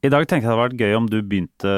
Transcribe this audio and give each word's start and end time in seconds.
I 0.00 0.08
dag 0.08 0.24
tenkte 0.24 0.46
jeg 0.46 0.48
det 0.48 0.54
hadde 0.54 0.62
vært 0.62 0.80
gøy 0.80 0.94
om 0.96 1.06
du 1.12 1.18
begynte 1.20 1.72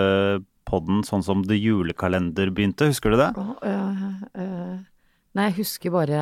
podden 0.68 1.00
sånn 1.02 1.24
som 1.26 1.40
The 1.42 1.56
Julekalender 1.58 2.52
begynte, 2.54 2.86
husker 2.92 3.10
du 3.10 3.18
det? 3.18 3.32
Oh, 3.34 3.56
uh, 3.66 4.12
uh, 4.38 4.76
Nei, 5.34 5.48
jeg 5.48 5.56
husker 5.56 5.90
bare 5.90 6.20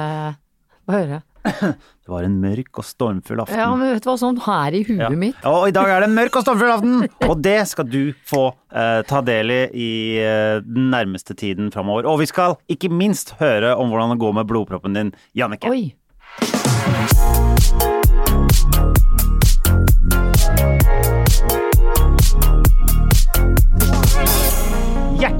Hva 0.89 0.95
hører 0.95 1.13
jeg? 1.19 1.27
Det 1.45 2.09
var 2.13 2.25
en 2.25 2.39
mørk 2.41 2.81
og 2.81 2.85
stormfull 2.85 3.41
aften. 3.45 3.61
Ja, 3.61 3.69
men 3.77 3.93
vet 3.95 4.05
du 4.05 4.09
hva, 4.11 4.17
sånn 4.21 4.41
her 4.45 4.77
i 4.77 4.81
huet 4.85 5.05
Ja. 5.05 5.13
mitt 5.13 5.45
Og 5.49 5.69
i 5.69 5.77
dag 5.77 5.93
er 5.93 6.03
det 6.03 6.09
en 6.09 6.17
mørk 6.17 6.41
og 6.41 6.45
stormfull 6.45 6.73
aften! 6.73 7.05
Og 7.29 7.37
det 7.45 7.59
skal 7.69 7.89
du 7.89 8.01
få 8.29 8.47
eh, 8.73 9.01
ta 9.09 9.21
del 9.25 9.53
i 9.55 9.61
i 9.71 9.91
eh, 10.21 10.59
den 10.65 10.91
nærmeste 10.93 11.37
tiden 11.37 11.71
framover. 11.73 12.09
Og 12.09 12.21
vi 12.25 12.29
skal 12.29 12.57
ikke 12.73 12.93
minst 12.93 13.37
høre 13.41 13.77
om 13.77 13.93
hvordan 13.93 14.17
det 14.17 14.21
går 14.25 14.37
med 14.41 14.51
blodproppen 14.53 14.97
din, 14.97 15.15
Jannicke. 15.37 15.69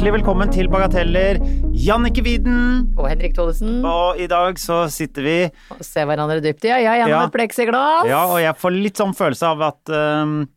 Hjertelig 0.01 0.23
velkommen 0.25 0.49
til 0.49 0.69
Bagateller, 0.73 1.37
Jannicke 1.77 2.23
Widen. 2.25 2.61
Og 2.97 3.05
Henrik 3.05 3.35
Thodesen. 3.37 3.83
Og 3.85 4.17
i 4.17 4.25
dag 4.33 4.57
så 4.57 4.87
sitter 4.89 5.27
vi 5.27 5.35
Og 5.75 5.83
ser 5.85 6.07
hverandre 6.09 6.39
dypt 6.41 6.65
i 6.65 6.71
øya 6.73 6.95
gjennom 7.03 7.13
Ja. 7.13 7.27
et 7.27 7.35
pleksiglass. 7.35 8.07
Ja, 8.09 8.23
og 8.25 8.41
jeg 8.41 8.55
får 8.57 8.73
litt 8.81 8.97
sånn 8.97 9.13
følelse 9.13 9.45
av 9.45 9.61
at 9.61 9.93
øhm, 9.93 10.49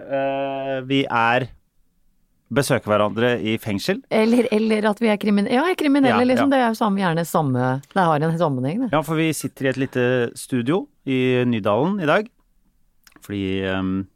uh, 0.00 0.80
vi 0.88 1.02
er 1.04 1.50
Besøker 2.48 2.88
hverandre 2.88 3.34
i 3.44 3.58
fengsel. 3.60 4.00
Eller, 4.10 4.48
eller 4.50 4.88
at 4.88 4.98
vi 5.04 5.08
er 5.12 5.18
kriminelle. 5.20 5.52
Ja, 5.52 5.74
kriminelle, 5.76 6.24
Ja, 6.24 6.24
liksom. 6.24 6.48
ja. 6.48 6.56
Det 6.56 6.64
er 6.64 6.68
jo 6.72 6.80
samme, 6.80 6.96
gjerne 7.04 7.26
samme 7.28 7.82
Det 7.92 8.02
har 8.08 8.16
en 8.24 8.38
sammenheng, 8.38 8.80
det. 8.86 8.92
Ja, 8.96 9.02
for 9.02 9.16
vi 9.16 9.34
sitter 9.34 9.66
i 9.66 9.68
et 9.68 9.76
lite 9.76 10.32
studio 10.34 10.86
i 11.04 11.44
Nydalen 11.44 12.00
i 12.00 12.06
dag. 12.06 12.26
Fordi 13.20 13.60
øhm, 13.68 14.06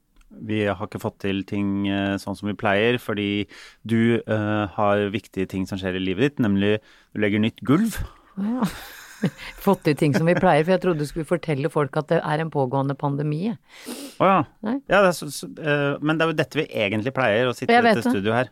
vi 0.40 0.62
har 0.66 0.86
ikke 0.86 1.00
fått 1.02 1.18
til 1.24 1.42
ting 1.48 1.84
øh, 1.90 2.16
sånn 2.22 2.36
som 2.38 2.48
vi 2.48 2.54
pleier, 2.58 2.98
fordi 3.02 3.44
du 3.84 4.18
uh, 4.26 4.66
har 4.76 5.04
viktige 5.12 5.46
ting 5.50 5.66
som 5.68 5.78
skjer 5.80 5.98
i 5.98 6.02
livet 6.02 6.32
ditt, 6.32 6.42
nemlig 6.42 6.78
du 7.12 7.20
legger 7.22 7.42
nytt 7.42 7.60
gulv. 7.68 7.98
Ja. 8.40 8.66
Fått 9.62 9.84
til 9.86 9.94
ting 9.94 10.14
som 10.16 10.26
vi 10.26 10.34
pleier, 10.34 10.64
for 10.66 10.74
jeg 10.74 10.82
trodde 10.82 11.04
du 11.04 11.06
skulle 11.06 11.28
fortelle 11.28 11.68
folk 11.70 11.94
at 12.00 12.08
det 12.10 12.18
er 12.26 12.42
en 12.42 12.50
pågående 12.50 12.96
pandemi. 12.98 13.52
Å 14.18 14.30
ja. 14.32 14.40
Ja 14.90 15.02
det 15.06 15.12
så, 15.14 15.28
så, 15.30 15.46
uh, 15.62 16.00
men 16.02 16.18
det 16.18 16.24
er 16.26 16.32
jo 16.32 16.38
dette 16.40 16.58
vi 16.58 16.64
egentlig 16.70 17.12
pleier, 17.14 17.46
å 17.50 17.54
sitte 17.54 17.70
i 17.70 17.82
dette 17.86 18.00
det. 18.02 18.08
studioet 18.10 18.40
her. 18.40 18.50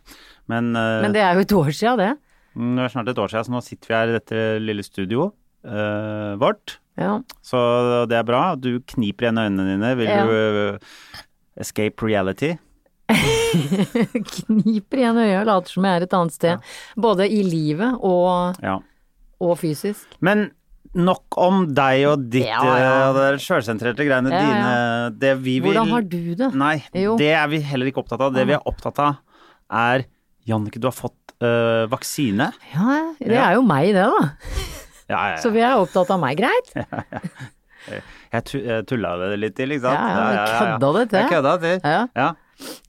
Men, 0.51 0.71
uh, 0.77 1.01
Men 1.03 1.15
det 1.17 1.25
er 1.25 1.35
jo 1.35 1.43
et 1.43 1.57
år 1.59 1.73
sia, 1.75 1.97
det. 1.99 2.13
Mm, 2.55 2.75
Det 2.79 2.85
er 2.85 2.93
snart 2.95 3.11
et 3.11 3.19
år 3.25 3.31
siden, 3.31 3.47
så 3.49 3.55
nå 3.57 3.63
sitter 3.63 3.91
vi 3.91 3.97
her 3.97 4.09
i 4.13 4.15
dette 4.19 4.39
lille 4.59 4.83
studioet 4.83 5.35
eh, 5.63 6.31
vårt. 6.41 6.77
Ja. 6.99 7.13
Så 7.45 7.59
det 8.11 8.17
er 8.17 8.25
bra. 8.27 8.41
Du 8.59 8.81
kniper 8.91 9.27
igjen 9.29 9.39
øynene 9.39 9.67
dine. 9.69 9.91
Vil 9.95 10.09
Ja. 10.11 10.25
du 10.27 10.33
eh, 10.73 11.21
escape 11.59 12.01
reality? 12.05 12.53
Kniper 13.11 15.01
igjen 15.01 15.17
øya 15.19 15.41
og 15.41 15.47
later 15.49 15.73
som 15.73 15.85
jeg 15.87 15.99
er 15.99 16.05
et 16.07 16.13
annet 16.15 16.35
sted. 16.35 16.71
Både 16.95 17.27
i 17.27 17.41
livet 17.43 17.97
og, 17.99 18.55
Ja. 18.63 18.77
og 19.41 19.57
fysisk. 19.59 20.05
Men 20.23 20.51
nok 20.95 21.37
om 21.39 21.65
deg 21.73 22.05
og 22.09 22.25
ditt 22.31 22.47
Ja, 22.47 22.61
ja. 22.63 23.09
eh, 23.09 23.13
det 23.15 23.41
sjølsentrerte 23.43 24.03
greiene 24.07 24.31
Ja, 24.31 24.39
ja. 24.39 24.47
dine. 24.47 25.19
Det 25.19 25.33
vi 25.43 25.59
vil 25.63 25.71
Hvordan 25.73 25.89
har 25.91 26.01
du 26.01 26.35
det? 26.35 26.53
Nei, 26.55 26.83
Jo. 26.93 27.17
det 27.17 27.31
er 27.35 27.47
vi 27.47 27.59
heller 27.59 27.85
ikke 27.91 28.03
opptatt 28.03 28.21
av. 28.21 28.33
Det 28.33 28.47
vi 28.47 28.53
er 28.53 28.63
opptatt 28.67 28.99
av, 28.99 29.15
er 29.71 30.05
Jannicke, 30.47 30.79
du 30.81 30.87
har 30.87 30.95
fått 30.95 31.35
øh, 31.41 31.87
vaksine. 31.91 32.51
Ja, 32.73 33.13
det 33.19 33.31
Ja. 33.35 33.49
er 33.51 33.53
jo 33.55 33.61
meg, 33.63 33.93
det, 33.93 34.03
da. 34.07 34.31
Ja, 35.09 35.21
ja, 35.31 35.37
Så 35.37 35.51
vi 35.51 35.59
er 35.59 35.75
opptatt 35.77 36.09
av 36.09 36.19
meg, 36.19 36.37
greit? 36.39 36.71
Jeg 38.31 38.45
tu- 38.45 38.83
tulla 38.87 39.11
det 39.19 39.39
litt 39.39 39.55
til, 39.55 39.69
ikke 39.75 39.81
sant? 39.81 39.99
Ja, 39.99 40.31
ja, 40.37 40.45
kødda 40.61 40.91
det 40.99 41.03
til. 41.09 41.19
Jeg 41.19 41.29
kødda 41.33 41.53
til. 41.61 41.79
Ja. 41.83 42.01
Ja. 42.15 42.31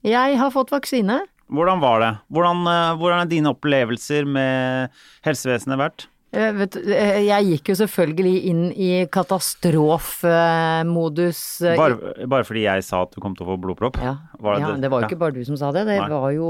Jeg 0.03 0.37
har 0.39 0.51
fått 0.53 0.69
vaksine. 0.71 1.19
Hvordan 1.53 1.81
var 1.81 1.99
det? 1.99 2.11
Hvordan, 2.31 2.61
eh, 2.71 2.95
hvordan 2.97 3.21
er 3.21 3.29
dine 3.29 3.51
opplevelser 3.53 4.25
med 4.25 4.89
helsevesenet 5.25 5.77
vært? 5.77 6.07
Eh, 6.33 6.49
vet, 6.57 6.73
eh, 6.81 7.19
jeg 7.27 7.45
gikk 7.51 7.69
jo 7.69 7.75
selvfølgelig 7.77 8.39
inn 8.49 8.61
i 8.73 9.03
katastrofemodus. 9.13 11.41
eh, 11.61 11.75
Bare, 11.77 12.25
bare 12.25 12.41
fordi 12.47 12.63
jeg 12.65 12.81
sa 12.87 13.03
at 13.05 13.11
du 13.13 13.19
kom 13.21 13.35
til 13.37 13.45
å 13.45 13.49
få 13.51 13.57
blodpropp? 13.61 13.99
Ja, 14.01 14.15
Var 14.41 14.57
ja, 14.59 14.71
det 14.81 14.89
var 14.89 14.97
jo 15.03 15.05
ja. 15.05 15.09
ikke 15.11 15.19
bare 15.21 15.35
du 15.37 15.43
som 15.45 15.57
sa 15.59 15.69
det, 15.75 15.83
det 15.87 15.99
Nei. 16.01 16.09
var 16.09 16.31
jo 16.33 16.49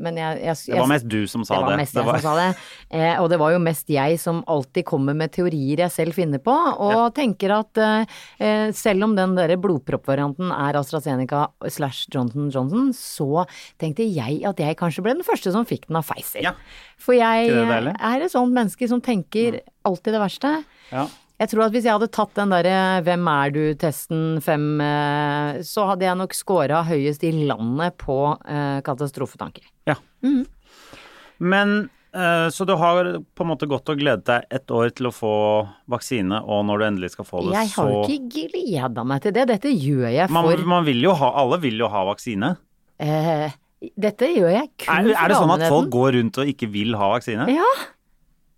Men 0.00 0.16
jeg, 0.16 0.40
jeg, 0.42 0.56
Det 0.72 0.80
var 0.80 0.88
mest 0.88 1.08
du 1.12 1.26
som 1.28 1.44
sa 1.44 1.54
det. 1.54 1.60
det. 1.60 1.66
var 1.68 1.76
mest 1.82 1.94
jeg 1.94 2.04
som 2.08 2.18
sa 2.24 2.32
det. 2.38 2.48
Eh, 2.90 3.20
og 3.20 3.28
det 3.30 3.38
var 3.42 3.50
jo 3.52 3.58
mest 3.60 3.88
jeg 3.92 4.18
som 4.22 4.40
alltid 4.48 4.84
kommer 4.88 5.12
med 5.14 5.30
teorier 5.36 5.78
jeg 5.84 5.90
selv 5.92 6.12
finner 6.16 6.38
på, 6.42 6.52
og 6.52 7.12
tenker 7.14 7.50
at 7.58 7.78
selv 8.76 9.04
om 9.04 9.14
den 9.16 9.34
derre 9.36 9.56
blodproppvarianten 9.60 10.50
er 10.54 10.74
AstraZeneca 10.80 11.46
slash 11.68 12.06
Johnson 12.12 12.48
Johnson, 12.52 12.92
så 12.96 13.44
tenkte 13.80 14.04
jeg 14.08 14.40
at 14.48 14.58
jeg 14.62 14.76
kanskje 14.80 15.02
ble 15.04 15.14
den 15.18 15.24
første 15.26 15.52
som 15.52 15.64
fikk 15.68 15.86
den 15.88 15.96
av 16.00 16.04
Pfizer. 16.08 16.42
Ja. 16.48 16.52
For 17.02 17.12
jeg 17.18 17.50
er 17.50 18.22
et 18.22 18.30
sånt 18.32 18.54
menneske 18.54 18.86
som 18.88 19.00
tenker 19.04 19.60
alltid 19.88 20.14
det 20.16 20.20
verste. 20.22 20.52
Ja. 20.92 21.06
Jeg 21.42 21.50
tror 21.50 21.64
at 21.64 21.72
hvis 21.74 21.86
jeg 21.88 21.96
hadde 21.96 22.06
tatt 22.14 22.36
den 22.38 22.52
derre 22.54 22.74
hvem 23.02 23.26
er 23.32 23.50
du-testen 23.50 24.36
fem, 24.44 24.66
eh, 24.84 25.62
så 25.66 25.88
hadde 25.88 26.06
jeg 26.06 26.18
nok 26.20 26.36
scora 26.38 26.84
høyest 26.86 27.24
i 27.26 27.32
landet 27.48 27.96
på 27.98 28.18
eh, 28.46 28.78
katastrofetanker. 28.86 29.64
ja. 29.90 29.96
Men 31.42 31.88
eh, 32.14 32.48
så 32.54 32.64
du 32.68 32.74
har 32.78 33.08
på 33.34 33.42
en 33.44 33.50
måte 33.50 33.66
gått 33.66 33.88
og 33.90 33.98
gledet 33.98 34.26
deg 34.28 34.44
et 34.54 34.70
år 34.74 34.92
til 34.94 35.08
å 35.10 35.14
få 35.14 35.32
vaksine, 35.90 36.38
og 36.46 36.62
når 36.68 36.78
du 36.78 36.84
endelig 36.92 37.10
skal 37.16 37.26
få 37.26 37.42
det, 37.48 37.56
Jeg 37.56 37.72
har 37.74 37.90
jo 37.90 38.02
ikke 38.06 38.52
gleda 38.52 39.04
meg 39.08 39.24
til 39.24 39.34
det, 39.34 39.48
dette 39.50 39.72
gjør 39.74 40.06
jeg 40.12 40.30
for 40.30 40.62
man 40.76 40.86
vil 40.86 41.02
jo 41.02 41.16
ha 41.18 41.32
Alle 41.42 41.58
vil 41.64 41.82
jo 41.82 41.90
ha 41.90 42.04
vaksine. 42.12 42.52
eh, 43.02 43.50
Dette 43.98 44.28
gjør 44.30 44.52
jeg 44.54 44.68
kun 44.78 44.86
for 44.86 45.10
Er, 45.10 45.24
er 45.24 45.32
det 45.32 45.40
sånn 45.40 45.54
at 45.56 45.64
folk 45.66 45.88
går 45.90 46.12
rundt 46.20 46.38
og 46.38 46.46
ikke 46.54 46.68
vil 46.70 46.94
ha 47.00 47.08
vaksine? 47.16 47.48
Ja. 47.50 47.70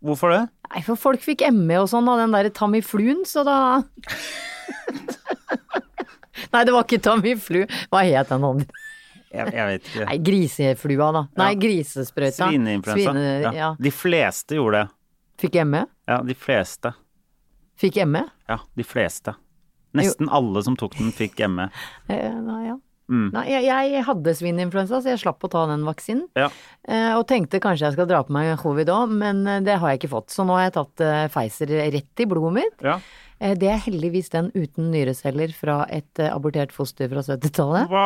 Hvorfor 0.04 0.30
det? 0.34 0.42
Nei, 0.74 0.82
for 0.84 0.98
folk 1.00 1.22
fikk 1.24 1.44
ME 1.54 1.78
og 1.80 1.88
sånn 1.88 2.08
av 2.12 2.18
den 2.20 2.34
derre 2.34 2.50
Tamifluen, 2.52 3.22
så 3.28 3.44
da 3.46 3.56
Nei, 6.54 6.64
det 6.66 6.72
var 6.74 6.84
ikke 6.84 7.00
Tamiflu. 7.02 7.62
Hva 7.92 8.02
het 8.06 8.28
den 8.30 8.44
andre? 8.46 8.82
Jeg, 9.34 9.50
jeg 9.56 9.66
vet 9.70 9.88
ikke. 9.88 10.04
Nei, 10.06 10.16
griseflua, 10.28 11.08
da. 11.16 11.22
Nei, 11.40 11.48
Ja. 11.54 11.58
grisesprøyta. 11.64 12.48
Svineinfluensa. 12.50 13.10
Svine- 13.10 13.40
ja. 13.42 13.52
ja. 13.56 13.70
De 13.80 13.90
fleste 13.90 14.54
gjorde 14.60 14.84
det. 14.84 14.90
Fikk 15.42 15.58
ME? 15.66 15.80
Ja, 16.06 16.20
de 16.22 16.34
fleste. 16.38 16.92
Fikk 17.80 17.98
ME? 18.06 18.22
Ja, 18.48 18.60
de 18.78 18.84
fleste. 18.86 19.34
Nesten 19.94 20.28
alle 20.30 20.62
som 20.66 20.76
tok 20.78 20.94
den, 20.98 21.10
fikk 21.14 21.42
ME. 21.50 21.68
Eh, 22.08 22.30
nei, 22.44 22.60
ja. 22.68 22.76
Mm. 23.10 23.26
Nei, 23.34 23.44
jeg, 23.52 23.66
jeg 23.92 24.04
hadde 24.06 24.32
svininfluensa, 24.38 25.00
så 25.02 25.12
jeg 25.12 25.20
slapp 25.20 25.44
å 25.44 25.50
ta 25.52 25.66
den 25.68 25.84
vaksinen. 25.84 26.24
Ja. 26.38 26.48
Eh, 26.88 27.12
og 27.18 27.26
tenkte 27.28 27.60
kanskje 27.62 27.90
jeg 27.90 27.98
skal 27.98 28.08
dra 28.08 28.22
på 28.24 28.32
meg 28.34 28.54
covid 28.62 28.92
òg, 28.94 29.12
men 29.20 29.44
eh, 29.50 29.60
det 29.64 29.76
har 29.80 29.92
jeg 29.92 30.02
ikke 30.02 30.14
fått. 30.14 30.32
Så 30.32 30.46
nå 30.46 30.56
har 30.56 30.68
jeg 30.68 30.76
tatt 30.78 31.04
eh, 31.04 31.26
Pfizer 31.32 31.74
rett 31.94 32.24
i 32.24 32.28
blodet 32.30 32.56
mitt. 32.62 32.80
ja. 32.84 32.98
Eh, 33.40 33.54
det 33.58 33.68
er 33.70 33.80
heldigvis 33.84 34.30
den 34.32 34.50
uten 34.54 34.90
nyreceller 34.94 35.52
fra 35.56 35.82
et 35.92 36.20
eh, 36.22 36.30
abortert 36.32 36.72
foster 36.74 37.10
fra 37.10 37.22
70-tallet. 37.26 37.90
Hva 37.90 38.04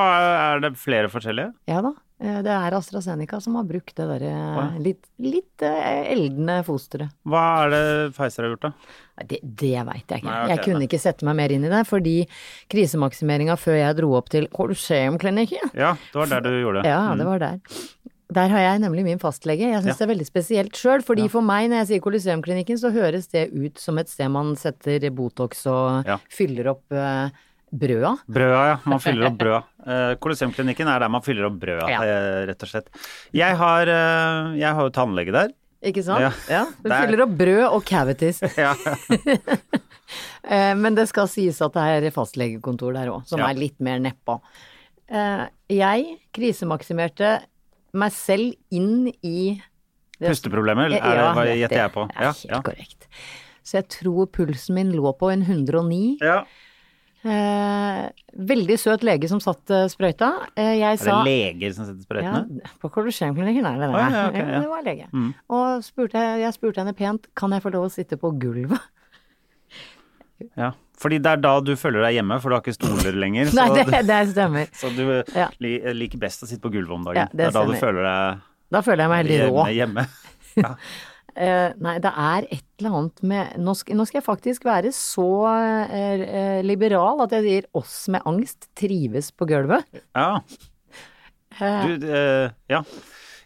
er 0.55 0.63
det 0.65 0.75
flere 0.81 1.11
forskjellige? 1.13 1.53
Ja 1.69 1.83
da. 1.85 1.93
eh, 2.23 2.39
Det 2.47 2.55
er 2.55 2.77
AstraZeneca 2.79 3.41
som 3.45 3.59
har 3.61 3.67
brukt 3.69 3.95
det 3.99 4.07
derre 4.09 4.33
ja. 4.33 4.65
litt, 4.83 5.05
litt 5.21 5.65
eldende 5.69 6.61
fosteret. 6.67 7.13
Hva 7.29 7.45
er 7.67 7.75
det 7.75 7.85
Pfizer 8.17 8.47
har 8.47 8.55
gjort, 8.55 8.69
da? 8.69 8.73
Det, 9.29 9.41
det 9.43 9.75
veit 9.89 10.05
jeg 10.07 10.23
ikke. 10.23 10.31
Nei, 10.31 10.43
okay, 10.45 10.53
jeg 10.55 10.65
kunne 10.65 10.81
nei. 10.83 10.89
ikke 10.89 11.03
sette 11.03 11.27
meg 11.29 11.39
mer 11.41 11.55
inn 11.55 11.67
i 11.67 11.73
det, 11.73 11.83
fordi 11.89 12.17
krisemaksimeringa 12.73 13.59
før 13.59 13.81
jeg 13.81 13.99
dro 13.99 14.13
opp 14.19 14.31
til 14.33 14.47
Colosseum-klinikken 14.55 15.75
Ja, 15.79 15.97
det 16.13 16.21
var 16.23 16.31
der 16.37 16.47
du 16.47 16.55
gjorde 16.61 16.85
det. 16.85 16.93
Ja, 16.93 17.03
det 17.19 17.27
var 17.29 17.43
der. 17.43 17.59
Der 18.31 18.49
har 18.53 18.61
jeg 18.61 18.81
nemlig 18.83 19.05
min 19.07 19.19
fastlege. 19.19 19.71
Jeg 19.73 19.81
syns 19.83 19.87
Ja. 19.87 19.95
det 19.95 20.05
er 20.05 20.15
veldig 20.15 20.27
spesielt 20.29 20.73
sjøl, 20.77 21.01
fordi 21.03 21.29
for 21.33 21.41
meg 21.41 21.71
når 21.71 21.79
jeg 21.81 21.87
sier 21.89 22.01
Colosseum-klinikken, 22.05 22.77
så 22.77 22.91
høres 22.93 23.29
det 23.33 23.47
ut 23.55 23.79
som 23.81 23.97
et 23.99 24.09
sted 24.09 24.29
man 24.31 24.55
setter 24.57 25.09
Botox 25.11 25.65
og 25.67 26.05
Ja. 26.07 26.19
fyller 26.29 26.69
opp 26.75 26.83
uh, 26.93 27.31
brøda. 27.73 28.19
Brøda, 28.29 28.61
ja. 28.69 28.77
Man 28.85 28.99
fyller 29.01 29.27
opp 29.31 29.39
brøda. 29.39 29.63
Uh, 29.81 30.13
er 30.13 30.99
der 31.01 31.09
man 31.09 31.23
fyller 31.23 31.47
opp 31.47 31.59
brøda, 31.59 31.89
Ja. 31.89 32.03
eh, 32.03 32.47
rett 32.49 32.63
og 32.63 32.69
slett. 32.69 32.89
Jeg 33.33 33.57
har, 33.57 33.83
eh, 33.89 34.59
jeg 34.59 34.75
har 34.75 34.83
jo 34.83 34.91
tannlege 34.91 35.33
der. 35.33 35.49
Ikke 35.83 36.03
sant? 36.05 36.21
Ja. 36.21 36.33
Ja. 36.51 36.65
Du 36.85 36.91
er- 36.91 37.07
fyller 37.07 37.23
opp 37.23 37.31
brød 37.39 37.73
og 37.73 37.85
cavities. 37.85 38.41
Ja. 38.59 38.75
Eh, 40.49 40.75
Men 40.75 40.95
det 40.95 41.07
skal 41.11 41.27
sies 41.29 41.61
at 41.61 41.75
det 41.75 41.83
er 42.07 42.11
fastlegekontor 42.15 42.95
der 42.95 43.11
òg, 43.13 43.27
som 43.29 43.41
Ja. 43.41 43.51
er 43.51 43.55
litt 43.55 43.79
mer 43.81 43.99
nedpå. 44.01 44.41
Eh, 45.11 45.47
Jeg 45.69 46.19
krisemaksimerte 46.33 47.43
meg 47.95 48.13
selv 48.13 48.55
inn 48.71 49.09
i 49.23 49.61
det- 50.21 50.29
Pusteproblemer, 50.29 50.87
er 50.87 51.35
det 51.35 51.45
det- 51.47 51.59
gjetter 51.63 51.77
jeg 51.85 51.93
på? 51.93 52.09
Det 52.09 52.17
Ja, 52.21 52.33
helt 52.33 52.45
ja. 52.51 52.61
korrekt. 52.63 53.09
Så 53.65 53.73
jeg 53.83 53.89
tror 53.89 54.27
pulsen 54.27 54.75
min 54.75 54.93
lå 54.93 55.13
på 55.19 55.31
en 55.33 55.43
109. 55.43 56.19
ja. 56.21 56.45
Eh, 57.25 58.11
veldig 58.39 58.77
søt 58.79 59.03
lege 59.03 59.29
som 59.29 59.41
satt 59.41 59.67
sprøyta. 59.91 60.47
Eh, 60.57 60.79
jeg 60.79 60.83
Er 60.87 60.97
det 60.97 61.01
sa 61.01 61.23
leger 61.25 61.73
som 61.75 61.85
setter 61.85 62.23
ja, 62.23 62.33
sprøytene? 62.33 62.61
på 62.81 62.91
Colosseum-klinikken 62.95 63.67
er 63.67 63.75
det 63.75 63.89
det. 63.89 63.89
Oh, 63.91 64.13
ja, 64.13 64.29
okay, 64.29 64.39
ja. 64.53 64.61
det 64.63 64.69
var 64.69 64.83
lege. 64.87 65.09
Mm. 65.13 65.35
Og 65.51 65.83
spurte, 65.83 66.15
jeg 66.39 66.55
spurte 66.55 66.77
henne 66.79 66.95
pent 66.97 67.27
kan 67.35 67.51
jeg 67.51 67.61
få 67.63 67.73
lov 67.73 67.87
å 67.89 67.91
sitte 67.91 68.17
på 68.17 68.31
gulvet. 68.39 68.79
Ja. 70.57 70.73
Fordi 70.99 71.19
det 71.23 71.31
er 71.31 71.43
da 71.43 71.53
du 71.63 71.73
føler 71.79 72.03
deg 72.09 72.17
hjemme, 72.19 72.41
for 72.43 72.51
du 72.51 72.57
har 72.57 72.63
ikke 72.65 72.75
stoler 72.75 73.15
lenger. 73.23 73.53
Nei, 73.59 73.69
det, 73.77 74.01
det 74.09 74.17
stemmer. 74.33 74.71
så 74.81 74.91
du 74.97 75.05
Ja. 75.37 75.47
liker 75.63 76.19
best 76.23 76.43
å 76.43 76.49
sitte 76.51 76.65
på 76.65 76.73
gulvet 76.75 76.97
om 76.97 77.05
dagen. 77.07 77.21
Ja, 77.23 77.29
det 77.33 77.47
er 77.51 77.55
da 77.55 77.63
du 77.69 77.77
føler 77.79 78.03
deg 78.09 78.43
Da 78.75 78.83
føler 78.85 79.05
jeg 79.07 79.13
meg 79.13 79.23
veldig 79.29 79.39
rå. 79.53 79.69
hjemme. 79.77 80.09
Ja. 80.59 80.73
Eh, 81.39 81.69
nei, 81.79 81.93
det 82.03 82.11
er 82.19 82.47
et 82.51 82.65
eller 82.81 82.95
annet 82.99 83.21
med 83.31 83.59
Nå 83.63 83.71
skal, 83.79 83.95
nå 83.95 84.03
skal 84.09 84.19
jeg 84.19 84.25
faktisk 84.27 84.65
være 84.67 84.91
så 84.97 85.27
eh, 85.87 86.57
liberal 86.67 87.23
at 87.23 87.37
jeg 87.37 87.45
sier 87.45 87.69
oss 87.79 87.93
med 88.11 88.27
angst 88.27 88.67
trives 88.75 89.29
på 89.31 89.47
gulvet. 89.47 89.87
Ja. 90.19 90.41
Du, 91.61 91.95
eh, 92.11 92.51
ja. 92.75 92.83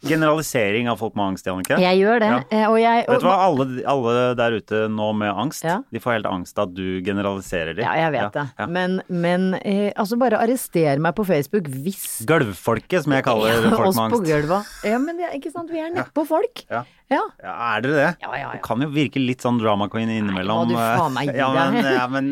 Generalisering 0.02 0.88
av 0.90 0.98
folk 0.98 1.14
med 1.14 1.24
angst, 1.32 1.46
Jannicke. 1.46 1.76
jeg 1.80 1.98
gjør 2.00 2.20
det. 2.22 2.28
Ja. 2.32 2.38
eh, 2.50 2.64
og 2.70 2.78
jeg 2.80 3.04
Vet 3.08 3.20
du 3.22 3.26
hva, 3.26 3.36
alle, 3.46 3.66
alle 3.86 4.14
der 4.38 4.56
ute 4.58 4.80
nå 4.90 5.08
med 5.14 5.30
angst, 5.30 5.64
Ja. 5.64 5.76
de 5.92 6.00
får 6.02 6.12
helt 6.18 6.26
angst 6.26 6.58
av 6.58 6.68
at 6.68 6.74
du 6.74 7.00
generaliserer 7.06 7.74
dem. 7.76 7.84
Ja, 7.86 7.94
jeg 7.94 8.12
vet 8.16 8.32
det. 8.32 8.46
Ja. 8.58 8.66
Men, 8.66 9.00
men 9.08 9.54
eh, 9.62 9.92
altså 9.96 10.18
bare 10.18 10.40
arrester 10.42 10.98
meg 10.98 11.14
på 11.18 11.24
Facebook 11.28 11.68
hvis 11.70 12.24
Gulvfolket, 12.26 13.04
som 13.04 13.12
jeg 13.14 13.24
kaller 13.24 13.62
folk 13.70 13.86
oss 13.92 13.96
med 13.96 14.10
på 14.16 14.18
angst. 14.58 14.84
Ja, 14.84 14.98
men 14.98 15.16
det, 15.22 15.30
ikke 15.38 15.52
sant, 15.54 15.70
vi 15.70 15.78
er 15.84 15.90
nedpå 15.94 16.26
folk. 16.26 16.64
Ja. 16.70 16.82
Ja. 17.12 17.22
Er 17.44 17.80
dere 17.84 17.94
det? 17.98 18.10
Ja, 18.22 18.30
ja, 18.32 18.38
ja. 18.48 18.52
Du 18.56 18.62
kan 18.64 18.80
jo 18.80 18.88
virke 18.88 19.20
litt 19.22 19.42
sånn 19.44 19.58
drama 19.60 19.88
queen 19.92 20.08
innimellom. 20.10 20.66
Nei, 20.66 20.74
du 20.74 20.78
faen 20.80 21.12
meg 21.14 21.28
gi 21.30 21.38
ja, 21.42 21.50
men, 21.54 21.78
deg. 21.82 21.92
ja, 21.94 22.06
men 22.08 22.30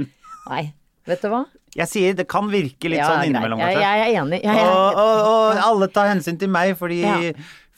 Nei, 0.51 0.63
vet 1.07 1.23
du 1.23 1.29
hva? 1.31 1.45
Jeg 1.81 1.89
sier 1.95 2.19
det 2.19 2.29
kan 2.31 2.51
virke 2.53 2.91
litt 2.93 3.01
ja, 3.01 3.09
sånn 3.15 3.31
innimellom, 3.31 3.59
Jeg, 3.63 3.75
kanskje. 3.75 3.89
jeg 3.89 4.05
er 4.05 4.21
enig. 4.23 4.43
Jeg, 4.45 4.61
jeg, 4.61 4.77
Og, 4.77 5.01
og, 5.01 5.25
og 5.33 5.65
alle 5.65 5.89
tar 5.97 6.13
hensyn 6.13 6.39
til 6.41 6.53
meg 6.53 6.77
fordi, 6.79 7.01
Ja. 7.07 7.19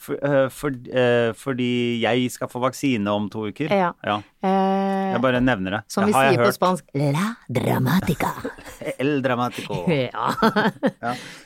for, 0.03 0.19
uh, 0.19 0.49
for, 0.51 0.75
uh, 0.91 1.29
fordi 1.39 1.69
jeg 2.03 2.27
skal 2.33 2.49
få 2.51 2.59
vaksine 2.65 3.07
om 3.07 3.29
to 3.31 3.45
uker. 3.47 3.71
Ja. 3.71 3.93
ja. 4.03 4.17
Jeg 4.43 5.21
bare 5.23 5.39
nevner 5.45 5.77
det. 5.77 5.81
som 5.93 6.07
vi 6.09 6.11
sier 6.15 6.41
på 6.41 6.49
spansk 6.51 6.87
La 6.97 7.29
dramatica. 7.47 8.31
El 8.99 9.21
dramatico. 9.23 9.83
Ja. 9.93 10.33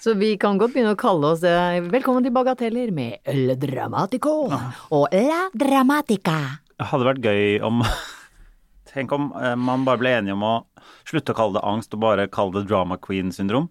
Så 0.01 0.15
vi 0.18 0.33
kan 0.42 0.57
godt 0.57 0.74
begynne 0.74 0.95
å 0.95 1.00
kalle 1.00 1.33
oss 1.36 1.44
det. 1.44 1.54
Velkommen 1.94 2.25
til 2.25 2.33
Bagateller 2.33 2.89
med 2.95 3.19
El 3.27 3.54
Dramatico 3.62 4.38
og 4.50 5.07
La 5.13 5.44
Dramatica. 5.54 6.39
Det 6.77 6.86
hadde 6.92 7.07
vært 7.12 7.21
gøy 7.25 7.59
om 7.65 7.83
Tenk 8.87 9.11
om 9.11 9.29
eh, 9.35 9.55
man 9.59 9.83
bare 9.87 9.99
ble 10.01 10.13
enige 10.17 10.33
om 10.37 10.43
å 10.47 10.53
slutte 11.07 11.33
å 11.33 11.37
kalle 11.37 11.57
det 11.59 11.63
angst 11.67 11.93
og 11.93 11.99
bare 12.03 12.27
kalle 12.31 12.53
det 12.61 12.67
drama 12.69 12.97
queen-syndrom. 12.97 13.67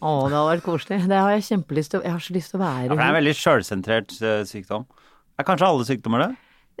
Å, 0.00 0.12
det 0.28 0.36
hadde 0.36 0.46
vært 0.52 0.64
koselig. 0.66 1.00
Det 1.10 1.18
har 1.18 1.34
jeg 1.36 1.46
kjempelyst 1.50 1.90
til. 1.96 2.02
Jeg 2.06 2.12
har 2.16 2.22
så 2.22 2.36
lyst 2.36 2.50
til 2.54 2.60
å 2.60 2.62
være 2.64 2.86
Ja, 2.88 2.94
det 2.94 3.02
er 3.02 3.10
en 3.12 3.18
veldig 3.20 3.34
sjølsentrert 3.40 4.14
eh, 4.22 4.44
sykdom. 4.48 4.86
Er 5.38 5.48
kanskje 5.48 5.68
alle 5.68 5.88
sykdommer 5.88 6.26
det? 6.26 6.30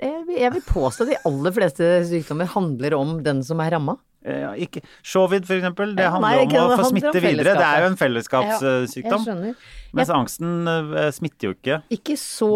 Jeg 0.02 0.22
vil- 0.26 0.38
jeg 0.40 0.52
vil 0.54 0.62
påstå 0.66 1.06
de 1.10 1.18
aller 1.28 1.52
fleste 1.52 1.90
sykdommer 2.08 2.48
handler 2.54 2.94
om 2.98 3.18
den 3.22 3.42
som 3.44 3.60
er 3.60 3.70
ramma. 3.76 3.98
Eh, 4.24 4.38
Ja, 4.40 4.52
ikke 4.54 4.80
Showvid, 5.02 5.44
for 5.46 5.54
eksempel. 5.58 5.96
Det 5.98 6.06
handler 6.10 6.28
nei, 6.36 6.46
ikke- 6.46 6.60
om 6.62 6.70
å 6.70 6.78
få 6.78 6.90
smitte 6.92 7.20
videre. 7.20 7.54
Det 7.58 7.66
er 7.66 7.80
jo 7.82 7.86
en 7.90 7.96
fellesskapssykdom. 7.96 9.26
Ja, 9.26 9.52
Mens 9.92 10.08
angsten 10.14 10.68
eh, 10.68 11.10
smitter 11.10 11.50
jo 11.50 11.54
ikke. 11.54 11.82
Ikke 11.90 12.16
så 12.16 12.48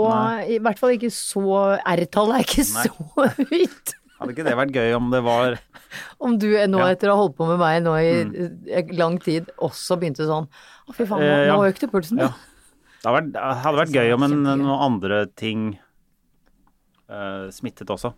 I 0.49 0.59
hvert 0.59 0.79
fall 0.79 0.91
ikke 0.97 1.11
så 1.13 1.79
R-tallet 1.85 2.39
er 2.39 2.45
ikke 2.47 2.67
Nei. 2.73 2.87
så 2.87 3.47
høyt. 3.51 3.95
Hadde 4.17 4.33
ikke 4.33 4.47
det 4.47 4.57
vært 4.57 4.73
gøy 4.73 4.95
om 4.97 5.11
det 5.13 5.21
var 5.27 5.59
Om 6.25 6.37
du 6.41 6.49
nå 6.49 6.81
Ja. 6.81 6.91
Etter 6.95 7.13
å 7.13 7.17
ha 7.17 7.23
holdt 7.25 7.37
på 7.39 7.49
med 7.51 7.61
meg 7.61 7.83
nå 7.85 7.95
i 8.01 8.13
mm. 8.25 8.93
lang 8.97 9.19
tid 9.23 9.51
også 9.63 9.99
begynte 10.01 10.29
sånn 10.29 10.49
Å, 10.49 10.95
fy 10.97 11.05
faen, 11.05 11.21
nå, 11.21 11.33
Eh, 11.33 11.47
ja. 11.51 11.57
nå 11.57 11.67
økte 11.69 11.91
pulsen. 11.93 12.23
Ja. 12.23 12.33
Det 13.03 13.11
hadde 13.11 13.17
vært, 13.21 13.41
hadde 13.63 13.81
vært 13.83 13.97
gøy 13.97 14.13
om 14.17 14.27
en, 14.27 14.37
noen 14.47 14.85
andre 14.87 15.19
ting 15.39 15.67
uh, 17.11 17.47
smittet 17.55 17.91
også. 17.93 18.13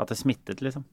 At 0.00 0.10
det 0.10 0.18
smittet, 0.18 0.62
liksom. 0.64 0.84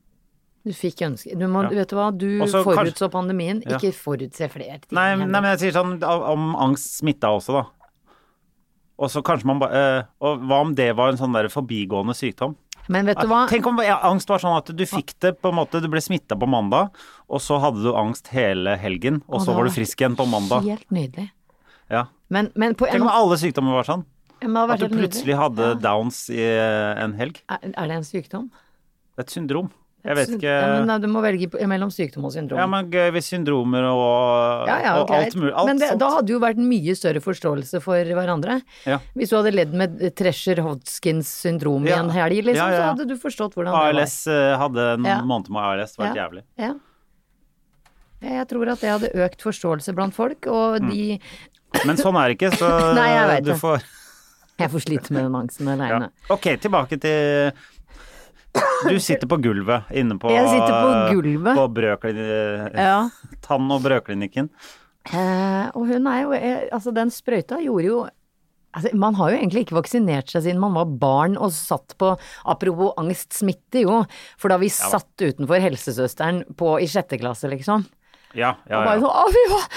Du 0.63 0.71
fikk 0.71 1.01
ønske 1.03 1.35
Du 1.35 1.47
må, 1.51 1.65
Ja. 1.65 1.71
vet 1.81 1.91
du 1.91 1.95
hva, 1.97 2.09
du 2.15 2.39
Også 2.43 2.63
forutså 2.63 3.09
pandemien, 3.11 3.61
Ja. 3.65 3.77
ikke 3.77 3.93
forutse 3.93 4.49
flere 4.49 4.79
ting. 4.79 4.95
Nei, 4.95 5.15
nei, 5.15 5.27
men 5.41 5.49
jeg 5.53 5.59
sier 5.59 5.79
sånn 5.79 5.97
om 6.03 6.55
angst 6.55 6.99
smitta 7.01 7.33
også, 7.33 7.53
da. 7.53 7.65
Og 8.99 9.09
så 9.09 9.23
kanskje 9.25 9.45
man 9.45 9.59
bare 9.59 9.73
eh, 9.73 10.03
Og 10.21 10.39
hva 10.45 10.61
om 10.61 10.73
det 10.75 10.95
var 10.95 11.09
en 11.09 11.17
sånn 11.17 11.33
der 11.33 11.49
forbigående 11.49 12.15
sykdom? 12.15 12.55
Men 12.91 13.07
vet 13.07 13.21
du 13.21 13.29
hva? 13.31 13.45
Tenk 13.47 13.67
om 13.69 13.79
ja, 13.83 13.99
angst 14.09 14.31
var 14.31 14.41
sånn 14.43 14.57
at 14.57 14.71
du 14.75 14.83
fikk 14.89 15.13
det 15.23 15.37
på 15.39 15.53
en 15.53 15.55
måte 15.61 15.79
Du 15.83 15.87
ble 15.91 16.01
smitta 16.03 16.35
på 16.39 16.49
mandag, 16.49 16.91
og 17.31 17.43
så 17.43 17.59
hadde 17.63 17.83
du 17.85 17.93
angst 17.95 18.27
hele 18.35 18.75
helgen, 18.79 19.21
og 19.29 19.39
Å, 19.39 19.43
så 19.45 19.55
var 19.55 19.69
du 19.69 19.75
frisk 19.75 20.03
igjen 20.03 20.17
på 20.19 20.27
mandag. 20.27 20.67
Helt 20.67 20.89
nydelig. 20.91 21.29
Ja. 21.91 22.07
Men, 22.33 22.49
men 22.59 22.75
på 22.75 22.87
en 22.87 22.97
Tenk 22.97 23.07
om 23.07 23.13
alle 23.13 23.37
sykdommer 23.39 23.79
var 23.79 23.87
sånn. 23.87 24.03
At 24.43 24.81
du 24.81 24.89
plutselig 24.91 25.31
nydelig. 25.31 25.39
hadde 25.39 25.69
downs 25.79 26.25
i 26.33 26.41
eh, 26.43 26.99
en 26.99 27.13
helg. 27.15 27.39
Er, 27.47 27.63
er 27.71 27.91
det 27.91 27.99
en 28.01 28.07
sykdom? 28.07 28.49
Det 29.13 29.23
er 29.23 29.27
et 29.29 29.35
syndrom. 29.37 29.69
Jeg 30.03 30.17
vet 30.19 30.31
ikke 30.35 30.51
Ja, 30.51 30.83
men 30.83 31.01
du 31.01 31.07
må 31.07 31.21
velge 31.23 31.47
mellom 31.69 31.87
sykdom 31.93 32.25
og 32.27 32.33
syndrom. 32.35 32.59
Ja, 32.59 32.65
men 32.67 32.89
hvis 33.15 33.29
syndromer 33.31 33.85
og, 33.87 34.67
Ja, 34.67 34.77
ja, 34.83 34.93
og 34.99 35.11
alt 35.15 35.35
mulig. 35.39 35.53
Alt 35.55 35.69
Men 35.69 35.79
det, 35.79 35.91
da 36.01 36.09
hadde 36.17 36.33
jo 36.33 36.39
vært 36.43 36.59
mye 36.59 36.95
større 36.99 37.21
forståelse 37.23 37.79
for 37.85 38.11
hverandre. 38.17 38.57
Ja. 38.85 38.99
Hvis 39.15 39.31
du 39.31 39.37
hadde 39.39 39.53
ledd 39.55 39.73
med 39.79 40.01
Treasure 40.19 40.65
Hodskins 40.65 41.31
syndrom 41.45 41.87
i 41.87 41.95
en 41.95 42.11
helg, 42.11 42.43
liksom, 42.49 42.67
så 42.75 42.89
hadde 42.91 43.07
du 43.07 43.15
forstått 43.15 43.55
hvordan 43.55 43.71
det 43.71 43.79
var. 43.79 43.93
ALS 43.95 44.17
eh, 44.27 44.57
hadde 44.59 44.89
en 44.97 45.07
måned 45.29 45.49
med 45.55 45.63
ALS, 45.71 45.95
det 45.95 46.03
vært 46.03 46.15
Ja. 46.19 46.27
jævlig. 46.27 46.43
Ja. 46.59 46.73
Jeg 48.23 48.47
tror 48.47 48.69
at 48.71 48.79
det 48.83 48.91
hadde 48.93 49.09
økt 49.25 49.41
forståelse 49.43 49.93
blant 49.95 50.15
folk, 50.15 50.47
og 50.47 50.81
Mm. 50.81 50.89
de 50.91 51.19
Men 51.85 51.95
sånn 51.97 52.15
er 52.19 52.27
det 52.29 52.37
ikke, 52.37 52.51
så 52.59 52.69
Nei, 52.99 53.09
jeg 53.09 53.27
vet 53.31 53.43
du 53.43 53.51
det. 53.51 53.59
får 53.59 53.83
Jeg 54.59 54.69
får 54.69 54.83
slite 54.85 55.11
med 55.11 55.23
den 55.25 55.33
angsten 55.35 55.65
ja. 55.81 56.09
Ok, 56.29 56.45
tilbake 56.61 56.99
til 57.01 57.51
Du 58.87 58.97
sitter 59.01 59.27
på 59.31 59.37
gulvet 59.41 59.89
inne 59.95 60.17
på 60.21 60.29
Jeg 60.33 60.45
sitter 60.51 60.73
på 60.75 60.89
gulvet. 61.15 61.55
På 61.57 61.67
brøklin, 61.73 62.19
Ja. 62.75 62.97
Tann- 63.41 63.71
og 63.73 63.81
brødklinikken. 63.85 64.49
Eh, 65.11 65.65
og 65.75 65.87
hun 65.89 66.05
er 66.07 66.19
jo 66.21 66.29
eh, 66.37 66.67
Altså, 66.71 66.93
den 66.95 67.09
sprøyta 67.11 67.57
gjorde 67.59 67.87
jo 67.89 67.97
Altså, 68.73 68.89
man 68.97 69.17
har 69.19 69.33
jo 69.33 69.37
egentlig 69.37 69.65
ikke 69.65 69.75
vaksinert 69.75 70.31
seg 70.31 70.45
siden 70.45 70.61
man 70.63 70.73
var 70.73 70.87
barn 71.01 71.35
og 71.37 71.51
satt 71.53 71.93
på 71.99 72.13
Apropos 72.49 72.95
angstsmitte, 72.97 73.83
jo, 73.83 73.99
for 74.39 74.49
da 74.53 74.57
vi 74.61 74.69
satt 74.73 75.11
utenfor 75.21 75.61
helsesøsteren 75.61 76.39
på, 76.57 76.71
i 76.81 76.87
sjette 76.89 77.19
klasse, 77.21 77.51
liksom. 77.51 77.85
Ja, 78.33 78.55
ja, 78.69 78.79
Og 78.79 78.85
bare 78.87 78.99
sånn 79.01 79.13
«Å, 79.13 79.25
fy 79.33 79.43
faen!» 79.51 79.69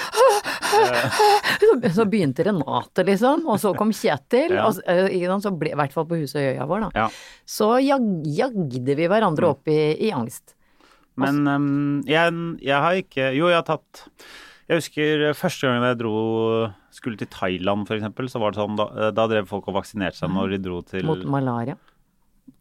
Så- 1.97 2.05
begynte 2.09 2.43
Renate, 2.45 3.03
liksom, 3.05 3.45
og 3.47 3.59
så 3.61 3.73
kom 3.77 3.91
Kjetil, 3.93 4.51
Ja. 4.55 4.65
og 4.67 4.73
så, 4.75 4.81
eh, 4.87 5.07
så 5.41 5.51
ble, 5.57 5.71
i 5.71 5.75
hvert 5.77 5.93
fall 5.93 6.05
på 6.05 6.17
Husøyøya 6.19 6.65
vår, 6.67 6.79
da. 6.87 6.89
ja. 6.95 7.07
Så 7.45 7.69
jag, 7.85 8.01
jagde 8.25 8.95
vi 8.95 9.07
hverandre 9.07 9.45
Mm. 9.45 9.49
opp 9.49 9.67
i, 9.67 10.07
i 10.07 10.11
angst. 10.11 10.55
Men 11.17 11.47
um, 11.47 12.03
jeg, 12.05 12.33
jeg 12.61 12.79
har 12.81 12.93
ikke 12.93 13.35
Jo, 13.35 13.47
jeg 13.49 13.55
har 13.57 13.63
tatt 13.65 14.03
Jeg 14.69 14.77
husker 14.77 15.33
første 15.33 15.65
gangen 15.65 15.81
jeg 15.87 15.97
dro 15.97 16.71
skulle 16.93 17.17
til 17.17 17.27
Thailand, 17.27 17.87
eksempel, 17.97 18.27
så 18.29 18.39
var 18.39 18.51
det 18.51 18.59
sånn 18.61 18.75
Da, 18.77 19.09
da 19.11 19.25
drev 19.27 19.47
folk 19.47 19.67
og 19.67 19.73
vaksinerte 19.79 20.13
seg 20.19 20.29
når 20.29 20.49
de 20.53 20.57
dro 20.59 20.81
til 20.85 21.05
Mot 21.05 21.23
malaria. 21.25 21.75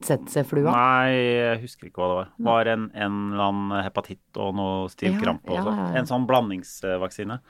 ZC-flua. 0.06 0.72
Nei, 0.74 1.14
jeg 1.14 1.62
husker 1.62 1.88
ikke 1.88 2.02
hva 2.02 2.08
det 2.10 2.16
var. 2.18 2.28
Det 2.36 2.46
var 2.50 2.70
en, 2.72 2.84
en 2.92 3.16
eller 3.32 3.46
annen 3.46 3.84
hepatitt 3.86 4.40
og 4.42 4.52
noe 4.58 4.90
stiv 4.92 5.14
Ja, 5.16 5.32
også. 5.32 5.54
ja, 5.54 5.64
ja. 5.64 5.88
En 6.00 6.08
sånn 6.10 6.26
blandingsvaksine. 6.28 7.40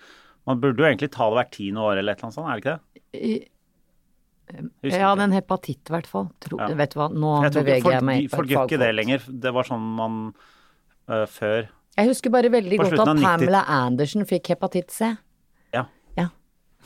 Man 0.47 0.61
burde 0.63 0.85
jo 0.85 0.87
egentlig 0.89 1.11
ta 1.15 1.27
det 1.31 1.41
hvert 1.41 1.53
tiende 1.57 1.83
år 1.83 1.99
eller 2.01 2.15
et 2.15 2.23
eller 2.23 2.29
annet 2.29 2.39
sånt, 2.39 2.49
er 2.49 2.61
det 2.61 2.63
ikke 2.63 2.77
det? 2.77 3.51
Husker 4.87 5.01
Ja, 5.03 5.15
den 5.19 5.33
hepatitt, 5.35 5.83
i 5.91 5.95
hvert 5.97 6.07
fall. 6.07 6.29
Tro. 6.45 6.61
Vet 6.79 6.93
du 6.95 7.01
hva, 7.01 7.09
nå 7.11 7.33
Jeg 7.49 7.57
beveger 7.57 7.83
folk, 7.83 7.97
jeg 7.97 8.07
meg 8.07 8.29
folk 8.31 8.53
gjør 8.53 8.69
ikke 8.71 8.79
det 8.85 8.91
lenger. 8.95 9.27
Det 9.43 9.53
var 9.57 9.67
sånn 9.67 9.89
man 9.99 10.21
uh, 11.11 11.25
før 11.27 11.67
Jeg 11.99 12.11
husker 12.13 12.31
bare 12.35 12.53
veldig 12.55 12.79
godt 12.79 12.95
at 12.95 13.03
av 13.03 13.15
90. 13.17 13.27
Pamela 13.27 13.65
Andersen 13.81 14.27
fikk 14.29 14.53
hepatitt 14.55 14.95
C. 14.95 15.17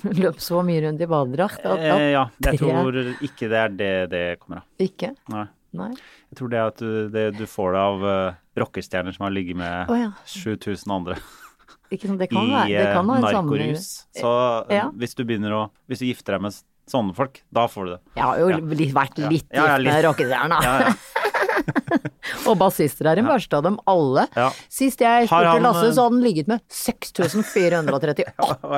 Løp 0.23 0.41
så 0.41 0.63
mye 0.67 0.81
rundt 0.87 1.01
i 1.03 1.09
badedrakt 1.11 1.65
at, 1.65 1.79
Eh, 1.79 1.95
at 1.95 2.05
ja, 2.13 2.25
jeg 2.47 2.61
tror 2.63 3.01
ikke 3.21 3.49
det 3.53 3.59
er 3.65 3.75
det 3.81 3.93
det 4.13 4.23
kommer 4.41 4.63
av. 4.63 4.69
Ikke? 4.81 5.13
Nei. 5.33 5.47
Nei. 5.77 5.91
Jeg 6.31 6.39
tror 6.41 6.51
det 6.51 6.59
er 6.59 6.71
at 6.73 6.81
du, 6.83 6.95
det, 7.15 7.25
du 7.39 7.45
får 7.47 7.77
det 7.77 7.83
av 7.85 8.03
uh, 8.03 8.39
rockestjerner 8.59 9.15
som 9.15 9.29
har 9.29 9.35
ligget 9.37 9.59
med 9.61 9.93
oh, 9.93 10.01
ja. 10.01 10.09
7000 10.27 10.91
andre 10.97 11.15
Ikke 11.95 12.09
sant, 12.11 12.19
det 12.23 12.27
kan 12.31 12.43
i 12.43 12.51
være, 12.51 12.67
det 12.75 12.89
kan 12.95 13.05
eh, 13.05 13.11
ha 13.11 13.21
en 13.21 13.29
sammenheng. 13.37 13.71
narkorus. 13.75 13.87
Så 14.19 14.33
Ja. 14.71 14.89
hvis 14.95 15.15
du 15.19 15.25
begynner 15.27 15.55
å 15.55 15.63
Hvis 15.91 16.03
du 16.03 16.07
gifter 16.07 16.37
deg 16.37 16.45
med 16.49 16.59
sånne 16.91 17.15
folk, 17.15 17.41
da 17.55 17.69
får 17.71 17.87
du 17.87 17.91
det. 17.93 18.01
Jeg 18.19 18.25
har 18.27 18.39
jo 18.41 18.49
Ja. 18.51 18.59
vært 18.99 19.19
litt 19.21 19.31
gift 19.31 19.53
med 19.55 20.05
rockestjerna. 20.07 20.59
Ja, 20.63 20.75
ja. 20.89 20.95
Og 22.49 22.57
bassister 22.61 23.09
er 23.11 23.21
den 23.21 23.29
verste 23.29 23.59
av 23.59 23.65
dem 23.67 23.79
alle. 23.91 24.27
Ja. 24.37 24.49
Sist 24.73 25.03
jeg 25.05 25.27
Har 25.27 25.31
spurte 25.31 25.55
han, 25.55 25.65
Lasse, 25.67 25.87
eh, 25.89 25.95
så 25.97 26.07
hadde 26.07 26.17
han 26.17 26.25
ligget 26.25 26.51
med 26.51 26.65
6438 26.81 28.25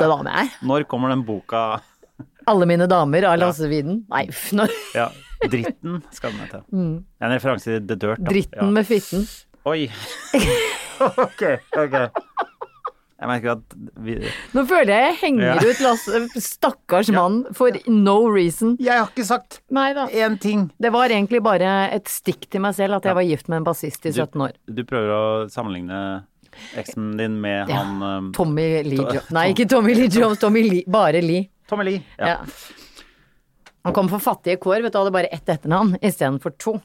damer. 0.03 0.55
Når 0.73 0.87
kommer 0.91 1.13
den 1.13 1.25
boka 1.27 1.81
Alle 2.51 2.69
mine 2.69 2.89
damer 2.91 3.29
av 3.31 3.39
Lasse 3.43 3.69
Widen. 3.71 4.03
Nei, 4.13 4.27
uff. 4.33 4.51
Ja, 4.97 5.11
Dritten 5.43 6.03
skal 6.15 6.35
den 6.35 6.45
hete. 6.47 6.63
En 7.25 7.35
referanse 7.35 7.71
til 7.71 7.87
The 7.87 7.97
Dirt. 7.97 8.23
da. 8.23 8.27
Mm. 8.27 8.31
Dritten 8.33 8.67
ja. 8.67 8.71
med 8.79 8.87
fitten. 8.89 9.27
Oi. 9.65 9.87
ok, 11.27 11.43
ok. 11.79 12.49
Jeg 13.23 13.31
merker 13.31 13.53
at 13.55 13.75
vi 14.03 14.17
Nå 14.57 14.65
føler 14.67 14.91
jeg 14.91 15.05
jeg 15.13 15.19
henger 15.21 15.45
Ja. 15.47 15.55
ut 15.63 15.81
Lasse, 15.85 16.21
stakkars 16.43 17.11
mann, 17.15 17.37
for 17.55 17.71
no 17.87 18.17
reason. 18.27 18.73
Jeg 18.83 18.99
har 18.99 19.07
ikke 19.13 19.25
sagt 19.29 19.61
Nei 19.71 19.93
én 19.95 20.35
ting. 20.43 20.65
Det 20.83 20.91
var 20.93 21.09
egentlig 21.15 21.41
bare 21.45 21.71
et 21.95 22.11
stikk 22.11 22.49
til 22.51 22.61
meg 22.65 22.75
selv 22.75 22.97
at 22.99 23.05
jeg 23.07 23.13
Ja. 23.15 23.15
var 23.21 23.23
gift 23.31 23.49
med 23.49 23.57
en 23.63 23.65
bassist 23.71 24.05
i 24.07 24.11
17 24.11 24.41
år. 24.43 24.53
Du 24.67 24.83
prøver 24.83 25.15
å 25.15 25.51
sammenligne 25.55 26.25
eksen 26.77 27.17
din 27.17 27.41
med 27.41 27.69
Ja. 27.71 27.77
han 27.85 28.03
um, 28.03 28.33
Tommy 28.33 28.83
Lee 28.83 28.97
To- 28.99 29.07
Jones. 29.15 29.31
Nei, 29.31 29.53
ikke 29.55 29.69
Tommy 29.71 29.95
Lee 29.95 30.09
Jones, 30.11 30.39
Tommy 30.39 30.63
Lee. 30.69 30.85
Bare 30.87 31.23
Lee. 31.23 31.49
Tommy 31.69 31.85
Lee. 31.85 32.03
Ja. 32.19 32.27
Ja. 32.27 32.39
Han 33.85 33.95
kom 33.95 34.09
for 34.09 34.19
fattige 34.23 34.59
kår, 34.63 34.83
vet 34.83 34.93
du, 34.93 34.99
hadde 34.99 35.13
bare 35.15 35.31
ett 35.33 35.49
etternavn 35.49 35.97
istedenfor 36.03 36.53
to. 36.59 36.77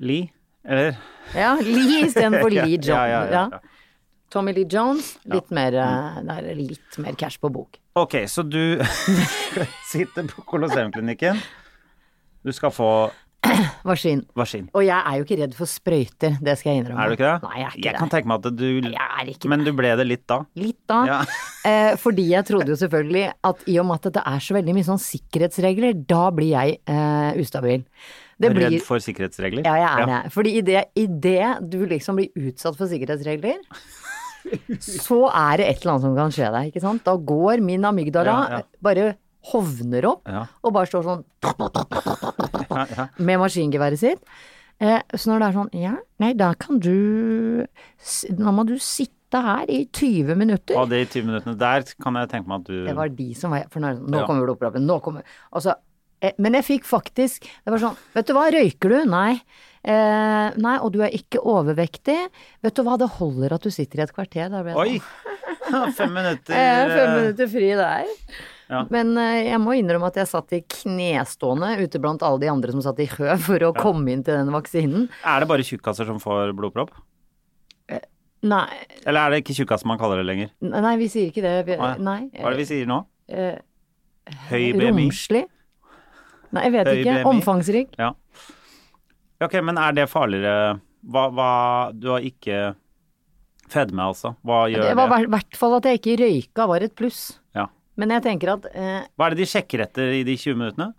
Lee, 0.00 0.30
eller? 0.64 0.96
Ja, 1.34 1.56
Lee 1.60 2.04
istedenfor 2.06 2.50
Lee 2.54 2.76
Jones. 2.78 2.86
Ja, 2.88 3.06
ja, 3.06 3.24
ja, 3.24 3.48
ja. 3.52 3.60
Tommy 4.36 4.52
Lee 4.52 4.68
Jones, 4.68 5.14
litt 5.32 5.48
mer, 5.56 5.72
der, 5.72 6.48
er 6.52 6.58
litt 6.58 6.98
mer 7.00 7.16
cash 7.16 7.40
på 7.40 7.48
bok. 7.52 7.78
Ok, 7.96 8.18
så 8.28 8.44
du 8.44 8.76
sitter 9.92 10.28
på 10.28 10.44
Colosseumklinikken. 10.50 11.40
Du 12.44 12.52
skal 12.52 12.74
få 12.74 12.90
Varsin. 13.86 14.22
varsин. 14.36 14.68
Og 14.74 14.84
jeg 14.86 14.96
er 14.96 15.18
jo 15.18 15.24
ikke 15.26 15.38
redd 15.40 15.54
for 15.56 15.70
sprøyter, 15.70 16.36
det 16.42 16.56
skal 16.58 16.72
jeg 16.72 16.82
innrømme. 16.82 17.02
Er 17.04 17.10
du 17.10 17.16
ikke 17.16 17.30
det? 17.30 17.46
Nei, 17.46 17.56
jeg 17.60 17.66
er 17.66 17.76
ikke 17.78 17.86
Jeg 17.88 17.98
kan 18.00 18.12
tenke 18.12 18.30
meg 18.30 18.46
at 18.46 18.58
du 18.58 18.66
ikke 19.32 19.50
Men 19.52 19.62
det. 19.62 19.70
du 19.72 19.78
ble 19.78 19.92
det 20.00 20.06
litt 20.06 20.24
da? 20.28 20.38
Litt 20.58 20.82
da. 20.90 21.02
Ja. 21.10 21.20
Eh, 21.66 21.96
fordi 21.98 22.28
jeg 22.30 22.46
trodde 22.46 22.70
jo 22.70 22.76
selvfølgelig 22.78 23.24
at 23.48 23.62
i 23.66 23.74
og 23.82 23.88
med 23.88 24.04
at 24.06 24.14
det 24.14 24.22
er 24.30 24.42
så 24.44 24.54
veldig 24.54 24.74
mye 24.76 24.86
sånn 24.86 25.00
sikkerhetsregler, 25.02 25.96
da 26.06 26.28
blir 26.30 26.52
jeg 26.52 26.76
eh, 26.86 27.40
ustabil. 27.42 27.82
Det 28.38 28.52
blir, 28.52 28.68
Redd 28.68 28.84
for 28.86 29.02
sikkerhetsregler? 29.02 29.64
Ja, 29.66 29.72
jeg 29.80 30.04
er 30.04 30.06
det. 30.12 30.20
Fordi 30.30 30.52
i 30.60 30.62
det, 30.62 30.84
i 30.94 31.08
det 31.10 31.48
du 31.66 31.80
liksom 31.90 32.20
blir 32.20 32.30
utsatt 32.38 32.78
for 32.78 32.86
sikkerhetsregler, 32.86 33.58
så 34.80 35.18
er 35.32 35.56
det 35.60 35.66
et 35.70 35.80
eller 35.82 35.92
annet 35.96 36.04
som 36.06 36.16
kan 36.18 36.30
skje 36.34 36.50
deg, 36.54 36.70
ikke 36.72 36.82
sant? 36.84 37.04
Da 37.06 37.16
går 37.16 37.62
min 37.64 37.82
amygdala 37.88 38.34
Ja, 38.50 38.58
ja. 38.58 38.62
bare 38.82 39.14
hovner 39.52 40.04
opp 40.10 40.26
Ja. 40.28 40.46
og 40.62 40.72
bare 40.74 40.86
står 40.90 41.02
sånn 41.06 41.24
med 43.22 43.38
maskingeværet 43.40 43.98
sitt. 44.00 44.22
Eh, 44.80 45.00
så 45.16 45.30
når 45.30 45.40
det 45.40 45.46
er 45.48 45.54
sånn, 45.56 45.70
ja, 45.80 45.92
nei, 46.20 46.32
da 46.36 46.50
kan 46.60 46.78
du 46.82 47.64
Nå 48.36 48.52
må 48.52 48.66
du 48.68 48.74
sitte 48.82 49.40
her 49.40 49.64
i 49.72 49.86
20 49.88 50.36
minutter. 50.36 50.76
Og 50.76 50.90
de 50.92 51.00
20 51.08 51.24
minuttene 51.30 51.56
der 51.58 51.86
kan 52.02 52.14
jeg 52.20 52.28
tenke 52.34 52.50
meg 52.50 52.60
at 52.60 52.66
du 52.68 52.84
Det 52.84 52.96
var 52.98 53.08
de 53.08 53.28
som 53.38 53.50
var 53.54 53.64
For 53.72 53.80
nå, 53.80 53.94
sånn, 53.96 54.10
nå 54.12 54.20
Ja. 54.20 54.26
kommer 54.28 54.44
blodproppen, 54.44 54.84
nå 54.86 54.98
kommer 55.02 55.22
Altså, 55.52 55.74
eh, 56.20 56.32
men 56.38 56.52
jeg 56.60 56.64
fikk 56.68 56.84
faktisk 56.84 57.40
Det 57.64 57.72
var 57.72 57.78
sånn, 57.82 57.96
vet 58.14 58.26
du 58.28 58.34
hva, 58.36 58.50
røyker 58.52 58.88
du? 58.92 58.98
Nei. 59.08 59.40
Eh, 59.86 60.48
nei, 60.58 60.74
og 60.82 60.90
du 60.96 61.00
er 61.06 61.14
ikke 61.14 61.38
overvektig. 61.46 62.18
Vet 62.66 62.74
du 62.74 62.82
hva, 62.86 62.96
det 62.98 63.06
holder 63.20 63.54
at 63.54 63.62
du 63.62 63.70
sitter 63.70 64.02
i 64.02 64.04
et 64.06 64.12
kvarter. 64.16 64.50
Da 64.50 64.64
ble 64.66 64.74
Oi! 64.82 64.98
Fem 65.98 66.12
minutter. 66.14 66.54
Eh, 66.54 66.82
fem 66.90 67.08
eh, 67.08 67.14
minutter 67.20 67.48
fri 67.50 67.68
der. 67.78 68.10
Ja. 68.70 68.80
Men 68.90 69.12
eh, 69.18 69.44
jeg 69.48 69.58
må 69.62 69.74
innrømme 69.78 70.08
at 70.10 70.18
jeg 70.18 70.28
satt 70.30 70.54
i 70.54 70.60
knestående 70.62 71.72
ute 71.82 72.00
blant 72.02 72.22
alle 72.26 72.42
de 72.42 72.50
andre 72.50 72.74
som 72.74 72.82
satt 72.82 72.98
i 73.02 73.08
kø 73.10 73.30
for 73.46 73.62
å 73.66 73.72
komme 73.76 74.14
inn 74.14 74.22
til 74.26 74.38
den 74.38 74.50
vaksinen. 74.54 75.06
Er 75.26 75.42
det 75.42 75.50
bare 75.50 75.66
tjukkaser 75.66 76.08
som 76.10 76.18
får 76.22 76.54
blodpropp? 76.58 76.94
Nei, 78.46 78.66
Eller 79.08 79.24
er 79.24 79.32
det 79.32 79.38
ikke 79.42 79.54
tjukkaser 79.56 79.88
man 79.88 79.98
kaller 79.98 80.20
det 80.20 80.26
lenger? 80.28 80.50
nei, 80.60 80.92
vi 81.00 81.06
sier 81.10 81.30
ikke 81.32 81.42
det. 81.42 81.78
Hva 81.80 81.94
nei. 81.98 82.26
Hva 82.36 82.50
er 82.50 82.54
det 82.54 82.60
vi 82.60 82.66
sier 82.68 82.90
nå? 82.90 83.00
eh, 83.32 83.56
Høy 84.50 84.72
BMI? 84.76 85.06
Romslig? 85.08 85.46
Nei, 86.54 86.62
jeg 86.68 86.74
vet 86.76 86.90
Høy 86.90 87.00
ikke. 87.00 87.14
BMI? 87.16 87.24
Omfangsrik? 87.32 87.96
Ja. 87.98 88.12
Ok, 89.42 89.54
men 89.62 89.76
er 89.78 89.92
det 89.92 90.06
farligere 90.08 90.78
Hva, 91.06 91.26
hva 91.34 91.48
Du 91.92 92.08
har 92.14 92.24
ikke 92.24 92.74
fedme, 93.68 94.04
altså. 94.12 94.34
Hva 94.46 94.62
gjør 94.70 94.82
Det 94.86 94.92
det? 94.92 94.96
var 95.10 95.24
i 95.24 95.30
hvert 95.34 95.56
fall 95.58 95.74
at 95.80 95.88
jeg 95.90 95.98
ikke 96.00 96.14
røyka 96.22 96.66
var 96.70 96.84
et 96.86 96.94
pluss. 96.96 97.24
Ja. 97.56 97.66
Men 97.98 98.12
jeg 98.14 98.22
tenker 98.22 98.52
at 98.54 98.68
eh, 98.72 99.02
Hva 99.18 99.26
er 99.26 99.34
det 99.34 99.42
de 99.42 99.48
sjekker 99.50 99.82
etter 99.86 100.12
i 100.20 100.22
de 100.26 100.36
20 100.38 100.56
minuttene? 100.62 100.92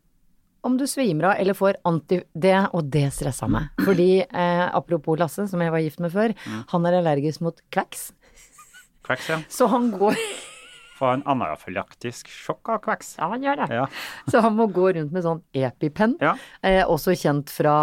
om 0.68 0.74
du 0.76 0.84
svimer 0.90 1.30
av 1.30 1.38
eller 1.40 1.56
får 1.56 1.78
anti... 1.88 2.18
Det, 2.36 2.52
og 2.76 2.90
det 2.92 3.06
stressa 3.16 3.48
meg. 3.48 3.70
Fordi, 3.86 4.08
eh, 4.26 4.64
apropos 4.76 5.16
Lasse, 5.16 5.46
som 5.48 5.62
jeg 5.64 5.72
var 5.72 5.80
gift 5.80 6.02
med 6.04 6.12
før, 6.12 6.34
Mm. 6.44 6.64
han 6.74 6.86
er 6.90 6.98
allergisk 6.98 7.40
mot 7.46 7.62
kveks. 7.72 8.10
Kveks, 9.08 9.30
ja. 9.32 9.38
Så 9.58 9.70
han 9.72 9.86
går 9.94 10.18
Få 10.98 11.12
en 11.14 11.22
anafylaktisk 11.30 12.30
sjokk 12.34 12.72
av 12.74 12.80
kveks. 12.88 13.12
Ja, 13.20 13.28
han 13.30 13.44
gjør 13.46 13.60
det. 13.62 13.68
Ja. 13.78 13.84
Så 14.34 14.42
han 14.42 14.56
må 14.58 14.66
gå 14.74 14.88
rundt 14.98 15.14
med 15.14 15.26
sånn 15.26 15.44
EpiPen. 15.54 16.16
ja. 16.24 16.34
Eh, 16.66 16.82
også 16.90 17.14
kjent 17.18 17.52
fra 17.54 17.76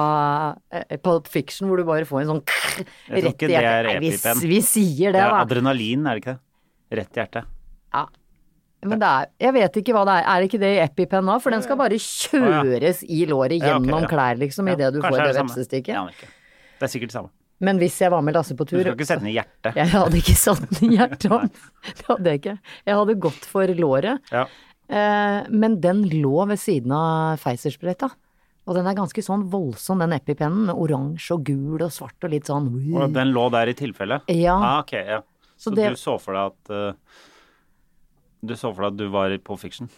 eh, 0.75 0.97
Pulp 0.99 1.31
Fiction, 1.31 1.69
hvor 1.71 1.79
du 1.79 1.87
bare 1.87 2.09
får 2.09 2.25
en 2.25 2.33
sånn 2.33 2.43
Jeg 2.43 3.23
tror 3.23 3.31
ikke 3.31 3.51
det 3.53 3.61
er 3.63 3.87
Nei, 3.87 3.95
vi, 4.03 4.11
EpiPen. 4.17 4.43
vi 4.51 4.59
sier 4.67 5.15
Det 5.15 5.21
det, 5.21 5.23
er 5.29 5.31
da. 5.37 5.45
adrenalin, 5.47 6.07
er 6.11 6.19
det 6.19 6.25
ikke 6.25 6.35
det? 6.35 6.99
Rett 6.99 7.17
i 7.17 7.23
hjertet. 7.23 7.53
Ja. 7.95 8.05
Men 8.85 9.01
det 9.01 9.09
er 9.09 9.31
Jeg 9.47 9.55
vet 9.57 9.79
ikke 9.81 9.95
hva 9.97 10.03
det 10.05 10.17
er. 10.19 10.27
Er 10.29 10.43
det 10.43 10.51
ikke 10.51 10.61
det 10.61 10.73
i 10.75 10.83
EpiPen 10.85 11.25
nå? 11.31 11.39
For 11.41 11.55
den 11.55 11.63
skal 11.65 11.79
bare 11.81 11.97
kjøres 12.03 13.01
i 13.07 13.23
låret 13.31 13.63
gjennom 13.63 14.03
ja. 14.05 14.11
klær, 14.11 14.37
liksom, 14.43 14.69
Ja, 14.69 14.77
idet 14.77 14.91
du 14.99 15.01
får 15.07 15.17
det 15.23 15.31
vepsestikket. 15.39 15.95
Jeg. 15.95 16.35
Det 16.83 16.89
er 16.89 16.93
sikkert 16.93 17.15
det 17.15 17.17
samme. 17.21 17.33
Men 17.65 17.79
hvis 17.81 17.97
jeg 18.03 18.13
var 18.13 18.23
med 18.27 18.37
Lasse 18.37 18.57
på 18.59 18.67
tur 18.69 18.79
Du 18.79 18.83
skulle 18.83 18.99
ikke 18.99 19.09
sette 19.09 19.25
den 19.25 19.31
i 19.33 19.37
hjertet. 19.39 19.79
Jeg 19.79 19.91
hadde 19.95 20.21
ikke 20.21 20.37
satt 20.37 20.65
den 20.79 20.91
i 20.93 20.99
hjertet 20.99 21.31
om. 21.33 21.49
Det 21.89 22.07
hadde 22.11 22.33
jeg 22.35 22.43
ikke. 22.43 22.57
Jeg 22.91 22.99
hadde 23.01 23.17
gått 23.25 23.49
for 23.49 23.75
låret. 23.79 24.33
Ja. 24.35 24.45
Eh, 24.89 25.47
men 25.51 25.79
den 25.81 26.03
lå 26.13 26.45
ved 26.51 26.61
siden 26.61 26.93
av 26.97 27.41
Pfizer-sprøyta. 27.41 28.11
Og 28.65 28.77
den 28.79 28.87
er 28.89 28.97
ganske 28.97 29.21
sånn 29.25 29.43
voldsom, 29.53 30.01
den 30.01 30.15
EpiPennen, 30.17 30.67
med 30.71 30.79
oransje 30.81 31.35
og 31.37 31.43
gul 31.45 31.83
og 31.85 31.93
svart 31.93 32.25
og 32.25 32.33
litt 32.33 32.49
sånn 32.49 32.71
Og 32.97 33.13
den 33.13 33.33
lå 33.37 33.49
der 33.53 33.73
i 33.73 33.77
tilfelle? 33.77 34.23
Ja. 34.33 34.55
Ah, 34.57 34.79
ok, 34.81 34.93
ja. 34.97 35.21
Så, 35.57 35.71
Så 35.71 35.75
det- 35.77 35.91
du 35.93 36.01
så 36.01 36.19
for 36.21 36.35
deg 36.35 36.53
at 36.53 36.71
uh, 36.71 36.93
Du 38.45 38.55
så 38.57 38.73
for 38.75 38.83
deg 38.85 38.93
at 38.93 38.97
du 38.99 39.09
var 39.13 39.37
på 39.45 39.57
fiction? 39.61 39.89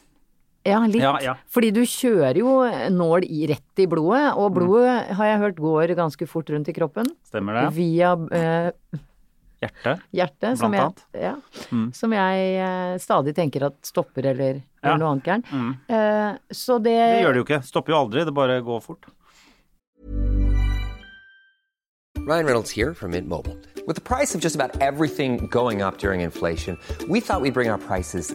Ja, 0.66 0.80
litt. 0.86 1.00
Ja, 1.02 1.14
ja. 1.22 1.34
Fordi 1.52 1.70
du 1.72 1.82
kjører 1.86 2.36
jo 2.40 2.54
nål 2.92 3.24
i, 3.28 3.46
rett 3.52 3.82
i 3.82 3.86
blodet, 3.90 4.32
og 4.36 4.52
blodet 4.56 5.12
har 5.14 5.26
jeg 5.32 5.38
hørt 5.44 5.60
går 5.62 5.94
ganske 5.98 6.26
fort 6.28 6.50
rundt 6.50 6.68
i 6.68 6.74
kroppen. 6.76 7.06
Stemmer 7.28 7.54
det? 7.60 7.66
Via 7.76 8.12
eh, 8.34 8.70
Hjertet? 9.62 10.02
hjertet, 10.12 10.58
som 10.60 10.70
Blant 10.74 10.98
annet. 11.00 11.22
ja, 11.22 11.34
Mm. 11.72 11.86
som 11.94 12.12
jeg 12.12 12.50
eh, 12.60 12.98
stadig 13.00 13.34
tenker 13.34 13.64
at 13.70 13.76
stopper 13.86 14.26
eller, 14.34 14.58
Ja. 14.82 14.90
eller 14.92 14.98
noe 14.98 15.12
annet 15.14 15.24
gærent. 15.24 15.46
Mm. 15.50 15.70
Eh, 15.88 16.38
så 16.52 16.76
det 16.82 16.92
Det 16.98 17.22
gjør 17.24 17.32
det 17.32 17.40
jo 17.40 17.46
ikke. 17.48 17.62
Stopper 17.64 17.92
jo 17.94 17.98
aldri, 18.04 18.24
det 18.24 18.34
bare 18.34 18.60
går 18.62 18.82
fort. 18.82 19.06
Ryan 22.26 22.44
Reynolds 22.44 22.70
here 22.72 22.92
from 22.94 23.12
Mint 23.12 23.28
Mobile. 23.28 23.56
With 23.86 23.94
the 23.94 24.02
price 24.02 24.34
of 24.34 24.40
just 24.40 24.56
about 24.56 24.76
everything 24.82 25.46
going 25.46 25.80
up 25.80 25.98
during 25.98 26.20
inflation, 26.22 26.76
we 27.08 27.20
thought 27.20 27.40
we'd 27.40 27.54
bring 27.54 27.70
our 27.70 27.78
prices 27.78 28.34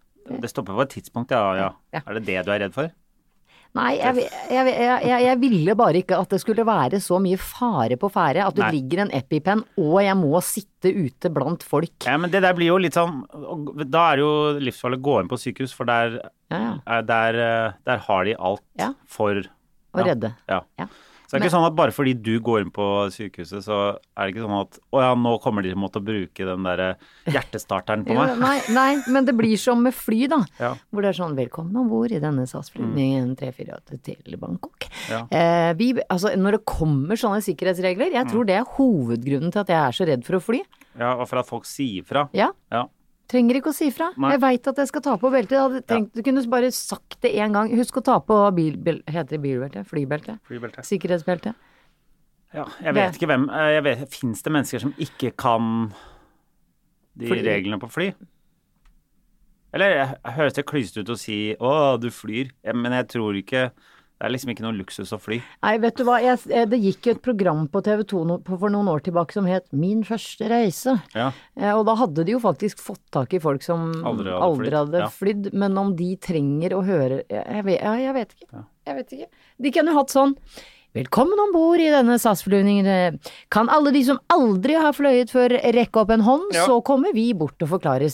Det 0.39 0.49
stopper 0.49 0.77
på 0.77 0.85
et 0.87 0.95
tidspunkt, 0.95 1.31
ja. 1.35 1.43
ja. 1.57 1.69
Ja. 1.93 2.01
Er 2.05 2.19
det 2.19 2.25
det 2.29 2.41
du 2.47 2.51
er 2.53 2.63
redd 2.65 2.75
for? 2.75 2.91
Nei, 3.71 3.93
jeg, 4.01 4.25
jeg, 4.51 4.67
jeg, 4.67 5.19
jeg, 5.23 5.37
ville 5.39 5.73
bare 5.79 6.01
ikke 6.01 6.17
at 6.19 6.33
det 6.33 6.41
skulle 6.43 6.65
være 6.67 6.99
så 6.99 7.21
mye 7.23 7.37
fare 7.39 7.95
på 7.99 8.09
ferde. 8.11 8.43
At 8.43 8.57
det 8.57 8.65
Nei. 8.65 8.71
ligger 8.75 9.05
en 9.05 9.13
EpiPen, 9.15 9.61
og 9.79 9.95
jeg 10.03 10.15
må 10.19 10.41
sitte 10.43 10.91
ute 10.91 11.31
blant 11.31 11.63
folk. 11.63 11.93
Ja, 12.03 12.17
men 12.19 12.33
det 12.33 12.41
der 12.43 12.57
blir 12.57 12.73
jo 12.73 12.81
litt 12.83 12.97
sånn 12.97 13.21
Da 13.87 14.03
er 14.09 14.19
det 14.19 14.25
jo 14.25 14.33
livsfarlig 14.67 14.99
å 14.99 15.05
gå 15.07 15.15
inn 15.21 15.31
på 15.31 15.39
sykehus, 15.39 15.75
for 15.77 15.87
der, 15.87 16.19
Ja, 16.51 16.59
ja. 16.59 16.73
er- 16.97 17.07
der, 17.07 17.39
eh, 17.45 17.79
der 17.87 18.03
har 18.09 18.27
de 18.27 18.35
alt 18.35 18.85
for 19.07 19.39
Å 19.39 20.05
redde. 20.07 20.35
Ja. 20.51 20.61
Ja. 20.79 20.87
Så 21.31 21.37
det 21.39 21.45
er 21.45 21.47
ikke 21.47 21.53
sånn 21.53 21.65
at 21.69 21.75
bare 21.79 21.93
fordi 21.95 22.11
du 22.19 22.33
går 22.43 22.65
inn 22.65 22.71
på 22.75 22.85
sykehuset, 23.15 23.63
så 23.63 23.75
er 24.19 24.27
det 24.27 24.33
ikke 24.33 24.43
sånn 24.43 24.55
at 24.57 24.79
å 24.91 24.99
ja, 24.99 25.11
nå 25.15 25.31
kommer 25.39 25.63
de 25.63 25.69
til 25.71 25.77
å 25.79 25.83
måtte 25.85 26.01
bruke 26.03 26.43
den 26.49 26.65
derre 26.67 26.89
hjertestarteren 27.31 28.03
på 28.03 28.11
Jo, 28.17 28.19
meg. 28.19 28.41
nei, 28.41 28.57
nei, 28.75 28.89
men 29.07 29.29
det 29.29 29.35
blir 29.39 29.55
som 29.61 29.79
med 29.85 29.95
fly, 29.95 30.25
da. 30.27 30.41
Ja. 30.59 30.73
Hvor 30.91 31.05
det 31.05 31.13
er 31.13 31.19
sånn 31.21 31.37
'velkommen 31.39 31.79
om 31.79 31.87
bord 31.87 32.11
i 32.11 32.19
denne 32.19 32.43
SAS-flyvningen 32.43 33.31
348 33.39 34.01
til 34.03 34.37
Bangkok'. 34.41 34.89
Ja. 35.09 35.23
Eh, 35.31 35.73
vi, 35.79 35.93
altså, 36.09 36.35
når 36.35 36.59
det 36.59 36.65
kommer 36.65 37.15
sånne 37.15 37.39
sikkerhetsregler, 37.39 38.11
jeg 38.11 38.27
tror 38.27 38.45
det 38.45 38.57
er 38.59 38.67
hovedgrunnen 38.75 39.51
til 39.55 39.63
at 39.63 39.67
jeg 39.71 39.79
er 39.87 39.91
så 39.95 40.07
redd 40.11 40.25
for 40.27 40.35
å 40.35 40.43
fly. 40.43 40.61
Ja, 40.99 41.15
og 41.15 41.29
for 41.29 41.39
at 41.39 41.47
folk 41.47 41.63
sier 41.63 42.03
fra. 42.03 42.27
Ja, 42.35 42.51
Ja. 42.71 42.87
Trenger 43.31 43.57
ikke 43.59 43.71
å 43.71 43.75
si 43.75 43.87
fra. 43.95 44.11
Nei. 44.19 44.33
Jeg 44.35 44.41
veit 44.43 44.69
at 44.71 44.79
jeg 44.81 44.89
skal 44.91 45.03
ta 45.05 45.15
på 45.21 45.31
beltet. 45.33 45.55
Jeg 45.55 45.63
hadde 45.65 45.81
tenkt 45.87 46.15
du 46.17 46.21
kunne 46.25 46.43
bare 46.51 46.71
sagt 46.75 47.19
det 47.23 47.33
én 47.39 47.55
gang. 47.55 47.71
Husk 47.79 48.01
å 48.01 48.05
ta 48.05 48.19
på 48.23 48.37
bil, 48.57 48.75
bil, 48.77 48.99
heter 49.07 49.37
det 49.37 49.41
bilbelte? 49.45 49.83
Flybelte? 49.87 50.37
Flybelte. 50.49 50.83
Sikkerhetsbelte. 50.87 51.55
Ja, 52.51 52.65
jeg 52.83 52.95
vet 52.97 53.15
ikke 53.15 53.29
hvem 53.31 53.45
eh, 53.55 54.05
Fins 54.11 54.43
det 54.43 54.51
mennesker 54.51 54.83
som 54.83 54.91
ikke 54.99 55.31
kan 55.39 55.93
de 57.15 57.29
Fly. 57.31 57.39
reglene 57.47 57.79
på 57.79 57.87
fly? 57.91 58.09
Eller 59.71 59.93
jeg, 59.95 60.07
jeg 60.17 60.35
høres 60.35 60.57
det 60.57 60.65
klysete 60.67 61.03
ut 61.05 61.13
å 61.13 61.19
si 61.19 61.37
'å, 61.55 61.95
du 61.99 62.09
flyr', 62.11 62.51
ja, 62.63 62.73
men 62.75 62.91
jeg 62.91 63.07
tror 63.13 63.37
ikke 63.39 63.69
Det 64.21 64.27
er 64.27 64.33
liksom 64.35 64.51
ikke 64.53 64.61
noe 64.61 64.77
luksus 64.77 65.09
å 65.15 65.17
fly. 65.17 65.39
Nei, 65.65 65.71
vet 65.81 65.97
du 65.97 66.03
hva, 66.05 66.19
jeg, 66.21 66.37
eh, 66.53 66.67
det 66.69 66.77
gikk 66.77 67.07
jo 67.07 67.13
et 67.15 67.21
program 67.25 67.63
på 67.73 67.81
TV 67.81 68.03
2 68.11 68.19
no, 68.29 68.35
på, 68.45 68.53
for 68.61 68.69
noen 68.69 68.91
år 68.91 69.01
tilbake 69.07 69.33
som 69.33 69.47
het 69.49 69.65
Min 69.73 70.03
første 70.05 70.45
reise. 70.51 70.93
Ja. 71.17 71.31
Eh, 71.57 71.71
Og 71.73 71.87
da 71.89 71.95
hadde 71.97 72.27
de 72.27 72.35
jo 72.35 72.41
faktisk 72.43 72.83
fått 72.85 73.01
tak 73.09 73.33
i 73.33 73.39
folk 73.41 73.65
som 73.65 73.87
Aldri 74.05 74.29
hadde 74.29 74.43
aldri 74.45 74.67
flydd, 74.67 74.77
hadde 74.77 75.01
ja. 75.01 75.07
flydd, 75.15 75.49
men 75.57 75.79
om 75.81 75.95
de 75.97 76.11
trenger 76.21 76.77
å 76.77 76.83
høre 76.85 77.23
Jeg, 77.23 77.41
jeg, 77.41 77.65
vet, 77.65 77.81
jeg 77.81 78.13
vet 78.19 78.37
ikke. 78.37 78.63
Jeg 78.91 78.99
vet 78.99 79.17
ikke. 79.17 79.27
De 79.65 79.73
kunne 79.73 79.97
hatt 79.97 80.13
sånn 80.13 80.37
Velkommen 80.91 81.39
om 81.39 81.53
bord 81.55 81.79
i 81.79 81.85
denne 81.87 82.17
SAS-flyvningen. 82.19 83.15
Kan 83.53 83.69
alle 83.71 83.93
de 83.95 84.01
som 84.03 84.17
aldri 84.33 84.73
har 84.75 84.91
fløyet 84.91 85.29
før 85.31 85.53
rekke 85.71 86.01
opp 86.01 86.09
en 86.11 86.19
hånd, 86.25 86.49
Ja. 86.51 86.65
så 86.67 86.81
kommer 86.83 87.13
vi 87.15 87.31
bort 87.33 87.55
og 87.63 87.69
forklarer 87.71 88.11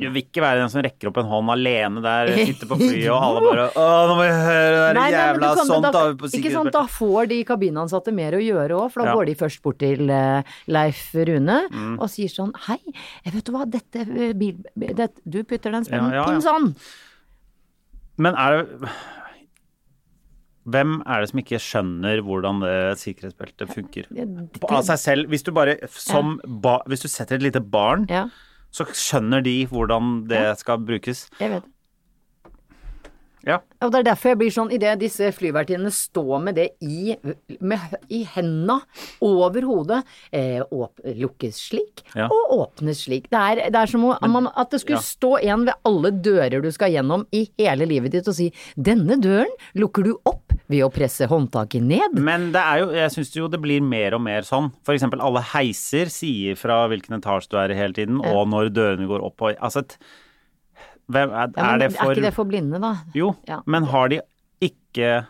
Du 0.00 0.10
vil 0.10 0.22
ikke 0.24 0.42
være 0.42 0.58
den 0.58 0.68
som 0.68 0.82
rekker 0.82 1.06
opp 1.12 1.18
en 1.22 1.30
hånd 1.30 1.48
alene 1.54 2.02
der, 2.02 2.26
sitter 2.50 2.66
på 2.66 2.80
flyet, 2.80 3.06
og 3.14 3.22
alle 3.22 3.40
bare 3.46 3.68
'Å, 3.70 4.08
nå 4.10 4.16
må 4.18 4.22
vi 4.26 4.34
høre 4.42 4.74
det 4.74 4.82
der 4.82 4.94
Nei, 4.98 5.10
nei, 5.10 5.20
jævla 5.20 5.54
kan- 5.54 5.66
sånt 5.70 5.82
da, 5.86 5.90
da, 5.92 6.02
på 6.18 6.26
Ikke 6.34 6.52
sant, 6.52 6.72
da 6.72 6.82
får 6.86 7.28
de 7.28 7.44
kabinansatte 7.44 8.12
mer 8.12 8.32
å 8.32 8.42
gjøre 8.42 8.74
òg, 8.74 8.90
for 8.90 9.02
da 9.02 9.06
Ja. 9.06 9.14
går 9.14 9.26
de 9.26 9.34
først 9.36 9.62
bort 9.62 9.78
til 9.78 10.10
eh, 10.10 10.42
Leif 10.66 11.14
Rune 11.14 11.68
Mm. 11.70 12.00
og 12.00 12.08
sier 12.10 12.26
sånn 12.28 12.50
Hei, 12.66 12.80
vet 13.24 13.44
du 13.44 13.52
hva, 13.52 13.70
dette 13.70 14.00
eh, 14.02 14.32
bil... 14.32 14.56
Det, 14.76 15.10
du 15.24 15.44
putter 15.44 15.70
den 15.70 15.84
spennen 15.84 16.10
Ja, 16.12 16.26
sånn. 16.42 16.74
Men 18.18 18.34
er 18.34 18.64
det 18.66 18.90
Hvem 20.66 20.96
er 21.06 21.20
det 21.22 21.28
som 21.30 21.38
ikke 21.42 21.60
skjønner 21.62 22.20
hvordan 22.26 22.60
det 22.64 22.98
sikkerhetsbeltet 22.98 23.70
funker? 23.70 24.08
Av 24.68 24.82
seg 24.88 24.98
selv. 24.98 25.28
Hvis 25.30 25.44
du 25.46 25.52
bare 25.54 25.76
som 25.92 26.40
ba, 26.44 26.80
Hvis 26.90 27.04
du 27.04 27.08
setter 27.08 27.36
et 27.38 27.42
lite 27.46 27.60
barn, 27.62 28.06
Ja, 28.10 28.24
så 28.74 28.84
skjønner 28.90 29.42
de 29.46 29.66
hvordan 29.70 30.26
det 30.28 30.58
skal 30.58 30.78
brukes. 30.78 31.28
jeg 31.40 31.50
vet. 31.50 31.64
Ja. 33.46 33.60
Og 33.84 33.92
det 33.94 34.00
er 34.00 34.06
derfor 34.08 34.32
jeg 34.32 34.38
blir 34.40 34.50
sånn, 34.54 34.72
idet 34.74 34.96
disse 34.98 35.28
flyvertinnene 35.36 35.92
står 35.94 36.40
med 36.42 36.56
det 36.58 36.66
i, 36.82 37.14
med, 37.60 37.78
i 38.10 38.24
henda 38.34 38.80
over 39.22 39.66
hodet, 39.68 40.00
eh, 40.34 40.62
åp, 40.66 40.98
lukkes 41.04 41.60
slik 41.68 42.02
Ja. 42.16 42.26
og 42.26 42.56
åpnes 42.56 43.04
slik. 43.06 43.28
Det 43.30 43.38
er, 43.38 43.62
det 43.70 43.82
er 43.82 43.92
som 43.92 44.04
om 44.08 44.32
Men, 44.36 44.48
at 44.50 44.70
det 44.74 44.80
skulle 44.82 44.98
ja. 44.98 45.06
stå 45.06 45.36
en 45.46 45.64
ved 45.68 45.74
alle 45.86 46.10
dører 46.10 46.62
du 46.64 46.70
skal 46.74 46.90
gjennom 46.90 47.26
i 47.32 47.46
hele 47.58 47.86
livet 47.86 48.12
ditt 48.16 48.26
og 48.28 48.34
si 48.34 48.50
'denne 48.76 49.20
døren 49.22 49.52
lukker 49.78 50.02
du 50.04 50.16
opp 50.24 50.52
ved 50.68 50.82
å 50.82 50.90
presse 50.90 51.28
håndtaket 51.30 51.82
ned'. 51.86 52.18
Men 52.18 52.50
det 52.52 52.60
er 52.62 52.82
jo, 52.82 52.90
jeg 52.90 53.14
syns 53.14 53.34
jo 53.36 53.48
det 53.48 53.62
blir 53.62 53.80
mer 53.80 54.14
og 54.18 54.22
mer 54.26 54.42
sånn. 54.42 54.72
For 54.82 54.96
eksempel 54.96 55.22
alle 55.22 55.40
heiser 55.54 56.10
sier 56.10 56.58
fra 56.58 56.88
hvilken 56.90 57.20
etasje 57.20 57.50
du 57.50 57.56
er 57.62 57.70
i 57.70 57.78
hele 57.78 57.94
tiden, 57.94 58.18
og 58.18 58.48
når 58.50 58.72
dørene 58.74 59.06
går 59.06 59.22
opp 59.22 59.42
og 59.42 59.54
Altså, 59.62 59.78
et, 59.86 59.96
hvem, 61.12 61.30
er, 61.30 61.52
Ja, 61.56 61.70
er 61.74 61.78
det 61.84 61.92
for 61.94 62.10
er 62.10 62.16
ikke 62.16 62.26
det 62.26 62.34
for 62.34 62.48
blinde, 62.50 62.80
da? 62.82 62.94
Jo, 63.14 63.34
Ja. 63.48 63.60
men 63.66 63.84
har 63.92 64.08
de 64.12 64.20
ikke 64.64 65.26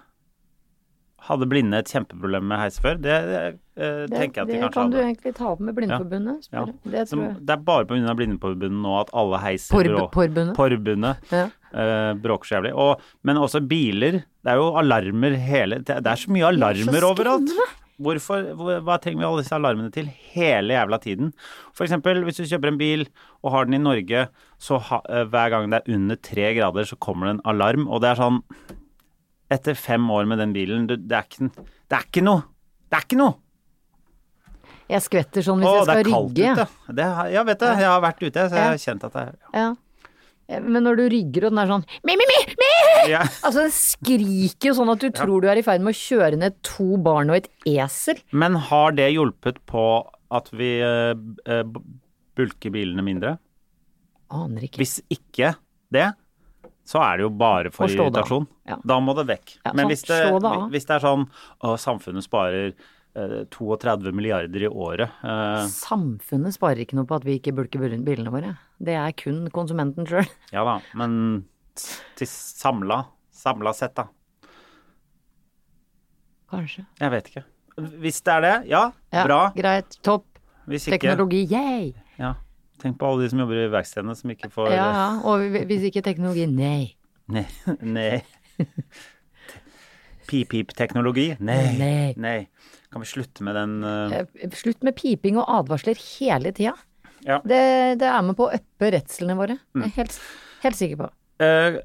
Hadde 1.26 1.46
blinde 1.50 1.78
et 1.82 1.88
kjempeproblem 1.90 2.44
med 2.46 2.60
heis 2.60 2.76
før? 2.78 3.00
Det, 3.02 3.14
det 3.26 3.38
eh, 3.82 4.04
Det, 4.06 4.12
tenker 4.14 4.42
jeg 4.42 4.44
at 4.44 4.46
de 4.46 4.52
det 4.52 4.60
kanskje 4.62 4.74
kan 4.76 4.92
du 4.92 4.98
egentlig 5.00 5.32
ta 5.34 5.48
opp 5.50 5.62
med 5.64 5.74
Blindeforbundet. 5.74 6.46
Ja. 6.52 6.62
Det 6.84 7.00
jeg. 7.10 7.32
det 7.40 7.54
er 7.56 7.64
bare 7.66 7.88
pga. 7.88 8.14
Blindeforbundet 8.14 8.82
nå 8.84 8.92
at 9.00 9.10
alle 9.12 9.40
heiser 9.42 9.74
Porbundet? 10.14 10.54
Porbundet 10.54 11.32
Ja. 11.34 11.48
Uh, 11.74 12.12
bråker 12.22 12.46
så 12.46 12.54
jævlig. 12.60 12.72
Og, 12.78 13.02
men 13.26 13.40
også 13.42 13.58
biler. 13.66 14.20
Det 14.22 14.52
er 14.52 14.60
jo 14.60 14.68
alarmer 14.78 15.34
hele 15.34 15.80
Det, 15.82 15.98
det 16.04 16.12
er 16.12 16.22
så 16.22 16.30
mye 16.30 16.52
Det 16.54 16.62
er 16.62 16.78
så 16.78 16.86
alarmer 16.86 17.08
overalt. 17.10 17.56
Hvorfor, 18.02 18.42
Hva 18.84 18.98
trenger 19.00 19.22
vi 19.22 19.24
alle 19.28 19.40
disse 19.42 19.56
alarmene 19.56 19.90
til 19.94 20.08
hele 20.34 20.74
jævla 20.76 20.98
tiden? 21.00 21.30
Eksempel 21.80 22.20
hvis 22.26 22.36
du 22.36 22.44
kjøper 22.44 22.68
en 22.74 22.80
bil 22.80 23.06
og 23.42 23.52
har 23.54 23.64
den 23.68 23.78
i 23.78 23.80
Norge, 23.80 24.26
så 24.60 24.76
ha, 24.90 24.98
eh, 25.08 25.24
hver 25.32 25.48
gang 25.54 25.70
det 25.72 25.80
er 25.80 25.94
under 25.96 26.16
tre 26.20 26.50
grader, 26.58 26.84
så 26.84 26.98
kommer 27.00 27.26
det 27.30 27.34
en 27.38 27.46
alarm, 27.54 27.86
og 27.88 28.02
det 28.04 28.10
er 28.12 28.20
sånn 28.20 28.42
Etter 29.48 29.76
fem 29.78 30.02
år 30.10 30.26
med 30.26 30.40
den 30.42 30.52
bilen, 30.52 30.88
det, 30.90 30.98
er 31.14 31.22
ikke, 31.22 31.46
det 31.54 31.94
er 31.94 32.06
ikke 32.08 32.22
noe! 32.26 32.42
Det 32.90 32.96
er 32.98 33.04
ikke 33.06 33.18
noe! 33.20 33.36
Jeg 34.90 35.02
skvetter 35.02 35.42
sånn 35.46 35.62
hvis 35.62 35.68
Åh, 35.70 35.76
jeg 35.76 35.86
det 35.86 35.94
skal 35.94 36.00
er 36.00 36.10
kaldt 36.10 36.38
rygge. 36.38 36.52
ute. 36.52 36.94
Det, 36.98 37.06
ja, 37.34 37.42
vet 37.46 37.60
du, 37.62 37.66
jeg 37.66 37.88
har 37.90 38.02
vært 38.02 38.22
ute, 38.26 38.44
så 38.50 38.58
jeg 38.58 38.70
har 38.72 38.80
kjent 38.82 39.06
at 39.06 39.12
det 39.16 39.22
er 39.22 39.32
Ja. 39.54 39.68
Eh, 39.70 39.74
Men 40.46 40.84
når 40.86 41.00
du 41.00 41.04
rygger 41.10 41.48
og 41.48 41.54
den 41.54 41.60
er 41.62 41.70
sånn 41.70 41.84
mi, 42.06 42.14
mi, 42.14 42.26
mi, 42.30 42.36
mi! 42.60 42.72
ja. 43.10 43.24
Altså 43.46 43.64
den 43.64 43.72
skriker 43.74 44.70
jo 44.70 44.76
sånn 44.78 44.92
at 44.92 45.02
du 45.02 45.08
tror 45.14 45.42
du 45.42 45.48
er 45.50 45.58
i 45.58 45.64
ferd 45.66 45.82
med 45.82 45.96
å 45.96 45.98
kjøre 45.98 46.38
ned 46.38 46.58
to 46.66 47.00
barn 47.02 47.32
og 47.32 47.40
et 47.40 47.50
esel. 47.66 48.20
Men 48.30 48.58
har 48.68 48.94
det 48.98 49.10
hjulpet 49.14 49.58
på 49.70 49.86
at 50.36 50.50
vi 50.54 50.70
uh, 50.82 51.14
eh, 51.50 51.64
bulker 52.38 52.74
bilene 52.74 53.04
mindre? 53.06 53.36
Aner 54.34 54.66
ikke. 54.66 54.82
Hvis 54.82 55.00
ikke 55.12 55.54
det, 55.94 56.08
så 56.86 57.02
er 57.02 57.18
det 57.18 57.26
jo 57.26 57.32
bare 57.34 57.72
for 57.74 57.90
irritasjon. 57.90 58.46
da. 58.46 58.74
Ja. 58.74 58.78
Da 58.94 58.98
må 59.02 59.14
det 59.18 59.26
vekk. 59.30 59.56
Ja, 59.64 59.72
Men 59.72 59.86
sånn, 59.86 59.92
hvis 59.92 60.04
det, 60.06 60.20
hvis 60.74 60.86
det 60.86 60.96
er 60.96 61.02
sånn 61.02 61.26
å, 61.26 61.74
samfunnet 61.82 62.26
sparer 62.26 62.70
eh, 62.70 62.86
32 63.16 64.12
milliarder 64.12 64.66
i 64.66 64.68
året 64.68 65.22
eh, 65.24 65.62
Samfunnet 65.72 66.52
sparer 66.56 66.82
ikke 66.84 66.98
noe 66.98 67.08
på 67.08 67.16
at 67.16 67.24
vi 67.24 67.38
ikke 67.38 67.54
bulker 67.56 67.80
bilene 68.04 68.32
våre. 68.34 68.54
Det 68.76 68.96
er 68.98 69.14
kun 69.16 69.46
konsumenten 69.54 70.08
sjøl. 70.08 70.26
Ja 70.56 70.64
da, 70.68 70.78
men 70.98 71.46
til 72.16 72.28
samla, 72.28 73.02
samla 73.32 73.72
sett, 73.76 73.96
da. 73.96 74.06
Kanskje. 76.52 76.86
Jeg 77.00 77.12
vet 77.12 77.30
ikke. 77.32 77.44
Hvis 78.00 78.22
det 78.24 78.32
er 78.32 78.44
det, 78.44 78.54
ja, 78.70 78.82
Ja, 79.12 79.24
bra. 79.26 79.40
Greit. 79.56 79.98
Topp. 80.06 80.28
Hvis 80.66 80.86
ikke 80.88 80.98
Teknologi, 80.98 81.44
yay! 81.52 81.92
ja. 82.20 82.34
Tenk 82.80 82.98
på 83.00 83.08
alle 83.08 83.24
de 83.24 83.30
som 83.32 83.40
jobber 83.40 83.56
i 83.62 83.68
verkstedene 83.72 84.14
som 84.18 84.30
ikke 84.34 84.50
får 84.52 84.68
Ja, 84.74 84.86
ja. 84.92 85.04
Og 85.24 85.44
hvis 85.68 85.86
ikke 85.88 86.02
teknologi, 86.04 86.44
nei. 86.50 86.92
Nei. 87.32 87.46
Nei. 87.80 88.20
Pip-pip-teknologi? 90.28 91.36
Nei. 91.40 91.62
Nei. 91.78 92.14
Nei. 92.20 92.38
Kan 92.92 93.02
vi 93.02 93.08
slutte 93.10 93.42
med 93.46 93.56
den 93.58 93.72
Eh, 93.84 94.50
Slutt 94.54 94.82
med 94.86 94.96
piping 94.96 95.36
og 95.40 95.48
advarsler 95.60 95.98
hele 96.18 96.52
tida. 96.56 96.74
Ja. 97.26 97.40
Det, 97.42 97.98
det 97.98 98.06
er 98.06 98.22
med 98.22 98.36
på 98.38 98.46
å 98.46 98.54
uppe 98.54 98.90
redslene 98.94 99.34
våre. 99.38 99.56
Mm. 99.74 99.82
Jeg 99.82 99.90
er 99.90 99.96
helt, 100.00 100.18
helt 100.62 100.78
sikker 100.78 101.00
på. 101.00 101.08
Uh, 101.42 101.80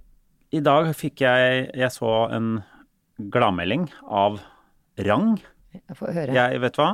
I 0.56 0.60
dag 0.64 0.92
fikk 0.96 1.24
jeg 1.26 1.72
Jeg 1.76 1.92
så 1.92 2.12
en 2.32 2.52
gladmelding 3.32 3.88
av 4.08 4.40
rang. 5.08 5.34
Jeg 5.74 5.98
får 5.98 6.14
høre. 6.16 6.36
Jeg, 6.36 6.62
vet 6.62 6.76
du 6.78 6.82
hva? 6.84 6.92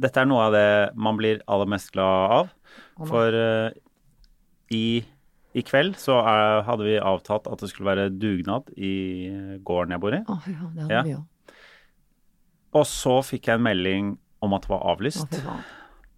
Dette 0.00 0.22
er 0.22 0.28
noe 0.30 0.44
av 0.48 0.52
det 0.54 0.66
man 0.94 1.16
blir 1.18 1.40
aller 1.50 1.66
mest 1.70 1.90
glad 1.94 2.34
av. 2.40 2.50
For 3.08 3.34
uh, 3.34 3.70
i, 4.74 5.00
i 5.54 5.62
kveld 5.66 5.96
så 5.98 6.20
er, 6.22 6.60
hadde 6.66 6.86
vi 6.86 6.98
avtalt 7.02 7.48
at 7.50 7.62
det 7.64 7.70
skulle 7.72 7.90
være 7.90 8.10
dugnad 8.14 8.70
i 8.78 8.92
gården 9.66 9.94
jeg 9.96 10.02
bor 10.02 10.14
i. 10.16 10.22
Oh, 10.30 10.46
ja, 10.46 10.68
det 10.74 10.84
hadde 10.84 10.94
Ja. 10.94 11.02
vi 11.06 11.16
òg. 11.18 11.26
Og 12.76 12.84
så 12.86 13.18
fikk 13.26 13.48
jeg 13.50 13.58
en 13.58 13.64
melding 13.66 14.10
om 14.44 14.54
at 14.56 14.62
det 14.66 14.70
var 14.72 14.84
avlyst. 14.92 15.38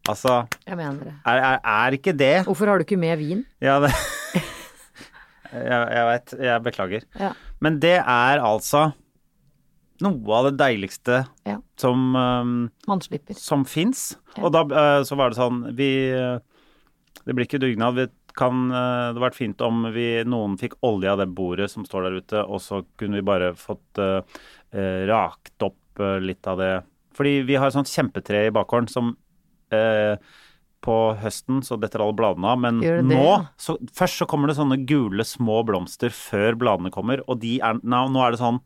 Altså, 0.09 0.43
Jeg 0.67 0.77
mener 0.77 0.99
det. 1.07 1.13
er, 1.31 1.39
er, 1.39 1.59
er 1.63 1.95
ikke 1.95 2.13
det 2.19 2.33
Hvorfor 2.49 2.67
har 2.67 2.81
du 2.81 2.83
ikke 2.83 2.99
med 2.99 3.21
vin? 3.21 3.45
Ja, 3.63 3.77
det 3.85 3.93
Jeg, 5.53 5.69
jeg 5.93 6.05
veit. 6.09 6.33
Jeg 6.41 6.63
beklager. 6.65 7.03
Ja. 7.21 7.31
Men 7.61 7.77
det 7.83 7.99
er 8.01 8.41
altså 8.41 8.87
noe 10.03 10.35
av 10.39 10.49
det 10.49 10.55
deiligste 10.59 11.21
Ja. 11.47 11.59
som, 11.79 12.17
um, 12.17 12.55
Man 12.89 13.03
slipper. 13.05 13.37
som 13.39 13.67
fins. 13.69 14.17
Ja. 14.37 14.47
Og 14.49 14.55
da 14.57 14.63
uh, 14.65 15.03
så 15.07 15.15
var 15.21 15.31
det 15.31 15.39
sånn 15.39 15.61
Vi 15.77 15.91
uh, 16.17 16.41
Det 17.23 17.37
blir 17.37 17.45
ikke 17.47 17.61
dugnad. 17.63 17.95
Vi 18.01 18.09
kan 18.35 18.65
uh, 18.73 19.13
det 19.13 19.21
vært 19.23 19.37
fint 19.37 19.61
om 19.63 19.85
vi, 19.93 20.25
noen 20.25 20.57
fikk 20.59 20.79
olje 20.89 21.13
av 21.13 21.21
det 21.21 21.29
bordet 21.37 21.69
som 21.71 21.85
står 21.87 22.09
der 22.09 22.19
ute, 22.25 22.43
og 22.49 22.63
så 22.65 22.81
kunne 22.99 23.21
vi 23.21 23.27
bare 23.29 23.53
fått 23.55 24.01
uh, 24.01 24.25
rakt 25.07 25.69
opp 25.69 25.77
eh, 26.01 26.21
litt 26.23 26.47
av 26.47 26.59
det. 26.63 26.73
Fordi 27.13 27.43
vi 27.45 27.59
har 27.61 27.69
et 27.69 27.77
sånt 27.77 27.91
kjempetre 27.93 28.47
i 28.47 28.55
bakgården 28.55 28.89
som 28.89 29.13
eh, 29.75 30.17
på 30.83 30.97
høsten 31.21 31.61
så 31.63 31.77
detter 31.79 32.03
alle 32.03 32.17
bladene 32.19 32.49
av, 32.55 32.59
men 32.59 32.81
det 32.83 32.97
nå 33.07 33.21
ja? 33.21 33.37
så, 33.61 33.77
Først 33.95 34.19
så 34.23 34.27
kommer 34.27 34.51
det 34.51 34.57
sånne 34.59 34.81
gule 34.89 35.23
små 35.29 35.61
blomster 35.69 36.11
før 36.11 36.57
bladene 36.59 36.91
kommer, 36.95 37.23
og 37.29 37.39
de 37.45 37.59
er, 37.63 37.79
nå, 37.83 38.01
nå 38.11 38.25
er 38.25 38.35
det 38.35 38.41
sånn 38.43 38.59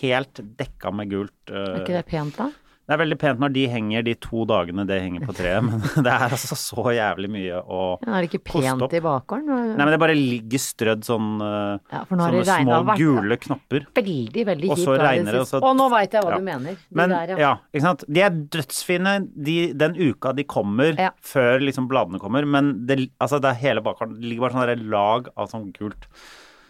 helt 0.00 0.40
dekka 0.58 0.92
med 0.92 1.10
gult. 1.12 1.36
eh, 1.48 1.56
Er 1.56 1.82
ikke 1.84 1.96
det 1.96 2.06
pent, 2.10 2.36
da? 2.36 2.50
Det 2.86 2.94
er 2.94 3.00
veldig 3.00 3.16
pent 3.18 3.40
når 3.42 3.52
de 3.56 3.62
henger 3.66 4.04
de 4.06 4.12
to 4.22 4.44
dagene 4.46 4.84
det 4.86 5.00
henger 5.02 5.24
på 5.26 5.34
treet, 5.34 5.64
men 5.66 5.80
det 6.06 6.12
er 6.12 6.30
altså 6.36 6.54
så 6.54 6.84
jævlig 6.94 7.30
mye 7.34 7.58
å 7.62 7.80
koste 7.98 8.06
Ja, 8.06 8.12
er 8.14 8.22
det 8.22 8.30
ikke 8.30 8.44
pent 8.52 8.94
i 8.94 9.00
bakgården? 9.02 9.48
Nei, 9.74 9.80
men 9.82 9.90
det 9.90 9.98
bare 10.04 10.14
ligger 10.14 10.62
strødd 10.62 11.02
sånn 11.08 11.32
eh, 11.42 11.80
Ja, 11.92 12.04
Sånne 12.06 12.44
små 12.46 12.78
vært- 12.86 13.02
gule 13.02 13.38
knopper. 13.42 13.86
Veldig, 13.98 14.44
veldig 14.52 14.70
Og 14.70 14.78
så 14.84 14.94
regner 15.02 15.32
det, 15.32 15.40
og 15.42 15.50
så- 15.50 15.62
Å, 15.66 15.74
nå 15.76 15.88
veit 15.90 16.14
jeg 16.14 16.22
hva 16.22 16.30
Ja. 16.30 16.38
du 16.38 16.46
mener. 16.46 16.78
De 16.78 17.00
Men 17.02 17.10
der, 17.10 17.34
ja. 17.42 17.52
ikke 17.74 17.82
sant. 17.88 18.04
De 18.08 18.22
er 18.22 18.30
dødsfine 18.30 19.16
de, 19.34 19.56
den 19.74 19.98
uka 19.98 20.32
de 20.36 20.44
kommer, 20.44 20.94
før 21.26 21.58
liksom 21.66 21.88
bladene 21.90 22.20
kommer, 22.22 22.46
men 22.46 22.86
det, 22.86 23.10
altså 23.20 23.40
det 23.42 23.50
er 23.50 23.60
hele 23.66 23.82
bakgården. 23.82 24.20
Det 24.20 24.30
ligger 24.30 24.46
bare 24.46 24.52
sånn 24.60 24.66
der 24.70 24.84
lag 24.94 25.28
av 25.36 25.50
sånn 25.50 25.72
gult. 25.74 26.06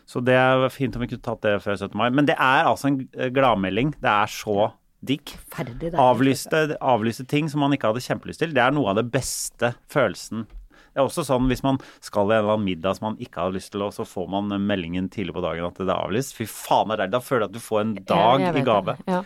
Så 0.07 0.21
det 0.25 0.35
er 0.39 0.69
fint 0.71 0.95
om 0.97 1.03
vi 1.03 1.09
kunne 1.11 1.23
tatt 1.27 1.41
det 1.43 1.57
før 1.65 1.77
17. 1.77 1.95
mai. 1.99 2.09
Men 2.15 2.25
det 2.29 2.37
er 2.39 2.65
altså 2.65 2.87
en 2.89 3.01
eh, 3.19 3.29
gladmelding. 3.35 3.93
Det 4.01 4.09
er 4.13 4.27
så 4.31 4.73
digg. 5.05 5.35
Det 5.81 5.95
Avlyste, 6.01 6.77
avlyste 6.81 7.27
ting 7.29 7.51
som 7.53 7.63
man 7.65 7.75
ikke 7.77 7.91
hadde 7.91 8.05
kjempelyst 8.05 8.43
til. 8.43 8.55
Det 8.57 8.63
er 8.63 8.75
noe 8.75 8.93
av 8.93 9.01
det 9.01 9.07
beste 9.13 9.75
følelsen. 9.93 10.47
Det 10.97 11.03
er 11.03 11.11
også 11.11 11.27
sånn 11.29 11.51
hvis 11.51 11.61
man 11.61 11.77
skal 12.01 12.31
i 12.31 12.39
en 12.39 12.41
eller 12.41 12.55
annen 12.55 12.69
middag 12.71 12.97
som 12.97 13.11
man 13.11 13.19
ikke 13.21 13.43
har 13.45 13.53
lyst 13.53 13.75
til, 13.75 13.85
og 13.85 13.93
så 13.93 14.07
får 14.09 14.31
man 14.33 14.55
meldingen 14.65 15.11
tidlig 15.13 15.35
på 15.37 15.43
dagen 15.45 15.69
at 15.69 15.77
det 15.77 15.91
er 15.91 15.99
avlyst. 15.99 16.33
Fy 16.39 16.47
faen, 16.49 16.89
det 16.89 16.97
er 16.97 17.03
deilig. 17.03 17.15
Da 17.19 17.21
føler 17.27 17.45
du 17.45 17.51
at 17.51 17.59
du 17.59 17.65
får 17.67 17.83
en 17.83 17.93
dag 18.09 18.47
i 18.49 18.63
gave. 18.65 18.95
det. 18.95 19.13
Ja. 19.13 19.21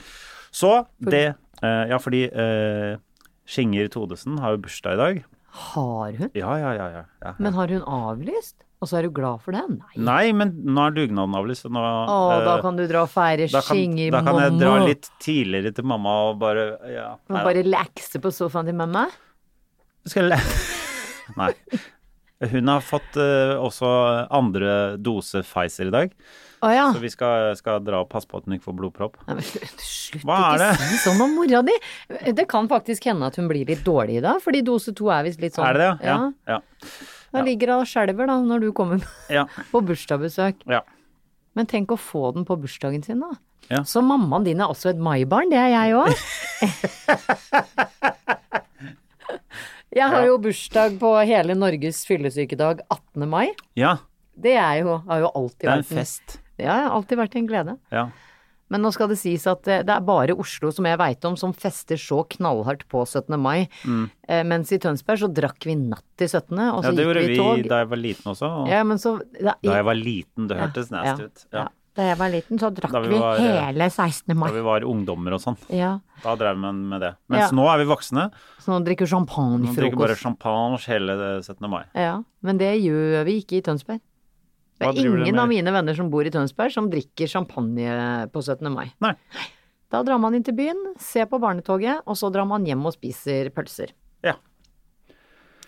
Så 0.51 0.73
det 0.99 1.27
eh, 1.63 1.85
Ja, 1.93 2.01
fordi 2.03 2.25
uh, 2.35 2.99
Skinger 3.47 3.87
Todesen 3.93 4.41
har 4.43 4.57
jo 4.57 4.65
bursdag 4.65 4.99
i 4.99 5.01
dag. 5.01 5.23
Har 5.71 6.19
hun? 6.19 6.33
Ja, 6.35 6.57
ja, 6.59 6.75
ja. 6.75 6.89
ja, 6.97 7.05
ja. 7.23 7.33
Men 7.39 7.55
har 7.55 7.71
hun 7.71 7.87
avlyst? 7.87 8.57
Og 8.81 8.89
så 8.89 8.97
er 8.97 9.05
du 9.05 9.11
glad 9.13 9.43
for 9.45 9.53
det? 9.53 9.61
Nei. 9.69 9.93
Nei, 10.09 10.33
men 10.33 10.55
nå 10.65 10.87
er 10.89 10.95
dugnaden 10.97 11.35
avlyst. 11.37 11.67
Nå, 11.69 11.81
Å, 11.85 12.15
eh, 12.33 12.45
da 12.47 12.55
kan 12.65 12.79
du 12.79 12.87
dra 12.89 13.03
og 13.05 13.11
feire 13.13 13.45
da 13.53 13.61
kan, 13.61 13.77
skinger, 13.77 14.09
da 14.15 14.23
kan 14.25 14.39
jeg 14.41 14.55
dra 14.57 14.75
litt 14.87 15.11
tidligere 15.21 15.75
til 15.77 15.85
mamma 15.91 16.15
og 16.31 16.39
bare 16.41 16.65
ja, 16.89 17.11
Og 17.29 17.37
nei 17.37 17.43
bare 17.45 17.65
lekse 17.67 18.23
på 18.25 18.33
sofaen 18.33 18.71
til 18.71 18.79
mamma? 18.81 19.05
Skal 20.09 20.33
jeg 20.33 20.41
Nei. 21.41 21.53
Hun 22.51 22.73
har 22.73 22.81
fått 22.81 23.19
eh, 23.21 23.53
også 23.61 23.91
andre 24.33 24.97
dose 24.97 25.43
Pfizer 25.45 25.91
i 25.91 25.93
dag, 25.93 26.15
Å 26.65 26.71
ja. 26.73 26.87
så 26.97 27.03
vi 27.05 27.11
skal, 27.13 27.51
skal 27.61 27.85
dra 27.85 28.01
og 28.01 28.09
passe 28.09 28.29
på 28.31 28.41
at 28.41 28.49
hun 28.49 28.57
ikke 28.57 28.71
får 28.71 28.79
blodpropp. 28.81 29.21
Nei, 29.29 29.37
men 29.43 29.45
Slutt 29.77 30.25
Hva 30.25 30.39
er 30.55 30.57
ikke 30.57 30.71
det? 30.81 30.89
si 30.89 31.03
sånn 31.05 31.21
om 31.27 31.37
mora 31.37 31.61
di. 31.69 31.77
Det 32.41 32.49
kan 32.49 32.65
faktisk 32.73 33.11
hende 33.13 33.29
at 33.29 33.37
hun 33.37 33.49
blir 33.53 33.69
litt 33.69 33.85
dårlig 33.85 34.23
i 34.23 34.25
dag, 34.25 34.41
fordi 34.41 34.65
dose 34.65 34.97
to 34.97 35.13
er 35.13 35.29
visst 35.29 35.45
litt 35.45 35.53
sånn. 35.59 35.69
Er 35.69 35.77
det 35.77 35.85
det? 35.85 36.09
Ja. 36.09 36.19
Ja. 36.49 36.61
Da 37.31 37.43
ligger 37.47 37.71
hun 37.75 37.85
og 37.85 37.89
skjelver 37.91 38.25
da, 38.31 38.37
når 38.43 38.59
du 38.65 38.69
kommer 38.77 38.99
ja. 39.33 39.45
på 39.73 39.79
bursdagsbesøk. 39.87 40.57
ja. 40.71 40.83
Men 41.59 41.67
tenk 41.67 41.91
å 41.91 41.97
få 41.99 42.29
den 42.37 42.45
på 42.47 42.55
bursdagen 42.63 43.03
sin, 43.03 43.19
da. 43.25 43.31
Ja. 43.71 43.81
Så 43.87 43.99
mammaen 44.07 44.45
din 44.47 44.61
er 44.63 44.71
også 44.71 44.89
et 44.93 45.01
maibarn, 45.03 45.51
det 45.51 45.59
er 45.59 45.71
jeg 45.73 45.95
òg. 45.99 46.11
jeg 49.99 50.07
har 50.15 50.23
jo 50.29 50.37
bursdag 50.43 50.91
på 51.03 51.11
hele 51.27 51.55
Norges 51.59 51.99
fyllesykedag 52.09 52.77
18. 52.87 53.27
mai. 53.31 53.49
ja. 53.79 53.97
Det 54.41 54.55
er 54.57 54.79
jo, 54.81 54.95
har 55.05 55.19
jo 55.21 55.29
alltid 55.37 55.67
Det 55.67 55.69
er 55.69 55.73
en 55.75 55.83
vært 55.83 55.97
fest. 55.99 56.39
Ja, 56.57 56.75
ja, 56.85 56.89
alltid 56.95 57.19
vært 57.21 57.35
en 57.37 57.49
glede. 57.51 57.75
Ja. 57.93 58.07
Men 58.71 58.85
nå 58.85 58.93
skal 58.95 59.11
det 59.11 59.19
sies 59.21 59.47
at 59.51 59.67
eh, 59.69 59.83
det 59.87 59.95
er 59.97 60.05
bare 60.07 60.37
Oslo 60.39 60.71
som 60.75 60.87
jeg 60.87 61.01
veit 61.01 61.27
om 61.29 61.37
som 61.41 61.55
fester 61.57 61.99
så 62.01 62.23
knallhardt 62.37 62.87
på 62.91 63.03
17. 63.05 63.35
mai. 63.41 63.69
Mm. 63.85 64.07
Mens 64.47 64.71
i 64.71 64.79
Tønsberg 64.79 65.19
så 65.25 65.29
drakk 65.35 65.67
vi 65.67 65.75
natt 65.75 66.07
til 66.21 66.29
17., 66.31 66.55
og 66.71 66.85
så 66.85 66.93
ja, 66.93 66.95
det 66.95 67.03
gikk 67.03 67.09
gjorde 67.09 67.25
vi 67.27 67.35
i 67.35 67.51
vi 67.65 67.69
da 67.73 67.81
jeg 67.83 67.91
var 67.91 68.01
liten 68.05 68.31
også. 68.31 68.51
Og 68.61 68.71
Ja, 68.71 68.85
men 68.87 69.01
så 69.03 69.17
da, 69.35 69.57
Da 69.59 69.75
jeg 69.81 69.87
var 69.89 69.99
liten, 69.99 70.47
det 70.47 70.59
hørtes 70.61 70.93
ja, 70.93 70.97
nasty 71.01 71.27
ut. 71.27 71.47
Ja. 71.51 71.65
ja. 71.65 71.69
Da 71.99 72.05
jeg 72.07 72.19
var 72.21 72.31
liten, 72.31 72.59
så 72.63 72.69
drakk 72.71 72.93
vi 73.03 73.09
vi, 73.11 73.19
var, 73.19 73.41
eh, 73.43 73.57
hele 73.67 73.89
16. 73.91 74.37
mai. 74.39 74.47
Da 74.49 74.55
vi 74.55 74.63
var 74.63 74.85
ungdommer 74.87 75.35
og 75.35 75.43
sånn. 75.43 75.57
Ja. 75.75 75.97
Da 76.23 76.37
drev 76.39 76.61
man 76.63 76.85
med 76.89 77.03
det. 77.03 77.11
Mens 77.29 77.49
Ja. 77.49 77.57
nå 77.57 77.67
er 77.73 77.83
vi 77.83 77.89
voksne. 77.91 78.29
Så 78.63 78.71
nå 78.71 78.79
drikker 78.87 79.11
champagne 79.11 79.67
i 79.67 79.67
frokost. 79.67 79.75
Nå 79.75 79.83
drikker 79.83 79.99
bare 80.05 80.17
champagne 80.21 80.79
hele 80.87 81.43
17. 81.43 81.69
mai. 81.69 81.85
Ja, 81.95 82.23
men 82.43 82.59
det 82.63 82.71
gjør 82.81 83.25
vi 83.27 83.43
ikke 83.43 83.59
i 83.59 83.63
Tønsberg. 83.67 84.01
Det 84.81 84.89
er 84.89 85.11
ingen 85.27 85.39
av 85.39 85.49
mine 85.51 85.73
venner 85.75 85.95
som 85.99 86.09
bor 86.13 86.25
i 86.25 86.31
Tønsberg 86.33 86.73
som 86.73 86.89
drikker 86.91 87.29
champagne 87.29 88.27
på 88.33 88.41
17. 88.43 88.71
mai. 88.73 88.87
Nei. 89.05 89.15
Da 89.93 90.01
drar 90.07 90.21
man 90.23 90.35
inn 90.39 90.45
til 90.47 90.55
byen, 90.57 90.79
ser 91.03 91.27
på 91.29 91.39
barnetoget, 91.43 92.01
og 92.07 92.17
så 92.17 92.31
drar 92.33 92.47
man 92.49 92.65
hjem 92.65 92.85
og 92.89 92.95
spiser 92.95 93.51
pølser. 93.53 93.91
Ja. 94.25 94.37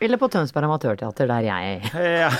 Eller 0.02 0.18
på 0.18 0.28
Tønsberg 0.32 0.64
Amatørteater, 0.66 1.28
der 1.28 1.42
jeg 1.46 1.82
Ja. 1.94 2.30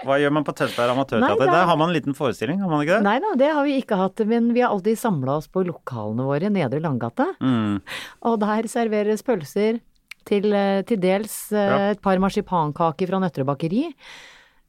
Hva 0.00 0.16
gjør 0.16 0.32
man 0.32 0.44
på 0.46 0.54
Tønsberg 0.56 0.94
Amatørteater? 0.94 1.42
er- 1.44 1.50
Der 1.52 1.66
har 1.66 1.76
man 1.76 1.90
en 1.90 1.94
liten 1.96 2.14
forestilling, 2.16 2.60
har 2.60 2.68
man 2.70 2.80
ikke 2.86 2.94
det? 3.00 3.02
Nei 3.04 3.18
da, 3.20 3.34
det 3.36 3.50
har 3.52 3.64
vi 3.66 3.82
ikke 3.82 3.96
hatt, 3.98 4.22
men 4.26 4.52
vi 4.54 4.60
har 4.62 4.70
alltid 4.70 4.96
samla 4.96 5.36
oss 5.36 5.48
på 5.48 5.64
lokalene 5.66 6.24
våre, 6.24 6.48
Nedre 6.48 6.80
Langgata. 6.80 7.34
Mm. 7.40 7.82
Og 8.22 8.38
der 8.40 8.62
serveres 8.70 9.22
pølser 9.22 9.80
til, 10.24 10.52
eh, 10.54 10.82
til 10.82 10.96
dels 10.98 11.52
eh, 11.52 11.56
Ja. 11.68 11.90
et 11.90 12.00
par 12.00 12.16
marsipankaker 12.16 13.08
fra 13.08 13.18
Nøtterøy 13.20 13.44
bakeri. 13.44 13.92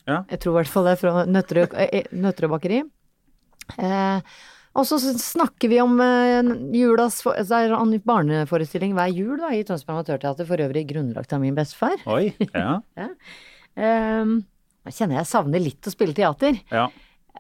Ja. 0.08 0.24
Jeg 0.32 0.40
tror 0.42 0.56
i 0.56 0.58
hvert 0.62 0.72
fall 0.74 0.88
det 0.88 0.96
er 0.96 1.02
fra 1.02 1.26
Nøtterøy, 1.30 1.68
eh, 1.76 1.90
eh, 2.02 2.08
Nøtterøy 2.18 2.50
bakeri. 2.56 2.82
Eh, 3.78 4.22
og 4.72 4.86
så 4.88 4.98
snakker 5.04 5.68
vi 5.72 5.82
om 5.84 6.00
eh, 6.02 6.48
julas 6.80 7.20
for, 7.24 7.36
Det 7.36 7.52
er 7.52 7.74
en 7.76 7.94
barneforestilling 8.08 8.94
hver 8.96 9.12
jul 9.14 9.38
da, 9.42 9.52
i 9.54 9.64
Tønsberg 9.68 10.00
Amatørteater, 10.00 10.48
for 10.48 10.64
øvrig 10.64 10.86
grunnlagt 10.90 11.34
av 11.36 11.42
min 11.44 11.56
bestefar. 11.58 12.00
Oi. 12.08 12.32
Ja. 12.56 12.80
Eh, 13.78 14.26
nå 14.82 14.92
kjenner 14.96 15.20
jeg 15.22 15.30
savner 15.30 15.62
litt 15.64 15.88
å 15.88 15.94
spille 15.94 16.16
teater. 16.18 16.58
ja. 16.74 16.90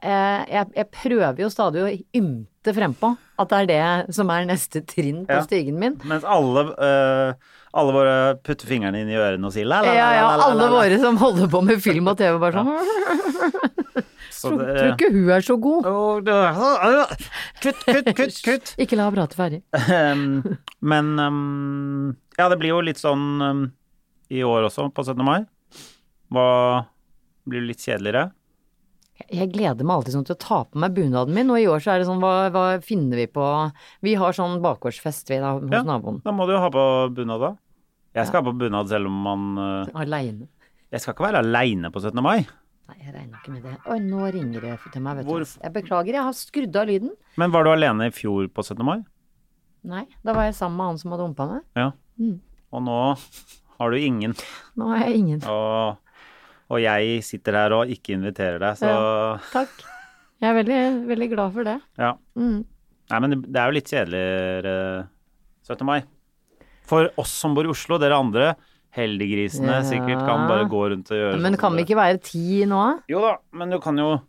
Eh, 0.01 0.43
jeg, 0.49 0.65
jeg 0.79 0.87
prøver 0.95 1.41
jo 1.43 1.47
stadig 1.51 1.81
å 1.85 1.89
ymte 2.17 2.71
frempå 2.73 3.11
at 3.37 3.51
det 3.51 3.57
er 3.59 3.67
det 4.07 4.15
som 4.15 4.31
er 4.33 4.47
neste 4.49 4.79
trinn 4.87 5.25
på 5.27 5.35
Ja. 5.35 5.43
stigen 5.45 5.77
min. 5.77 5.97
Mens 6.09 6.23
alle, 6.25 6.63
eh, 6.73 7.33
alle 7.71 7.93
våre 7.95 8.15
putter 8.43 8.67
fingrene 8.67 9.03
inn 9.03 9.11
i 9.11 9.17
ørene 9.19 9.47
og 9.47 9.53
sier 9.55 9.67
la, 9.69 9.79
la, 9.85 9.91
la, 9.91 9.95
Ja, 9.95 10.07
ja, 10.17 10.29
alle 10.47 10.67
våre 10.73 10.97
som 10.99 11.19
holder 11.21 11.51
på 11.51 11.61
med 11.63 11.83
film 11.83 12.09
og 12.11 12.17
TV, 12.19 12.35
bare 12.41 12.59
sånn 12.59 14.05
Så 14.35 14.51
Tror, 14.57 14.63
ikke 14.89 15.11
hun 15.13 15.29
er 15.35 15.45
så 15.45 15.55
god. 15.61 15.85
Kutt, 17.61 17.83
kutt, 17.85 18.09
kutt, 18.17 18.39
kutt. 18.41 18.73
Ikke 18.81 18.97
la 18.97 19.05
henne 19.05 19.19
prate 19.19 19.37
ferdig. 19.37 19.59
Um, 19.85 20.57
men 20.81 21.11
um, 21.21 22.15
ja, 22.39 22.47
det 22.49 22.57
blir 22.57 22.73
jo 22.73 22.79
litt 22.83 22.97
sånn 22.97 23.27
um, 23.45 23.63
i 24.33 24.41
år 24.47 24.65
også, 24.65 24.87
på 24.95 25.05
17. 25.05 25.21
mai. 25.27 25.43
Hva 26.33 26.47
blir 27.51 27.67
litt 27.67 27.83
kjedeligere? 27.85 28.31
Jeg 29.29 29.51
gleder 29.53 29.85
meg 29.85 29.95
alltid 29.99 30.15
sånn 30.15 30.25
til 30.25 30.35
å 30.37 30.39
ta 30.41 30.59
på 30.65 30.79
meg 30.81 30.93
bunaden 30.95 31.35
min, 31.35 31.49
og 31.53 31.59
i 31.61 31.67
år 31.69 31.83
så 31.83 31.93
er 31.93 32.01
det 32.01 32.07
sånn, 32.09 32.21
hva, 32.23 32.49
hva 32.53 32.63
finner 32.85 33.19
vi 33.21 33.27
på 33.27 33.45
Vi 34.01 34.15
har 34.19 34.33
sånn 34.37 34.61
bakgårdsfest 34.63 35.29
vi 35.29 35.37
da, 35.43 35.53
hos 35.59 35.69
Ja. 35.71 35.83
naboen. 35.83 36.21
Da 36.25 36.31
må 36.31 36.47
du 36.47 36.53
jo 36.55 36.59
ha 36.63 36.69
på 36.73 36.85
bunad, 37.13 37.39
da. 37.41 37.51
Jeg 38.15 38.27
skal 38.27 38.41
ha 38.43 38.51
på 38.51 38.57
bunad 38.57 38.89
selv 38.91 39.07
om 39.07 39.21
man 39.23 39.45
uh, 39.57 40.01
Aleine. 40.01 40.47
Jeg 40.91 40.99
skal 41.03 41.13
ikke 41.15 41.27
være 41.29 41.39
aleine 41.45 41.91
på 41.91 42.01
17. 42.03 42.19
mai. 42.23 42.41
Nei, 42.91 42.97
jeg 43.05 43.13
regner 43.15 43.37
ikke 43.39 43.53
med 43.53 43.63
det. 43.63 43.77
Oi, 43.87 43.99
nå 44.03 44.25
ringer 44.35 44.61
det 44.65 44.73
til 44.91 45.01
meg, 45.05 45.21
vet 45.21 45.25
Hvor... 45.29 45.45
du. 45.45 45.53
Jeg 45.63 45.73
beklager, 45.77 46.13
jeg 46.17 46.23
har 46.27 46.33
skrudd 46.35 46.75
av 46.75 46.87
lyden. 46.89 47.13
Men 47.39 47.51
var 47.53 47.63
du 47.63 47.71
alene 47.71 48.09
i 48.09 48.11
fjor 48.11 48.49
på 48.51 48.65
17. 48.65 48.83
mai? 48.83 48.97
Nei, 49.87 50.03
da 50.25 50.33
var 50.35 50.49
jeg 50.49 50.57
sammen 50.59 50.77
med 50.77 50.91
han 50.91 50.99
som 51.01 51.13
hadde 51.15 51.25
humpa 51.29 51.47
meg. 51.47 51.63
Ja. 51.79 51.91
Og 52.71 52.83
nå 52.83 52.97
har 53.79 53.89
du 53.95 53.97
ingen. 53.97 54.35
Nå 54.77 54.91
har 54.91 55.05
jeg 55.07 55.21
ingen. 55.23 55.39
Og, 55.49 55.95
og 56.71 56.79
jeg 56.81 57.21
sitter 57.27 57.57
her 57.59 57.75
og 57.75 57.91
ikke 57.91 58.15
inviterer 58.15 58.61
deg, 58.63 58.79
så 58.79 58.91
Takk. 59.51 59.73
Jeg 60.41 60.49
er 60.49 60.55
veldig, 60.63 60.79
veldig 61.11 61.29
glad 61.35 61.53
for 61.53 61.67
det. 61.67 61.77
ja. 62.01 62.13
Mm. 62.39 62.61
Nei, 63.11 63.19
men 63.19 63.33
det- 63.43 63.59
er 63.59 63.67
jo 63.67 63.75
litt 63.75 63.89
kjedeligere 63.91 65.07
17. 65.67 65.85
mai. 65.85 66.03
For 66.87 67.09
oss 67.19 67.29
som 67.43 67.53
bor 67.53 67.67
i 67.67 67.71
Oslo, 67.73 67.97
dere 67.99 68.15
andre 68.17 68.53
heldiggrisene 68.95 69.67
Ja. 69.77 69.81
sikkert 69.87 70.23
kan 70.27 70.47
bare 70.47 70.65
gå 70.67 70.81
rundt 70.91 71.11
og 71.11 71.17
gjøre 71.17 71.39
Men 71.39 71.53
sånn 71.53 71.59
kan 71.59 71.71
som 71.71 71.77
vi 71.77 71.83
ikke 71.85 71.99
være 71.99 72.21
ti 72.23 72.65
nå? 72.65 73.01
Jo 73.07 73.21
da, 73.21 73.37
men 73.53 73.69
du 73.69 73.79
kan 73.79 73.97
jo 73.97 74.21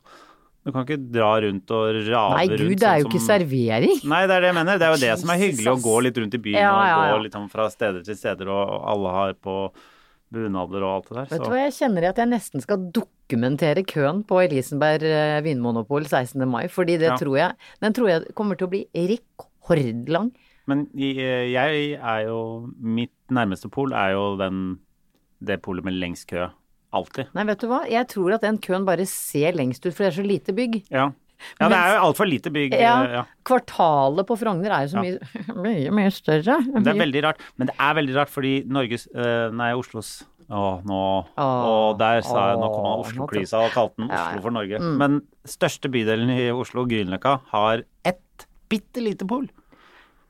Du 0.65 0.71
kan 0.71 0.85
ikke 0.87 1.11
dra 1.11 1.41
rundt 1.43 1.69
og 1.75 1.89
rave 2.07 2.37
Nei, 2.37 2.47
rundt 2.47 2.61
gud, 2.63 2.79
det 2.79 2.87
er 2.87 2.99
jo 3.01 3.07
sånn 3.09 3.11
ikke 3.11 3.27
servering. 3.27 4.05
Nei, 4.07 4.21
det 4.31 4.35
er 4.37 4.41
det 4.45 4.51
jeg 4.53 4.55
mener. 4.55 4.79
Det 4.79 4.87
er 4.87 4.93
jo 4.95 5.01
det 5.03 5.19
som 5.19 5.31
er 5.31 5.39
hyggelig, 5.43 5.67
å 5.67 5.83
gå 5.83 6.03
litt 6.05 6.19
rundt 6.23 6.35
i 6.35 6.39
byen 6.39 6.61
Ja, 6.63 6.77
ja, 6.87 6.99
og 7.03 7.19
gå 7.19 7.23
litt 7.25 7.33
sånn 7.35 7.51
fra 7.51 7.67
steder 7.69 8.05
til 8.07 8.15
steder, 8.15 8.47
og 8.49 8.85
alle 8.87 9.11
har 9.11 9.33
på 9.43 9.73
bunader 10.33 10.83
og 10.87 10.95
alt 10.97 11.09
det 11.11 11.17
der. 11.19 11.27
Vet 11.35 11.45
du 11.45 11.51
hva, 11.53 11.61
jeg 11.67 11.75
kjenner 11.79 12.07
at 12.09 12.21
jeg 12.23 12.31
nesten 12.31 12.65
skal 12.65 12.87
dokumentere 12.97 13.85
køen 13.89 14.23
på 14.29 14.41
Elisenberg 14.43 15.05
eh, 15.09 15.41
vinmonopol 15.45 16.07
16. 16.09 16.47
mai, 16.49 16.67
fordi 16.73 16.97
det 17.03 17.11
Ja. 17.13 17.17
tror 17.21 17.37
jeg, 17.39 17.53
den 17.85 17.93
tror 17.97 18.09
jeg 18.09 18.35
kommer 18.39 18.57
til 18.59 18.67
å 18.67 18.73
bli 18.73 18.83
rekordlang. 18.97 20.33
Men 20.71 20.87
jeg, 20.95 21.17
jeg 21.53 21.95
er 21.99 22.27
jo 22.29 22.71
Mitt 22.79 23.13
nærmeste 23.31 23.71
pol 23.73 23.93
er 23.93 24.13
jo 24.15 24.37
den 24.39 24.79
det 25.43 25.57
polet 25.65 25.83
med 25.85 25.97
lengst 25.99 26.29
kø. 26.31 26.49
Alltid. 26.95 27.33
Nei, 27.35 27.43
vet 27.49 27.59
du 27.59 27.67
hva, 27.71 27.81
jeg 27.89 28.07
tror 28.13 28.35
at 28.37 28.43
den 28.45 28.59
køen 28.63 28.85
bare 28.87 29.07
ser 29.09 29.57
lengst 29.57 29.83
ut, 29.87 29.95
for 29.95 30.05
det 30.05 30.11
er 30.13 30.19
så 30.21 30.27
lite 30.27 30.53
bygg. 30.55 30.77
Ja. 30.93 31.09
Ja 31.61 31.69
det 31.73 31.79
er 31.79 31.95
jo 31.95 32.03
altfor 32.09 32.29
lite 32.29 32.53
bygg. 32.55 32.77
Ja, 32.79 32.97
eh, 33.05 33.15
ja. 33.19 33.23
Kvartalet 33.49 34.29
på 34.29 34.37
Frogner 34.41 34.75
er 34.75 34.87
jo 34.87 34.93
så 34.95 35.05
mye, 35.05 35.31
mye, 35.67 35.95
mye 35.95 36.13
større. 36.15 36.59
Det 36.75 36.93
er 36.95 37.01
veldig 37.01 37.25
rart. 37.27 37.43
Men 37.57 37.71
det 37.71 37.79
er 37.79 37.97
veldig 38.01 38.19
rart 38.19 38.33
fordi 38.33 38.53
Norges 38.71 39.09
eh, 39.13 39.49
Nei, 39.57 39.73
Oslos 39.79 40.21
Å, 40.53 40.83
nå 40.85 41.01
Og 41.41 41.95
der 42.01 42.21
sa 42.27 42.51
jeg 42.51 42.59
Nå 42.61 42.69
kom 42.75 42.89
Oslo-klisa 42.91 43.63
og 43.65 43.73
kalte 43.73 44.03
den 44.03 44.11
Oslo 44.13 44.45
for 44.45 44.55
Norge. 44.55 44.81
Men 45.01 45.23
største 45.49 45.89
bydelen 45.93 46.33
i 46.35 46.51
Oslo, 46.53 46.85
Grünerløkka, 46.89 47.39
har 47.55 47.85
ett 48.09 48.47
bitte 48.73 49.05
lite 49.05 49.29
pol. 49.29 49.47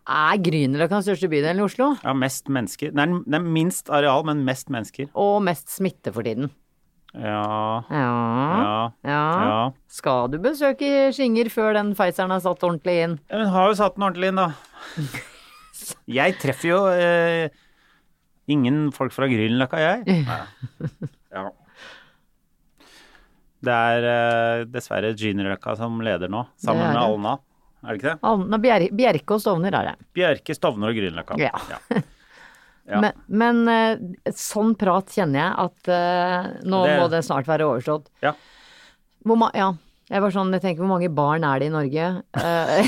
Er 0.03 0.39
Grünerløkka 0.43 0.99
den 0.99 1.07
største 1.07 1.31
bydelen 1.31 1.63
i 1.63 1.67
Oslo? 1.67 1.93
Ja, 2.03 2.15
mest 2.19 2.51
mennesker. 2.51 2.91
Det 2.95 3.05
er, 3.05 3.19
det 3.23 3.39
er 3.39 3.45
minst 3.59 3.91
areal, 3.93 4.25
men 4.27 4.43
mest 4.47 4.71
mennesker. 4.73 5.11
Og 5.19 5.37
mest 5.47 5.71
smitte 5.71 6.15
for 6.15 6.27
tiden. 6.27 6.51
Ja 7.13 7.85
Ja. 7.93 8.93
Ja. 9.05 9.19
ja. 9.45 9.73
Skal 9.93 10.31
du 10.33 10.39
besøke 10.41 11.11
Skinger 11.13 11.51
før 11.53 11.75
den 11.77 11.93
Pfizeren 11.97 12.33
er 12.33 12.41
satt 12.41 12.65
ordentlig 12.65 12.95
inn? 13.05 13.19
Ja, 13.29 13.43
Hun 13.43 13.53
har 13.53 13.69
jo 13.69 13.77
satt 13.83 13.99
den 13.99 14.07
ordentlig 14.09 14.33
inn, 14.33 14.41
da. 14.41 14.49
Jeg 16.21 16.39
treffer 16.41 16.69
jo 16.71 16.79
eh, 16.95 17.51
ingen 18.53 18.87
folk 18.95 19.13
fra 19.15 19.27
Grünerløkka, 19.27 19.81
jeg. 19.83 20.23
Ja. 21.33 21.49
Det 23.63 23.75
er 23.95 24.07
eh, 24.13 24.65
dessverre 24.71 25.13
Grünerløkka 25.19 25.75
som 25.79 25.99
leder 26.05 26.31
nå, 26.31 26.45
sammen 26.61 26.87
med. 26.87 27.03
Alna. 27.03 27.37
Er 27.83 27.89
det 27.97 27.99
ikke 27.99 28.11
det? 28.13 28.19
Alna, 28.31 28.59
Bjer 28.63 28.87
Bjerke 28.95 29.37
og 29.37 29.43
Stovner 29.43 29.75
er 29.75 29.91
det. 29.91 30.09
Bjerke, 30.15 30.55
Stovner 30.55 30.93
og 30.93 30.99
Grünerløkka. 30.99 31.39
Ja. 31.43 31.53
Ja. 31.73 32.03
Men, 33.01 33.13
men 33.29 33.69
eh, 33.69 34.33
sånn 34.37 34.75
prat 34.77 35.07
kjenner 35.15 35.39
jeg 35.41 35.53
at 35.65 35.89
uh, 35.89 36.61
nå 36.69 36.83
Det- 36.87 36.99
må 37.01 37.09
det 37.11 37.23
snart 37.25 37.47
være 37.47 37.65
overstått. 37.71 38.11
Ja. 38.23 38.35
Hvor 39.25 39.51
ja. 39.55 39.73
Jeg 40.13 40.21
var 40.21 40.31
sånn, 40.35 40.51
jeg 40.53 40.61
tenker 40.61 40.83
hvor 40.83 40.91
mange 40.99 41.09
barn 41.15 41.45
er 41.47 41.59
det 41.63 41.67
i 41.71 41.73
Norge? 41.73 42.23
Eh, 42.37 42.85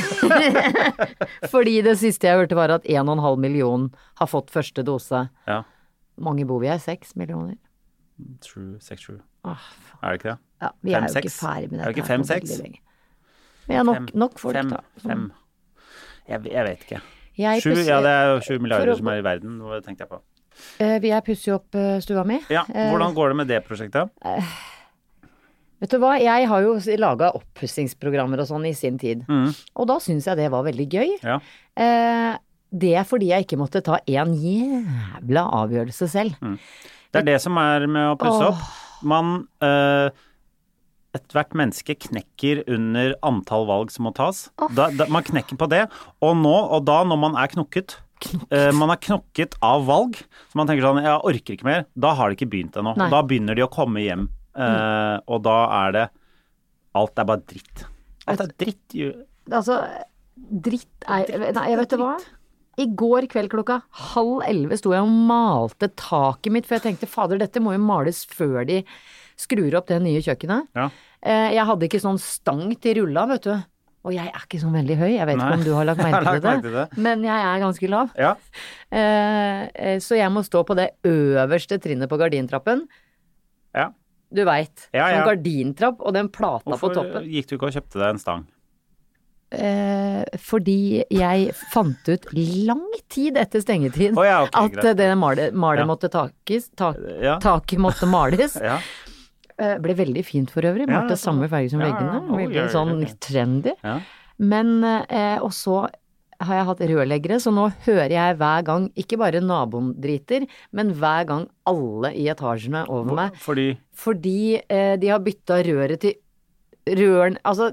Fordi 1.52 1.78
det 1.86 1.94
siste 2.00 2.26
jeg 2.28 2.36
hørte 2.36 2.56
var 2.58 2.68
at 2.74 2.84
1,5 2.84 3.38
million 3.40 3.86
har 4.20 4.28
fått 4.28 4.50
første 4.52 4.84
dose. 4.84 5.28
ja. 5.48 5.62
Mange 6.20 6.44
bor 6.46 6.60
vi 6.62 6.68
her? 6.70 6.78
6 6.78 7.16
millioner? 7.18 7.56
True, 8.44 8.76
sex 8.78 9.02
true. 9.02 9.18
Åh, 9.44 9.64
Er 10.02 10.12
det 10.12 10.18
ikke 10.20 10.28
det? 10.28 10.38
ja, 10.62 10.68
vi 10.80 10.92
Fem, 10.94 11.02
er 11.02 11.08
jo 11.08 11.22
ikke 11.24 11.32
ferdig 11.34 11.70
med 11.72 11.80
Er 11.80 11.82
det 11.82 11.88
dette. 11.88 11.98
ikke 11.98 12.06
fem-seks? 12.06 12.52
Vi 13.66 13.74
er 13.74 13.82
nok, 13.88 14.12
nok 14.14 14.38
folk, 14.38 14.54
fem, 14.54 14.70
da. 14.70 14.78
som- 15.02 15.10
Fem. 15.10 15.24
Jeg, 16.28 16.44
jeg 16.52 16.64
vet 16.68 16.84
ikke. 16.86 17.00
Jeg 17.36 17.62
Sju, 17.62 17.70
pusser- 17.72 17.88
ja 17.88 18.00
det 18.00 18.10
er 18.14 18.26
jo 18.34 18.40
sju 18.40 18.54
for 18.56 18.62
milliarder 18.62 18.92
å- 18.92 18.96
som 18.96 19.08
er 19.08 19.18
i 19.18 19.22
verden, 19.26 19.58
tenkte 19.82 19.98
jeg 20.04 20.08
på. 20.08 20.20
Jeg 20.78 21.00
Vi 21.02 21.10
er 21.10 21.20
pusser 21.26 21.48
jo 21.50 21.54
opp 21.56 21.74
eh, 21.74 21.98
stua 22.00 22.24
mi. 22.24 22.40
Ja, 22.48 22.62
Eh, 22.72 22.90
hvordan 22.92 23.14
går 23.14 23.28
det 23.28 23.36
med 23.36 23.48
det 23.48 23.64
prosjektet? 23.66 24.10
Vet 25.82 25.90
du 25.90 25.98
hva, 26.00 26.14
jeg 26.22 26.46
har 26.48 26.62
jo 26.64 26.76
laga 27.02 27.32
oppussingsprogrammer 27.36 28.40
og 28.40 28.46
sånn 28.48 28.64
i 28.68 28.72
sin 28.72 28.96
tid. 29.00 29.24
Mm. 29.28 29.50
Og 29.76 29.88
da 29.90 29.98
syns 30.00 30.24
jeg 30.30 30.38
det 30.38 30.50
var 30.54 30.62
veldig 30.64 30.86
gøy. 30.88 31.10
Ja. 31.22 31.40
Eh, 31.76 32.38
det 32.74 32.94
er 32.96 33.04
fordi 33.06 33.28
jeg 33.32 33.44
ikke 33.46 33.58
måtte 33.60 33.82
ta 33.84 33.98
en 34.06 34.32
jævla 34.38 35.44
avgjørelse 35.60 36.08
selv. 36.08 36.38
Det 37.12 37.20
er 37.20 37.26
det 37.34 37.40
som 37.42 37.58
er 37.58 37.84
med 37.90 38.14
å 38.14 38.16
pusse 38.18 38.48
opp. 38.52 38.62
Man 39.04 39.46
eh, 39.60 40.08
Ethvert 41.14 41.52
menneske 41.54 41.94
knekker 42.08 42.64
under 42.74 43.12
antall 43.26 43.66
valg 43.68 43.92
som 43.94 44.08
må 44.08 44.12
tas. 44.16 44.48
Da, 44.74 44.88
da, 44.90 45.06
man 45.12 45.22
knekker 45.26 45.58
på 45.60 45.68
det. 45.70 45.84
Og 46.24 46.34
nå, 46.40 46.54
og 46.74 46.82
da 46.88 47.02
når 47.06 47.20
man 47.22 47.38
er 47.38 47.52
knokket 47.52 47.96
eh, 48.50 48.70
Man 48.74 48.90
er 48.90 48.98
knokket 49.02 49.54
av 49.62 49.84
valg, 49.86 50.18
så 50.50 50.58
man 50.58 50.70
tenker 50.70 50.86
sånn 50.86 51.02
Jeg 51.04 51.22
orker 51.30 51.56
ikke 51.58 51.68
mer. 51.68 51.86
Da 51.94 52.14
har 52.18 52.30
det 52.32 52.38
ikke 52.40 52.50
begynt 52.56 52.78
ennå. 52.80 52.96
Da 52.98 53.22
begynner 53.22 53.58
de 53.58 53.66
å 53.66 53.70
komme 53.72 54.02
hjem. 54.02 54.26
Eh, 54.54 55.16
Og 55.30 55.42
da 55.46 55.58
er 55.84 55.96
det 55.98 56.04
Alt 56.98 57.18
er 57.18 57.26
bare 57.30 57.42
dritt. 57.50 57.86
Alt 58.30 58.42
er 58.44 58.52
dritt. 58.62 58.98
Altså, 59.50 59.80
dritt 60.38 61.06
er 61.10 61.30
Nei, 61.54 61.68
jeg 61.72 61.78
vet 61.80 61.94
du 61.94 62.00
hva? 62.02 62.14
I 62.80 62.88
går 62.90 63.28
kveld 63.30 63.52
klokka 63.52 63.80
halv 64.14 64.40
elleve 64.48 64.74
sto 64.80 64.90
jeg 64.90 65.04
og 65.06 65.10
malte 65.28 65.86
taket 65.94 66.50
mitt, 66.54 66.66
for 66.66 66.74
jeg 66.74 66.88
tenkte 66.88 67.06
fader, 67.06 67.38
dette 67.38 67.60
må 67.62 67.70
jo 67.76 67.82
males 67.82 68.24
før 68.26 68.64
de 68.66 68.80
skrur 69.36 69.74
opp 69.80 69.86
det 69.90 70.00
nye 70.02 70.20
kjøkkenet. 70.22 70.68
Ja. 70.76 70.88
Eh, 71.22 71.52
Jeg 71.54 71.64
hadde 71.66 71.88
ikke 71.88 72.00
sånn 72.02 72.18
stang 72.20 72.74
til 72.80 73.00
rulla, 73.02 73.26
vet 73.26 73.42
du. 73.48 73.54
Og 74.04 74.12
jeg 74.12 74.26
er 74.28 74.42
ikke 74.44 74.60
sånn 74.60 74.74
veldig 74.76 74.96
høy, 75.00 75.10
jeg 75.16 75.26
vet 75.26 75.36
Nei. 75.40 75.46
ikke 75.48 75.58
om 75.58 75.64
du 75.64 75.72
har 75.74 75.84
lagt 75.90 76.02
merke 76.04 76.34
til 76.36 76.42
det, 76.44 76.72
det. 76.74 76.98
men 77.00 77.22
jeg 77.24 77.46
er 77.48 77.62
ganske 77.62 77.88
lav. 77.88 78.10
Ja. 78.20 78.34
Eh, 78.92 79.62
eh, 79.74 79.98
Så 80.04 80.16
jeg 80.18 80.28
må 80.30 80.42
stå 80.44 80.60
på 80.68 80.76
det 80.76 80.90
øverste 81.08 81.78
trinnet 81.80 82.08
på 82.10 82.18
gardintrappen. 82.20 82.86
ja. 83.74 83.90
Du 84.34 84.40
veit. 84.44 84.88
Ja. 84.92 85.04
Sånn 85.12 85.28
gardintrapp 85.28 86.00
og 86.02 86.12
den 86.16 86.26
plata 86.28 86.64
Hvorfor 86.66 86.88
på 86.90 86.94
toppen. 86.96 87.12
Hvorfor 87.22 87.30
gikk 87.30 87.46
du 87.46 87.52
ikke 87.54 87.68
og 87.68 87.74
kjøpte 87.76 88.00
deg 88.00 88.08
en 88.10 88.18
stang? 88.18 88.40
Eh, 89.54 90.24
fordi 90.42 91.04
jeg 91.14 91.52
fant 91.70 92.08
ut 92.10 92.24
lang 92.34 92.82
tid 93.12 93.36
etter 93.38 93.62
stengetid 93.62 94.16
oh, 94.18 94.24
ja, 94.26 94.40
okay, 94.48 94.80
at 94.90 94.96
det 94.98 95.06
malet, 95.20 95.54
malet 95.54 95.84
Ja. 95.84 95.86
måtte 95.86 96.10
takes, 96.10 96.70
tak, 96.74 96.96
Ja. 97.22 97.36
taket 97.38 97.78
måtte 97.78 98.08
males. 98.10 98.56
Eh, 99.58 99.76
ble 99.78 99.94
veldig 99.94 100.24
fint 100.26 100.50
for 100.50 100.66
øvrig. 100.66 100.88
Ja, 100.88 101.00
Malte 101.02 101.16
samme 101.20 101.46
farge 101.50 101.70
som 101.70 101.82
veggene. 101.82 102.16
ja, 102.18 102.38
Veldig 102.40 102.64
sånn 102.72 103.04
trendy. 103.22 103.74
Men 104.42 104.72
eh, 104.84 105.38
Og 105.44 105.52
så 105.54 105.84
har 106.44 106.56
jeg 106.58 106.66
hatt 106.66 106.80
rørleggere, 106.90 107.36
så 107.40 107.52
nå 107.54 107.68
hører 107.86 108.10
jeg 108.10 108.36
hver 108.40 108.64
gang, 108.66 108.88
ikke 108.98 109.16
bare 109.20 109.38
naboen 109.40 109.92
driter, 110.02 110.42
men 110.74 110.90
hver 110.98 111.28
gang 111.28 111.44
alle 111.70 112.10
i 112.18 112.26
etasjene 112.28 112.82
over 112.90 113.14
meg 113.14 113.36
Fordi 113.38 113.68
fordi 113.94 114.56
eh, 114.68 114.96
de 114.98 115.12
har 115.12 115.22
bytta 115.22 115.60
røret 115.64 116.02
til 116.02 116.18
røren 116.98 117.38
Altså, 117.46 117.70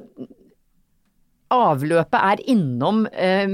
avløpet 1.52 2.20
er 2.22 2.44
innom 2.54 3.08
eh, 3.12 3.50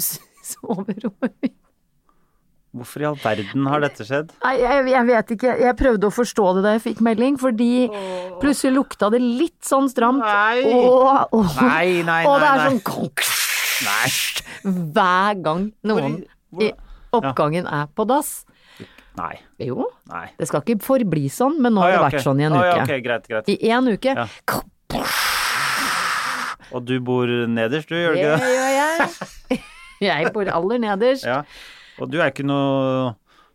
soverommet 0.52 1.36
mitt. 1.42 1.58
Hvorfor 2.72 3.02
i 3.02 3.04
all 3.04 3.18
verden 3.20 3.66
har 3.68 3.82
dette 3.84 4.04
skjedd? 4.08 4.30
Nei, 4.40 4.54
jeg, 4.62 4.84
jeg 4.88 5.06
vet 5.10 5.32
ikke. 5.34 5.56
Jeg 5.60 5.76
prøvde 5.76 6.08
å 6.08 6.12
forstå 6.14 6.44
det 6.56 6.62
da 6.64 6.70
jeg 6.78 6.82
fikk 6.86 7.02
melding, 7.04 7.34
fordi 7.40 7.68
plutselig 8.40 8.72
lukta 8.78 9.10
det 9.12 9.20
litt 9.20 9.58
sånn 9.68 9.90
stramt. 9.92 10.24
Nei. 10.24 10.62
Og, 10.72 11.34
og, 11.36 11.50
Nei, 11.60 12.00
nei, 12.06 12.22
og 12.24 12.38
det 12.40 12.48
er 12.48 12.62
sånn 12.70 12.80
konk, 12.86 13.26
Hver 14.62 15.42
gang 15.44 15.66
noen 15.84 16.22
Hvor- 16.48 16.64
i 16.64 16.70
oppgangen 17.12 17.68
er 17.68 17.90
på 17.92 18.06
dass. 18.08 18.46
Nei. 19.18 19.34
Jo, 19.60 19.90
Nei. 20.08 20.30
det 20.40 20.48
skal 20.48 20.64
ikke 20.64 20.80
forbli 20.80 21.26
sånn, 21.28 21.58
men 21.60 21.76
nå 21.76 21.82
har 21.84 21.92
det 21.92 21.98
ja, 21.98 22.04
vært 22.06 22.16
okay. 22.16 22.24
sånn 22.24 22.40
i 22.40 22.46
en 22.48 22.56
uke. 22.56 22.64
Ja, 22.70 22.78
ok, 22.80 22.94
greit, 23.04 23.28
greit. 23.28 23.52
I 23.52 23.74
en 23.76 23.92
uke. 23.92 24.16
Ja. 24.16 24.24
Og 26.72 26.86
du 26.88 26.96
bor 27.04 27.28
nederst, 27.28 27.92
du, 27.92 27.98
gjør 28.00 28.16
du 28.16 28.22
Det 28.22 28.32
ikke 28.32 28.48
det? 28.48 28.56
gjør 28.56 28.72
jeg. 28.80 29.60
Jeg 30.08 30.32
bor 30.34 30.48
aller 30.50 30.80
nederst. 30.82 31.28
Ja. 32.02 32.06
Og 32.06 32.12
du 32.12 32.20
er 32.20 32.32
ikke 32.32 32.46
noe 32.46 33.12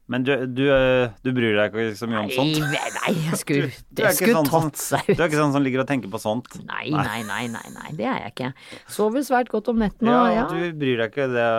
Men 0.07 0.23
du, 0.23 0.31
du, 0.55 0.63
eh, 0.71 1.11
du 1.19 1.33
bryr 1.35 1.57
deg 1.57 1.73
ikke 1.75 1.95
så 1.99 2.07
mye 2.07 2.23
om 2.23 2.29
sånt? 2.31 2.59
Nei, 2.63 2.83
nei, 2.95 3.13
jeg 3.27 3.39
skulle, 3.43 3.71
Du 3.91 4.01
det 4.01 4.13
skulle 4.15 4.37
sånn 4.39 4.51
tatt 4.51 4.81
seg 4.81 5.09
Du 5.11 5.17
er 5.17 5.25
ikke 5.27 5.41
sånn 5.41 5.55
som 5.55 5.65
ligger 5.65 5.83
og 5.83 5.89
tenker 5.89 6.11
på 6.13 6.21
sånt? 6.23 6.59
Nei, 6.63 6.87
nei, 6.93 7.21
nei, 7.27 7.43
nei, 7.51 7.65
nei, 7.75 7.95
det 7.97 8.07
er 8.07 8.21
jeg 8.27 8.35
ikke. 8.35 8.51
Sover 8.91 9.25
svært 9.27 9.51
godt 9.51 9.67
om 9.73 9.81
nettene. 9.83 10.13
Ja, 10.13 10.23
ja. 10.31 10.45
du 10.51 10.79
bryr 10.79 11.03
deg 11.03 11.11
ikke 11.11 11.27
det 11.33 11.49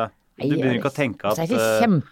Du 0.40 0.46
begynner 0.54 0.78
ikke 0.78 0.92
å 0.92 0.96
tenke 0.96 1.34
Så 1.34 1.44
at 1.44 1.52
er 1.52 1.60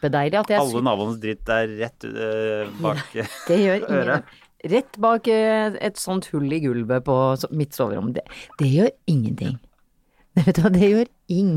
det 0.05 0.37
eh, 0.37 0.41
at 0.43 0.53
jeg 0.53 0.61
alle 0.61 0.85
naboens 0.85 1.21
dritt 1.23 1.55
er 1.57 1.73
rett 1.81 2.09
uh, 2.11 2.75
bak 2.85 3.07
Det 3.49 3.63
gjør 3.63 3.89
øret. 4.01 4.35
Rett 4.67 4.99
bak 4.99 5.29
eh, 5.31 5.77
et 5.85 6.01
sånt 6.01 6.29
hull 6.33 6.51
i 6.53 6.59
gulvet 6.65 7.05
på 7.07 7.17
mitt 7.55 7.77
soverom. 7.77 8.13
Det, 8.17 8.25
det 8.61 8.71
gjør 8.73 8.93
ingenting. 9.11 9.59
Vet 10.37 10.55
du 10.59 10.63
hva, 10.63 10.71
det 10.75 10.89
gjør 10.93 11.09
ing... 11.33 11.53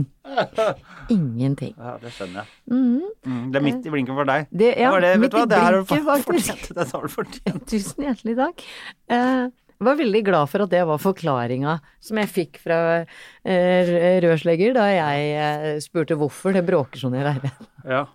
Ingenting. 1.12 1.74
Ja, 1.78 1.96
det 2.02 2.12
skjønner 2.16 2.44
jeg. 2.46 2.50
Mm, 2.72 3.48
det 3.52 3.60
er 3.60 3.66
midt 3.66 3.88
i 3.90 3.94
blinken 3.94 4.16
for 4.18 4.28
deg. 4.30 4.48
Det- 4.52 4.76
ja, 4.80 4.92
var 4.94 5.02
det, 5.04 5.14
vet 5.24 5.32
du 5.34 5.38
hva, 5.40 5.46
det 5.52 5.60
har 5.64 5.78
du 5.80 5.84
fortjent. 5.90 6.68
Det 6.78 6.86
har 6.94 7.08
du 7.08 7.14
fortjent. 7.14 7.64
Tusen 7.70 8.06
hjertelig 8.08 8.36
takk. 8.40 8.64
Eh, 9.12 9.48
Jeg 9.80 9.88
var 9.88 9.96
veldig 9.96 10.22
glad 10.28 10.50
for 10.52 10.66
at 10.66 10.72
det 10.74 10.82
var 10.90 11.00
forklaringa 11.00 11.78
som 12.04 12.18
jeg 12.20 12.28
fikk 12.36 12.58
fra 12.60 12.80
eh, 13.00 14.20
rørslegger 14.26 14.74
da 14.76 14.88
jeg 14.92 15.30
eh, 15.40 15.80
spurte 15.84 16.18
hvorfor 16.20 16.52
det 16.58 16.66
bråker 16.68 17.00
sånn 17.00 17.16
i 17.16 17.24
leiligheten. 17.24 17.70
Ja. 17.88 18.06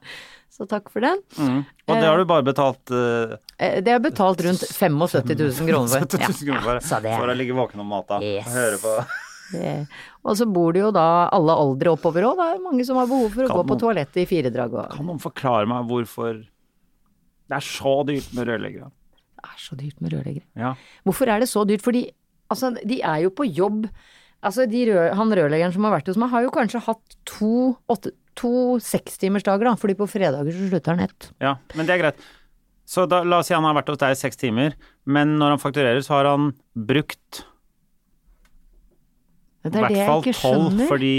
Så 0.54 0.68
takk 0.70 0.86
for 0.92 1.02
den. 1.02 1.18
Mm. 1.40 1.62
Og 1.88 1.96
det 1.98 2.04
har 2.06 2.20
du 2.20 2.24
bare 2.30 2.44
betalt 2.46 2.92
uh, 2.94 3.32
Det 3.58 3.90
er 3.90 3.98
betalt 4.04 4.38
rundt 4.46 4.62
75 4.62 5.00
000 5.02 5.66
kroner 5.66 5.88
for. 5.90 6.04
70 6.06 6.20
000 6.30 6.46
kroner 6.46 6.62
for, 6.68 6.84
så 6.86 7.00
det- 7.02 7.16
for 7.18 7.32
å 7.32 7.34
ligge 7.34 7.56
våken 7.58 7.80
om 7.82 7.90
natta 7.90 8.20
Yes. 8.22 8.46
og 8.46 8.52
høre 8.60 8.78
på 8.84 8.92
Det- 9.54 9.88
Og 10.24 10.36
så 10.40 10.46
bor 10.50 10.72
det 10.76 10.80
jo 10.84 10.90
da 10.94 11.28
alle 11.32 11.52
aldre 11.52 11.92
oppover 11.94 12.26
òg. 12.30 12.36
Det 12.40 12.48
er 12.54 12.62
mange 12.64 12.84
som 12.88 12.96
har 13.00 13.06
behov 13.10 13.30
for 13.34 13.44
å 13.44 13.48
Kan 13.48 13.56
gå 13.56 13.64
på 13.68 13.74
noen- 13.76 13.82
toalettet 13.84 14.16
i 14.22 14.26
firedrag 14.30 14.74
og 14.74 14.90
Kan 14.94 15.06
noen 15.06 15.20
forklare 15.22 15.66
meg 15.70 15.86
hvorfor 15.88 16.42
det 17.48 17.56
er 17.58 17.60
så 17.60 17.94
dyrt 18.08 18.32
med 18.34 18.48
rørleggere? 18.48 18.90
Det 19.36 19.44
er 19.50 19.58
så 19.60 19.76
dyrt 19.76 20.00
med 20.00 20.12
rørleggere. 20.14 20.46
Ja. 20.56 20.74
Hvorfor 21.04 21.28
er 21.28 21.40
det 21.40 21.48
så 21.50 21.66
dyrt? 21.68 21.82
Fordi 21.84 22.06
altså, 22.50 22.72
de 22.86 23.00
er 23.02 23.22
jo 23.26 23.30
på 23.30 23.44
jobb. 23.54 23.88
Altså, 24.42 24.66
de 24.68 24.86
rør, 24.90 25.14
han 25.14 25.30
rørleggeren 25.32 25.72
som 25.72 25.84
har 25.84 25.98
vært 26.00 26.06
hos 26.08 26.16
meg, 26.20 26.30
har 26.30 26.42
jo 26.42 26.50
kanskje 26.50 26.80
hatt 26.84 27.16
to, 27.24 27.76
åtte, 27.88 28.12
to 28.36 28.78
sekstimersdager, 28.80 29.64
da. 29.64 29.74
Fordi 29.76 29.94
på 29.96 30.08
fredager 30.08 30.52
så 30.52 30.68
slutter 30.70 30.96
han 30.96 31.00
ett. 31.00 31.30
ja, 31.40 31.54
men 31.74 31.86
det 31.86 31.94
er 31.98 32.02
greit. 32.02 32.16
Så 32.86 33.06
da, 33.08 33.22
la 33.24 33.38
oss 33.38 33.46
si 33.48 33.54
han 33.54 33.64
har 33.64 33.74
vært 33.74 33.88
hos 33.88 33.98
deg 33.98 34.10
i 34.12 34.14
seks 34.20 34.36
timer, 34.36 34.74
men 35.06 35.38
når 35.38 35.54
han 35.54 35.58
fakturerer, 35.62 36.02
så 36.04 36.18
har 36.18 36.24
han 36.28 36.50
brukt 36.76 37.44
i 39.64 39.72
det 39.72 39.80
hvert 39.80 39.96
jeg 39.96 40.08
fall 40.08 40.24
tolv, 40.40 40.82
fordi 40.90 41.14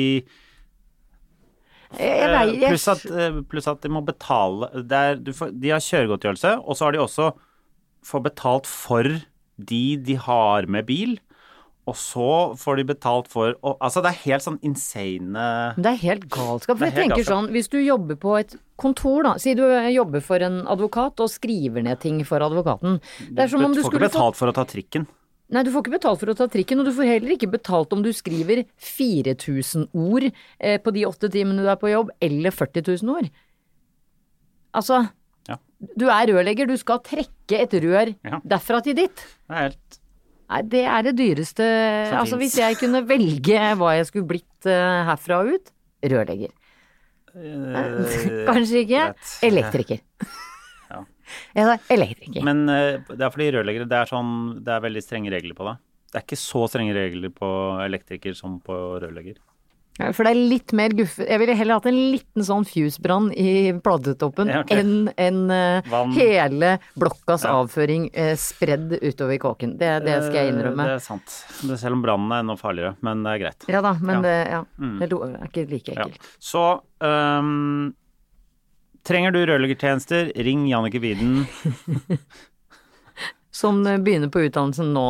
eh, 1.97 2.69
pluss, 2.69 2.87
at, 2.91 3.05
eh, 3.09 3.41
pluss 3.49 3.67
at 3.71 3.81
de 3.81 3.91
må 3.93 4.03
betale 4.05 4.69
er, 4.85 5.15
du 5.17 5.31
får, 5.33 5.53
De 5.59 5.73
har 5.73 5.83
kjøregodtgjørelse, 5.83 6.57
og 6.63 6.77
så 6.77 6.87
har 6.87 6.95
de 6.95 7.03
også 7.03 7.31
får 8.05 8.25
betalt 8.27 8.67
for 8.69 9.07
de 9.57 9.83
de 9.97 10.17
har 10.19 10.67
med 10.69 10.85
bil. 10.85 11.15
Og 11.85 11.93
så 11.93 12.27
får 12.57 12.79
de 12.79 12.83
betalt 12.89 13.27
for 13.29 13.53
og, 13.61 13.75
Altså, 13.77 14.01
det 14.01 14.09
er 14.09 14.21
helt 14.23 14.41
sånn 14.45 14.57
insane 14.65 15.43
Det 15.77 15.91
er 15.91 15.99
helt 16.01 16.23
galskap. 16.33 16.79
For 16.79 16.87
jeg 16.87 16.95
tenker 16.97 17.19
galskap. 17.19 17.29
sånn, 17.29 17.49
hvis 17.53 17.69
du 17.69 17.77
jobber 17.77 18.17
på 18.17 18.33
et 18.39 18.55
kontor, 18.81 19.21
da. 19.27 19.35
Si 19.41 19.53
du 19.57 19.61
jobber 19.93 20.23
for 20.25 20.41
en 20.41 20.63
advokat 20.65 21.21
og 21.21 21.29
skriver 21.29 21.85
ned 21.85 22.01
ting 22.01 22.23
for 22.25 22.41
advokaten. 22.41 22.97
Det 23.29 23.45
er 23.45 23.53
som 23.53 23.63
om 23.65 23.73
Du 23.73 23.81
du 23.81 23.85
får 23.85 23.93
ikke 23.93 24.07
betalt 24.09 24.39
for 24.39 24.49
å 24.49 24.55
ta 24.57 24.65
trikken. 24.65 25.05
Nei, 25.53 25.61
du 25.61 25.69
får 25.69 25.83
ikke 25.83 25.93
betalt 25.99 26.21
for 26.21 26.31
å 26.31 26.35
ta 26.37 26.47
trikken, 26.49 26.79
og 26.81 26.87
du 26.87 26.93
får 26.95 27.05
heller 27.05 27.35
ikke 27.35 27.51
betalt 27.53 27.91
om 27.93 28.01
du 28.01 28.09
skriver 28.15 28.63
4000 28.81 29.91
ord 29.93 30.25
eh, 30.31 30.79
på 30.81 30.93
de 30.95 31.03
åtte 31.05 31.29
timene 31.33 31.61
du 31.61 31.69
er 31.69 31.77
på 31.77 31.91
jobb, 31.91 32.09
eller 32.25 32.55
40 32.55 32.81
000 33.03 33.13
ord. 33.13 33.29
Altså, 34.75 35.03
Ja. 35.47 35.59
du 35.79 36.07
er 36.09 36.31
rørlegger, 36.33 36.65
du 36.67 36.75
skal 36.81 36.99
trekke 37.05 37.61
et 37.61 37.75
rør 37.83 38.15
Ja. 38.25 38.39
derfra 38.41 38.81
til 38.83 38.95
ditt. 38.97 39.15
Det 39.47 39.53
er 39.55 39.61
helt 39.69 39.99
Nei, 40.45 40.61
det 40.61 40.83
er 40.85 41.01
det 41.01 41.15
dyreste 41.17 41.65
Som 42.09 42.17
Altså, 42.19 42.37
hvis 42.37 42.55
jeg 42.59 42.75
kunne 42.77 43.01
velge 43.07 43.57
hva 43.79 43.95
jeg 43.97 44.05
skulle 44.05 44.27
blitt 44.29 44.67
uh, 44.69 45.01
herfra 45.09 45.39
og 45.41 45.55
ut 45.55 45.71
rørlegger. 46.05 46.51
Uh, 47.33 48.45
Kanskje 48.49 48.83
ikke 48.85 49.07
elektriker. 49.41 50.01
Ja. 51.55 51.77
Elektriker. 51.89 52.43
Men 52.43 52.67
eh, 52.69 52.99
det 53.09 53.21
er 53.21 53.31
fordi 53.33 53.51
rørleggere, 53.55 53.87
det 53.89 53.97
er 54.01 54.05
sånn 54.11 54.63
Det 54.63 54.71
er 54.75 54.81
veldig 54.81 55.03
strenge 55.03 55.31
regler 55.31 55.55
på 55.57 55.65
det. 55.69 55.77
Det 56.11 56.21
er 56.21 56.25
ikke 56.29 56.37
så 56.39 56.67
strenge 56.71 56.93
regler 56.95 57.29
på 57.35 57.47
elektriker 57.85 58.33
som 58.37 58.59
på 58.63 58.75
rørlegger. 59.03 59.35
Ja, 59.97 60.09
For 60.11 60.27
det 60.27 60.31
er 60.33 60.49
litt 60.51 60.73
mer 60.75 60.89
guffe 60.91 61.23
Jeg 61.23 61.39
ville 61.39 61.53
heller 61.55 61.77
hatt 61.77 61.85
en 61.87 61.95
liten 62.11 62.43
sånn 62.43 62.65
fusebrann 62.67 63.29
i 63.31 63.71
platetoppen 63.79 64.49
Ja, 64.51 64.59
okay. 64.65 64.81
enn 64.83 65.07
en, 65.15 65.37
uh, 65.47 66.09
hele 66.11 66.73
blokkas 66.99 67.45
Ja. 67.47 67.53
avføring 67.61 68.09
uh, 68.11 68.33
spredd 68.35 68.91
utover 68.99 69.37
kåken. 69.39 69.77
Det, 69.79 70.03
det 70.03 70.17
skal 70.25 70.35
jeg 70.35 70.51
innrømme. 70.51 70.83
Det 70.83 70.97
er 70.97 70.99
sant. 71.05 71.37
Det- 71.63 71.79
Selv 71.79 71.95
om 71.95 72.01
brannen 72.03 72.29
er 72.35 72.43
enda 72.43 72.57
farligere, 72.59 72.97
men 73.07 73.23
det 73.23 73.31
er 73.37 73.43
greit. 73.45 73.69
Ja 73.71 73.81
da, 73.81 73.93
men 74.01 74.15
Ja. 74.17 74.21
det, 74.27 74.35
ja, 74.51 74.63
Mm. 74.77 74.99
det 74.99 75.11
er 75.11 75.47
ikke 75.47 75.69
like 75.71 75.95
ekkelt. 75.95 76.19
Så 76.43 76.65
ehm, 76.99 77.93
trenger 79.05 79.31
du 79.35 79.41
rørleggertjenester, 79.45 80.31
ring 80.45 80.65
Jannicke 80.67 80.99
Widen. 81.03 81.43
Som 83.55 83.85
eh, 83.87 83.95
begynner 84.03 84.27
på 84.33 84.41
utdannelsen 84.43 84.89
nå 84.95 85.03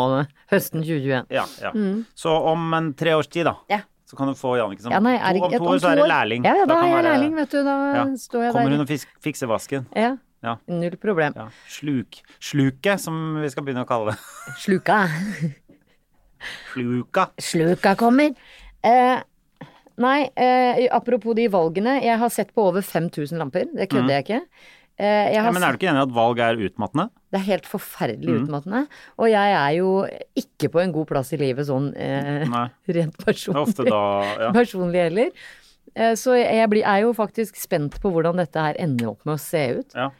høsten 0.51 0.83
2021. 0.85 1.31
Ja, 1.33 1.45
ja. 1.63 1.71
Så 2.13 2.29
om 2.51 2.67
en 2.77 2.91
tre 2.93 3.15
års 3.17 3.27
tid, 3.31 3.47
da, 3.47 3.55
Mm. 3.65 3.73
Ja. 3.73 3.79
så 4.05 4.17
kan 4.19 4.27
du 4.29 4.35
få 4.37 4.51
Jannicke 4.59 4.83
som 4.85 4.91
Ja, 4.93 4.99
nei, 5.01 5.15
er 5.17 5.39
to, 5.39 5.45
Om 5.47 5.51
to 5.57 5.63
år 5.71 5.79
så 5.81 5.89
er 5.91 5.95
det 6.03 6.09
lærling. 6.11 6.45
Ja, 6.45 6.53
ja, 6.59 6.65
da 6.69 6.73
da 6.75 6.81
er 6.81 6.85
jeg 6.85 6.93
være- 6.95 7.07
lærling, 7.09 7.33
vet 7.39 7.49
du. 7.55 7.63
Da 7.65 7.75
Ja. 7.95 8.03
står 8.21 8.43
jeg 8.43 8.51
Kommer 8.53 8.69
der. 8.69 8.77
hun 8.77 8.81
og 8.81 8.87
fisk, 8.87 9.07
fikser 9.23 9.47
vasken. 9.49 9.87
Ja, 9.95 10.17
Ja. 10.43 10.55
null 10.67 10.95
problem. 10.97 11.33
Sluk. 11.67 12.21
Sluket, 12.39 12.99
som 12.99 13.41
vi 13.41 13.49
skal 13.49 13.63
begynne 13.63 13.83
å 13.83 13.87
kalle 13.87 14.11
det. 14.11 14.19
Sluka. 14.61 15.07
Sluka. 16.73 17.29
Sluka 17.41 17.95
kommer. 17.97 18.35
Eh, 18.83 19.19
nei, 19.97 20.29
eh, 20.35 20.87
apropos 20.91 21.35
de 21.37 21.47
valgene. 21.51 22.01
Jeg 22.03 22.17
har 22.19 22.29
sett 22.33 22.53
på 22.55 22.65
over 22.69 22.81
5000 22.81 23.37
lamper. 23.39 23.65
Det 23.73 23.89
kødder 23.91 24.09
jeg 24.17 24.25
ikke. 24.25 24.41
Eh, 24.97 25.33
jeg 25.33 25.35
Ja, 25.35 25.51
men 25.51 25.63
er 25.63 25.71
du 25.75 25.77
ikke 25.77 25.89
enig 25.91 25.99
i 25.99 26.07
at 26.07 26.15
valg 26.15 26.39
er 26.39 26.55
utmattende? 26.69 27.09
Det 27.31 27.39
er 27.41 27.45
helt 27.49 27.65
forferdelig 27.67 28.31
Mm. 28.31 28.45
utmattende. 28.47 28.87
Og 29.19 29.27
jeg 29.29 29.51
er 29.59 29.71
jo 29.77 30.07
ikke 30.35 30.69
på 30.71 30.81
en 30.83 30.91
god 30.95 31.07
plass 31.07 31.33
i 31.33 31.37
livet 31.37 31.67
sånn 31.67 31.93
eh, 31.95 32.45
rent 32.95 33.15
er 33.19 33.25
personlig. 33.25 33.61
ofte 33.67 33.83
da 33.89 34.01
ja. 34.39 34.51
personlig 34.55 35.01
heller. 35.09 35.31
Eh, 35.95 36.13
så 36.15 36.35
jeg 36.39 36.69
blir, 36.69 36.83
er 36.83 37.01
jo 37.03 37.13
faktisk 37.13 37.55
spent 37.59 37.99
på 38.01 38.11
hvordan 38.11 38.37
dette 38.37 38.55
her 38.59 38.75
ender 38.79 39.09
opp 39.13 39.25
med 39.25 39.35
å 39.35 39.39
se 39.39 39.65
ut. 39.79 39.91
ja. 39.95 40.11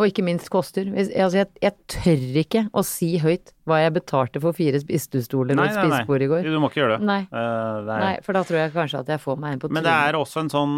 Og 0.00 0.08
ikke 0.08 0.22
minst 0.24 0.48
koster. 0.48 0.86
Altså 0.96 1.42
jeg, 1.42 1.48
jeg 1.60 1.74
tør 1.92 2.22
ikke 2.40 2.62
å 2.72 2.80
si 2.86 3.10
høyt 3.20 3.50
hva 3.68 3.82
jeg 3.82 3.92
betalte 3.98 4.40
for 4.40 4.56
fire 4.56 4.78
spisestoler 4.80 5.58
og 5.58 5.66
et 5.66 5.74
spisebord 5.76 6.24
i 6.24 6.28
går. 6.30 6.46
Du 6.48 6.56
må 6.62 6.70
ikke 6.72 6.80
gjøre 6.80 6.96
det. 6.96 7.08
Nei. 7.10 7.18
Uh, 7.28 7.82
det 7.84 7.92
er, 7.98 8.04
Nei, 8.06 8.14
for 8.24 8.38
da 8.38 8.42
tror 8.48 8.60
jeg 8.62 8.72
kanskje 8.72 9.02
at 9.04 9.12
jeg 9.12 9.20
får 9.20 9.42
meg 9.42 9.58
en 9.58 9.60
på 9.60 9.70
Men 9.76 9.84
det 9.84 9.92
er 9.92 10.16
også 10.16 10.46
en 10.46 10.50
sånn 10.52 10.72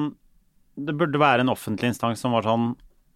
Det 0.74 0.96
burde 0.98 1.20
være 1.22 1.44
en 1.46 1.52
offentlig 1.54 1.92
instans 1.92 2.18
som 2.24 2.34
var 2.34 2.42
sånn 2.48 2.72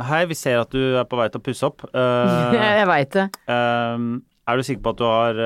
Hei, 0.07 0.23
vi 0.31 0.37
ser 0.39 0.61
at 0.63 0.71
du 0.71 0.79
er 1.01 1.09
på 1.11 1.19
vei 1.19 1.27
til 1.35 1.41
å 1.41 1.47
pusse 1.49 1.67
opp. 1.67 1.83
Uh, 1.91 2.55
Jeg 2.55 2.87
veit 2.87 3.17
det. 3.19 3.27
Uh, 3.51 4.23
er 4.47 4.55
du 4.55 4.63
sikker 4.69 4.85
på 4.85 4.93
at 4.95 5.01
du 5.01 5.07
har, 5.09 5.41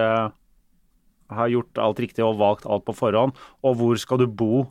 har 1.32 1.48
gjort 1.54 1.80
alt 1.80 2.02
riktig 2.04 2.20
og 2.26 2.36
valgt 2.36 2.68
alt 2.68 2.84
på 2.84 2.92
forhånd? 2.98 3.32
Og 3.64 3.78
hvor 3.80 3.96
skal 3.96 4.20
du 4.20 4.26
bo? 4.28 4.66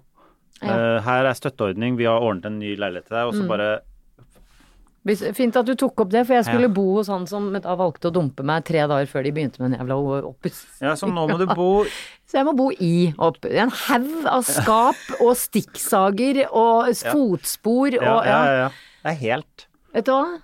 Ja. 0.62 1.02
Her 1.02 1.26
er 1.26 1.34
støtteordning, 1.34 1.98
vi 1.98 2.06
har 2.06 2.22
ordnet 2.22 2.46
en 2.52 2.60
ny 2.62 2.76
leilighet 2.78 3.10
til 3.10 3.17
deg. 3.17 3.32
Og 3.32 3.34
så 3.34 3.41
Mm. 3.41 3.50
bare 3.50 3.70
fint 5.34 5.56
at 5.58 5.66
du 5.66 5.74
tok 5.76 6.04
opp 6.04 6.12
det, 6.14 6.26
for 6.28 6.38
jeg 6.38 6.46
skulle 6.46 6.68
Ja. 6.70 6.74
bo 6.76 6.86
hos 6.98 7.08
han 7.10 7.26
som 7.28 7.52
da 7.54 7.76
valgte 7.76 8.10
å 8.10 8.14
dumpe 8.14 8.44
meg 8.46 8.64
tre 8.68 8.84
dager 8.86 9.08
før 9.10 9.24
de 9.24 9.32
begynte 9.32 9.60
med 9.60 9.74
en 9.74 9.80
jævla 9.80 9.98
oppuss. 10.30 10.66
Ja, 10.82 10.94
så 10.94 11.10
nå 11.10 11.28
må 11.30 11.38
du 11.40 11.48
bo 11.48 11.86
Så 12.32 12.38
jeg 12.38 12.46
må 12.48 12.54
bo 12.56 12.70
i 12.72 13.14
opp, 13.20 13.44
en 13.46 13.70
haug 13.70 14.28
av 14.30 14.46
skap 14.48 14.96
og 15.26 15.34
stikksager 15.36 16.46
og 16.48 16.94
fotspor 16.96 17.98
Ja, 17.98 18.14
og 18.14 18.26
ja, 18.30 18.40
ja. 18.46 18.54
ja. 18.62 18.70
Det 19.02 19.12
er 19.16 19.20
helt 19.26 19.68
Vet 19.92 20.06
du 20.08 20.14
hva? 20.14 20.40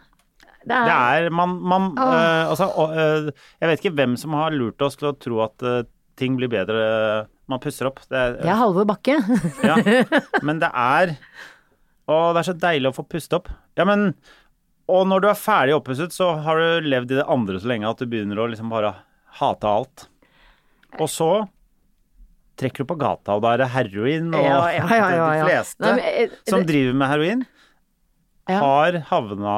Det 0.67 0.75
er, 0.75 0.89
Det 0.89 0.97
er 0.97 1.29
man, 1.31 1.53
man 1.63 1.85
eh, 1.95 2.49
Altså, 2.49 2.67
eh, 2.91 3.29
jeg 3.61 3.69
vet 3.69 3.85
ikke 3.85 3.95
hvem 4.01 4.17
som 4.19 4.33
har 4.35 4.51
lurt 4.51 4.81
oss 4.83 4.97
til 4.99 5.13
å 5.13 5.15
tro 5.15 5.39
at 5.45 5.63
øh, 5.63 5.83
ting 6.17 6.35
blir 6.35 6.49
bedre 6.51 7.27
man 7.47 7.61
pusser 7.63 7.87
opp. 7.87 8.01
Det 8.09 8.17
er, 8.19 8.33
det 8.41 8.49
er 8.51 8.57
Halvor 8.59 8.83
Bakke. 8.89 9.13
Ja, 9.63 9.77
men 10.47 10.59
det 10.59 10.67
er 10.75 11.13
Å, 12.11 12.17
det 12.35 12.41
er 12.41 12.47
så 12.49 12.55
deilig 12.59 12.89
å 12.91 12.95
få 12.97 13.05
puste 13.07 13.37
opp. 13.39 13.47
Ja, 13.79 13.85
men 13.87 14.09
Og 14.87 15.03
når 15.09 15.23
du 15.23 15.27
er 15.29 15.39
ferdig 15.39 15.75
oppusset, 15.75 16.13
så 16.15 16.31
har 16.45 16.61
du 16.61 16.87
levd 16.87 17.11
i 17.11 17.19
det 17.19 17.27
andre 17.27 17.59
så 17.59 17.67
lenge 17.73 17.89
at 17.89 17.99
du 17.99 18.07
begynner 18.07 18.39
å 18.39 18.47
liksom 18.51 18.71
bare 18.71 18.93
hate 19.41 19.67
alt. 19.67 20.07
Og 20.97 21.09
så 21.11 21.31
trekker 22.57 22.85
du 22.85 22.89
på 22.89 22.97
gata, 22.97 23.35
og 23.37 23.43
da 23.43 23.53
er 23.53 23.61
det 23.61 23.71
heroin, 23.75 24.31
og 24.33 24.45
Ja, 24.47 24.61
ja, 24.73 24.85
ja, 24.89 25.25
de 25.29 25.43
fleste 25.45 25.83
Nei, 25.83 25.91
men, 25.93 26.31
det, 26.31 26.39
som 26.49 26.63
driver 26.65 26.95
med 26.97 27.11
heroin, 27.11 27.43
har 28.47 28.97
havna 29.11 29.57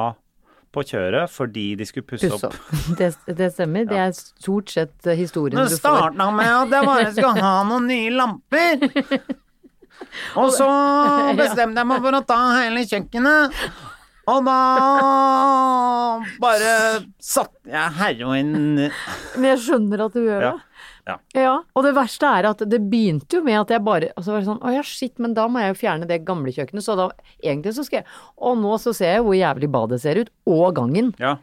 på 0.74 0.82
kjøret 0.86 1.30
fordi 1.32 1.64
de 1.78 1.86
skulle 1.88 2.06
pusse 2.06 2.28
Pusse 2.30 2.50
opp. 2.50 2.58
Det, 2.98 3.10
det 3.38 3.48
stemmer. 3.54 3.86
Det 3.90 3.98
er 3.98 4.12
stort 4.14 4.70
sett 4.70 5.06
eh, 5.06 5.18
historien 5.18 5.58
du 5.58 5.64
får. 5.66 5.78
starta 5.80 6.26
med 6.34 6.50
at 6.50 6.74
jeg 6.76 6.88
bare 6.90 7.12
skulle 7.14 7.46
ha 7.46 7.54
noen 7.66 7.88
nye 7.90 8.10
lamper. 8.14 8.84
Og 10.40 10.52
så 10.54 10.68
bestemte 11.38 11.82
jeg 11.82 11.88
meg 11.90 12.04
for 12.04 12.16
å 12.16 12.22
ta 12.26 12.38
hele 12.60 12.84
kjøkkenet. 12.88 13.58
Og 14.30 14.44
da 14.46 14.56
bare 16.40 16.72
satte 17.22 17.70
jeg 17.70 17.96
heroin 17.98 18.52
Men 18.78 19.46
jeg 19.48 19.62
skjønner 19.64 20.04
at 20.06 20.16
du 20.16 20.22
gjør 20.24 20.44
det. 20.44 20.50
Ja. 21.08 21.16
Ja, 21.34 21.52
og 21.74 21.82
det 21.82 21.90
verste 21.96 22.28
er 22.28 22.46
at 22.52 22.60
det 22.70 22.78
begynte 22.86 23.40
jo 23.40 23.42
med 23.42 23.56
at 23.58 23.72
jeg 23.74 23.82
bare 23.82 24.12
altså 24.12 24.34
var 24.34 24.42
det 24.42 24.46
sånn, 24.46 24.60
Å 24.62 24.74
ja, 24.76 24.82
shit, 24.86 25.16
men 25.18 25.32
da 25.34 25.48
må 25.50 25.62
jeg 25.62 25.72
jo 25.72 25.78
fjerne 25.80 26.06
det 26.06 26.20
gamle 26.28 26.52
kjøkkenet. 26.54 26.84
Så 26.86 26.94
da 26.98 27.08
egentlig 27.42 27.74
så 27.74 27.82
skal 27.86 28.02
jeg 28.02 28.18
Og 28.38 28.60
nå 28.60 28.76
så 28.82 28.94
ser 28.94 29.16
jeg 29.16 29.24
hvor 29.26 29.34
jævlig 29.34 29.70
badet 29.72 30.00
ser 30.04 30.20
ut, 30.20 30.30
og 30.46 30.76
gangen. 30.76 31.10
Ja. 31.18 31.38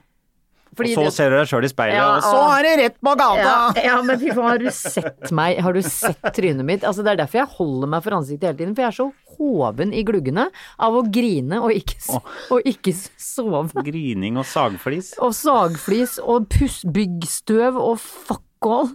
Og 0.86 0.94
så 0.94 1.04
det- 1.08 1.14
ser 1.16 1.30
du 1.30 1.36
deg 1.38 1.48
sjøl 1.50 1.66
i 1.66 1.72
speilet, 1.72 1.96
Ja, 1.98 2.08
og 2.18 2.22
så 2.24 2.36
og- 2.38 2.52
er 2.60 2.64
det 2.68 2.74
rett 2.84 2.98
på 3.02 3.14
ja, 3.14 3.16
gata! 3.16 3.82
ja, 3.84 3.96
men 4.06 4.20
fy 4.20 4.30
faen, 4.30 4.48
har 4.50 4.58
du 4.62 4.70
sett 4.78 5.32
meg? 5.32 5.60
Har 5.66 5.74
du 5.74 5.82
sett 5.82 6.22
trynet 6.38 6.66
mitt? 6.66 6.84
Altså, 6.84 7.04
det 7.04 7.12
er 7.16 7.22
derfor 7.26 7.40
jeg 7.42 7.48
holder 7.58 7.88
meg 7.96 8.04
for 8.04 8.12
ansiktet 8.20 8.48
hele 8.50 8.58
tiden, 8.58 8.76
for 8.76 8.82
jeg 8.86 8.92
er 8.94 8.98
så 9.00 9.12
hoven 9.38 9.94
i 9.94 10.04
gluggene 10.04 10.48
av 10.80 10.94
å 10.94 11.04
grine 11.14 11.60
og 11.62 11.72
ikke, 11.72 12.22
og 12.52 12.62
ikke 12.66 12.94
sove. 13.18 13.66
Grining 13.86 14.38
og 14.38 14.46
sagflis. 14.46 15.14
Og 15.22 15.34
sagflis 15.38 16.18
og 16.24 16.48
byggstøv 16.50 17.78
og 17.78 18.00
fuck 18.00 18.44
all. 18.66 18.94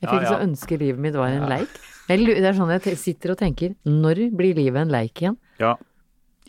Jeg 0.00 0.08
fikk 0.08 0.22
ja. 0.24 0.30
så 0.32 0.38
ønske 0.40 0.78
livet 0.80 1.00
mitt 1.02 1.14
var 1.18 1.28
en 1.34 1.48
leik. 1.50 1.68
Det 2.08 2.16
er 2.42 2.56
sånn 2.56 2.72
jeg 2.72 2.96
sitter 2.98 3.34
og 3.34 3.38
tenker, 3.38 3.74
når 3.86 4.30
blir 4.34 4.56
livet 4.56 4.80
en 4.86 4.90
leik 4.90 5.20
igjen? 5.20 5.36
Ja. 5.60 5.74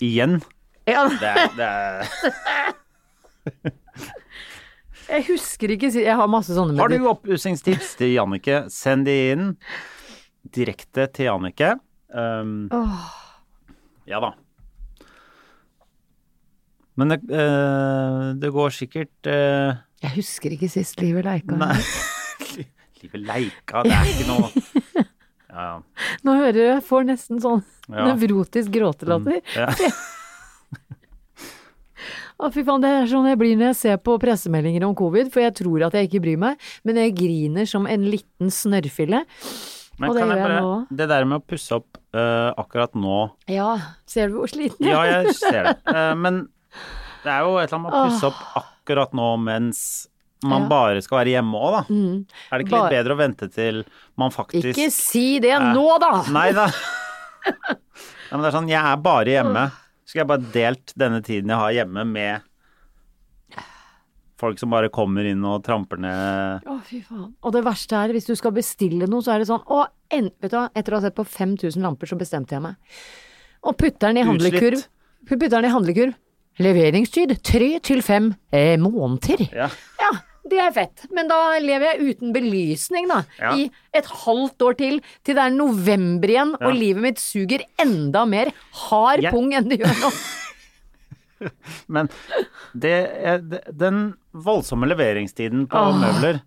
Igjen. 0.01 0.39
Ja, 0.89 1.03
Det 1.09 1.29
er, 1.29 1.51
det 1.57 1.67
er 1.67 2.77
jeg 5.11 5.25
husker 5.29 5.73
ikke, 5.75 5.89
jeg 5.95 6.15
har 6.17 6.29
masse 6.31 6.53
sånne 6.55 6.77
Har 6.79 6.91
du 6.91 7.07
oppussingstips 7.11 7.95
til 7.99 8.13
Jannicke, 8.15 8.63
send 8.73 9.07
de 9.09 9.15
inn 9.33 9.47
direkte 10.55 11.05
til 11.13 11.29
Jannicke. 11.29 11.75
Um, 12.11 12.69
Ja 14.09 14.19
da. 14.23 14.31
Men 16.99 17.13
det, 17.13 17.19
uh, 17.31 18.33
det 18.41 18.49
går 18.51 18.73
sikkert 18.75 19.29
uh, 19.31 19.77
Jeg 20.03 20.11
husker 20.17 20.51
ikke 20.57 20.67
sist 20.69 20.99
livet 21.01 21.23
leika. 21.25 21.55
Livet 23.01 23.23
leika, 23.25 23.81
det 23.87 23.93
er 23.97 24.09
ikke 24.11 24.27
noe 24.27 24.49
Ja, 25.51 25.63
ja. 25.65 26.09
Nå 26.27 26.35
hører 26.37 26.53
du, 26.53 26.59
jeg 26.67 26.83
får 26.85 27.07
nesten 27.09 27.39
sånn 27.43 27.63
Ja. 27.89 28.05
nevrotisk 28.11 28.69
gråtelatter. 28.75 29.39
ja. 29.57 29.71
Å, 32.41 32.49
fy 32.49 32.63
faen, 32.65 32.81
det 32.81 32.89
er 32.89 33.09
sånn 33.11 33.27
jeg 33.29 33.37
blir 33.37 33.53
når 33.59 33.67
jeg 33.71 33.77
ser 33.77 33.97
på 34.01 34.15
pressemeldinger 34.21 34.85
om 34.87 34.95
covid, 34.97 35.27
for 35.33 35.43
jeg 35.43 35.53
tror 35.59 35.83
at 35.85 35.93
jeg 35.97 36.09
ikke 36.09 36.21
bryr 36.23 36.39
meg, 36.41 36.63
men 36.87 36.97
jeg 36.97 37.13
griner 37.19 37.67
som 37.69 37.85
en 37.85 38.07
liten 38.09 38.49
snørrfille. 38.49 39.19
Men 40.01 40.09
Og 40.09 40.15
det 40.17 40.23
kan 40.23 40.31
jeg 40.33 40.39
jeg 40.41 40.47
bare, 40.47 40.61
nå. 40.65 40.71
det 40.97 41.07
der 41.11 41.25
med 41.29 41.37
å 41.37 41.45
pusse 41.45 41.75
opp 41.77 41.99
uh, 42.17 42.49
akkurat 42.57 42.95
nå 42.97 43.17
Ja, 43.51 43.67
ser 44.09 44.31
du 44.31 44.39
hvor 44.39 44.49
sliten 44.49 44.87
jeg 44.87 44.95
er? 44.97 45.11
Ja, 45.11 45.19
jeg 45.27 45.35
ser 45.37 45.67
det. 45.67 45.73
Uh, 45.85 46.15
men 46.17 46.39
det 47.21 47.29
er 47.35 47.43
jo 47.45 47.59
et 47.61 47.67
eller 47.67 47.77
annet 47.77 47.85
med 47.85 47.93
å 47.99 48.05
pusse 48.07 48.31
opp 48.31 48.39
akkurat 48.63 49.13
nå 49.19 49.27
mens 49.43 49.83
man 50.41 50.63
Ja. 50.65 50.69
bare 50.71 51.03
skal 51.05 51.19
være 51.19 51.35
hjemme 51.35 51.53
òg, 51.61 51.75
da. 51.75 51.81
Mm. 51.93 52.15
Er 52.49 52.57
det 52.57 52.65
ikke 52.65 52.73
Bare- 52.73 52.87
litt 52.89 52.95
bedre 52.97 53.13
å 53.13 53.19
vente 53.19 53.51
til 53.53 53.83
man 54.17 54.33
faktisk 54.33 54.71
Ikke 54.73 54.87
si 54.95 55.27
det 55.43 55.53
uh, 55.53 55.67
nå, 55.75 55.85
da! 56.01 56.09
Nei 56.33 56.47
da. 56.57 56.65
ja, 57.45 58.31
men 58.31 58.41
det 58.41 58.49
er 58.49 58.55
sånn, 58.57 58.71
jeg 58.71 58.81
er 58.81 58.97
bare 59.05 59.35
hjemme. 59.37 59.67
Skulle 60.11 60.25
jeg 60.25 60.27
bare 60.27 60.49
delt 60.51 60.91
denne 60.99 61.21
tiden 61.23 61.53
jeg 61.53 61.61
har 61.61 61.71
hjemme 61.71 62.03
med 62.03 62.47
folk 64.41 64.59
som 64.59 64.73
bare 64.73 64.89
kommer 64.91 65.23
inn 65.29 65.43
og 65.47 65.61
tramper 65.63 66.01
ned 66.01 66.65
Å, 66.67 66.77
fy 66.83 66.99
faen. 67.05 67.29
Og 67.45 67.53
det 67.55 67.61
verste 67.63 67.95
er, 67.95 68.11
hvis 68.15 68.27
du 68.27 68.33
skal 68.35 68.51
bestille 68.55 69.07
noe, 69.07 69.23
så 69.23 69.35
er 69.35 69.43
det 69.43 69.47
sånn 69.47 69.61
Å, 69.63 69.85
en, 70.17 70.27
vet 70.43 70.51
du 70.51 70.57
hva, 70.57 70.65
etter 70.75 70.95
å 70.95 70.99
ha 70.99 71.05
sett 71.05 71.15
på 71.15 71.23
5000 71.23 71.85
lamper, 71.85 72.09
så 72.11 72.17
bestemte 72.19 72.57
jeg 72.57 72.65
meg. 72.65 72.97
Og 73.61 73.77
putter 73.77 74.09
den 74.09 74.19
i 74.19 74.25
handlekurv. 74.27 74.83
Putter 75.29 75.53
den 75.53 75.69
i 75.69 75.71
handlekurv. 75.71 76.17
Leveringstid 76.59 77.37
tre 77.47 77.69
til 77.85 78.03
fem 78.03 78.33
eh, 78.51 78.75
måneder. 78.81 79.45
Ja. 79.55 79.69
Ja, 80.01 80.11
det 80.49 80.57
er 80.59 80.71
fett. 80.73 81.05
Men 81.13 81.27
da 81.29 81.57
lever 81.61 81.91
jeg 81.93 82.15
uten 82.15 82.33
belysning, 82.33 83.07
da. 83.11 83.21
Ja. 83.39 83.51
I 83.55 83.69
et 83.93 84.05
halvt 84.25 84.61
år 84.65 84.77
til, 84.79 85.01
til 85.23 85.35
det 85.37 85.43
er 85.43 85.53
november 85.55 86.27
igjen, 86.33 86.55
Ja. 86.59 86.67
og 86.67 86.73
livet 86.75 87.01
mitt 87.01 87.19
suger 87.21 87.61
enda 87.79 88.25
mer 88.25 88.51
hard 88.89 89.21
Jeg- 89.21 89.31
pung 89.31 89.53
enn 89.53 89.69
det 89.69 89.79
gjør 89.83 89.97
nå. 90.01 90.11
Men 91.87 92.09
det 92.77 92.93
er, 93.17 93.39
den 93.73 94.13
voldsomme 94.33 94.85
leveringstiden 94.91 95.67
på 95.71 95.77
Åh. 95.77 95.95
møbler 95.97 96.41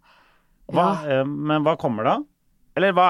hva, 0.72 0.84
ja. 1.04 1.24
Men 1.26 1.64
hva 1.66 1.74
kommer 1.76 2.06
da? 2.06 2.14
Eller 2.76 2.94
hva 2.96 3.08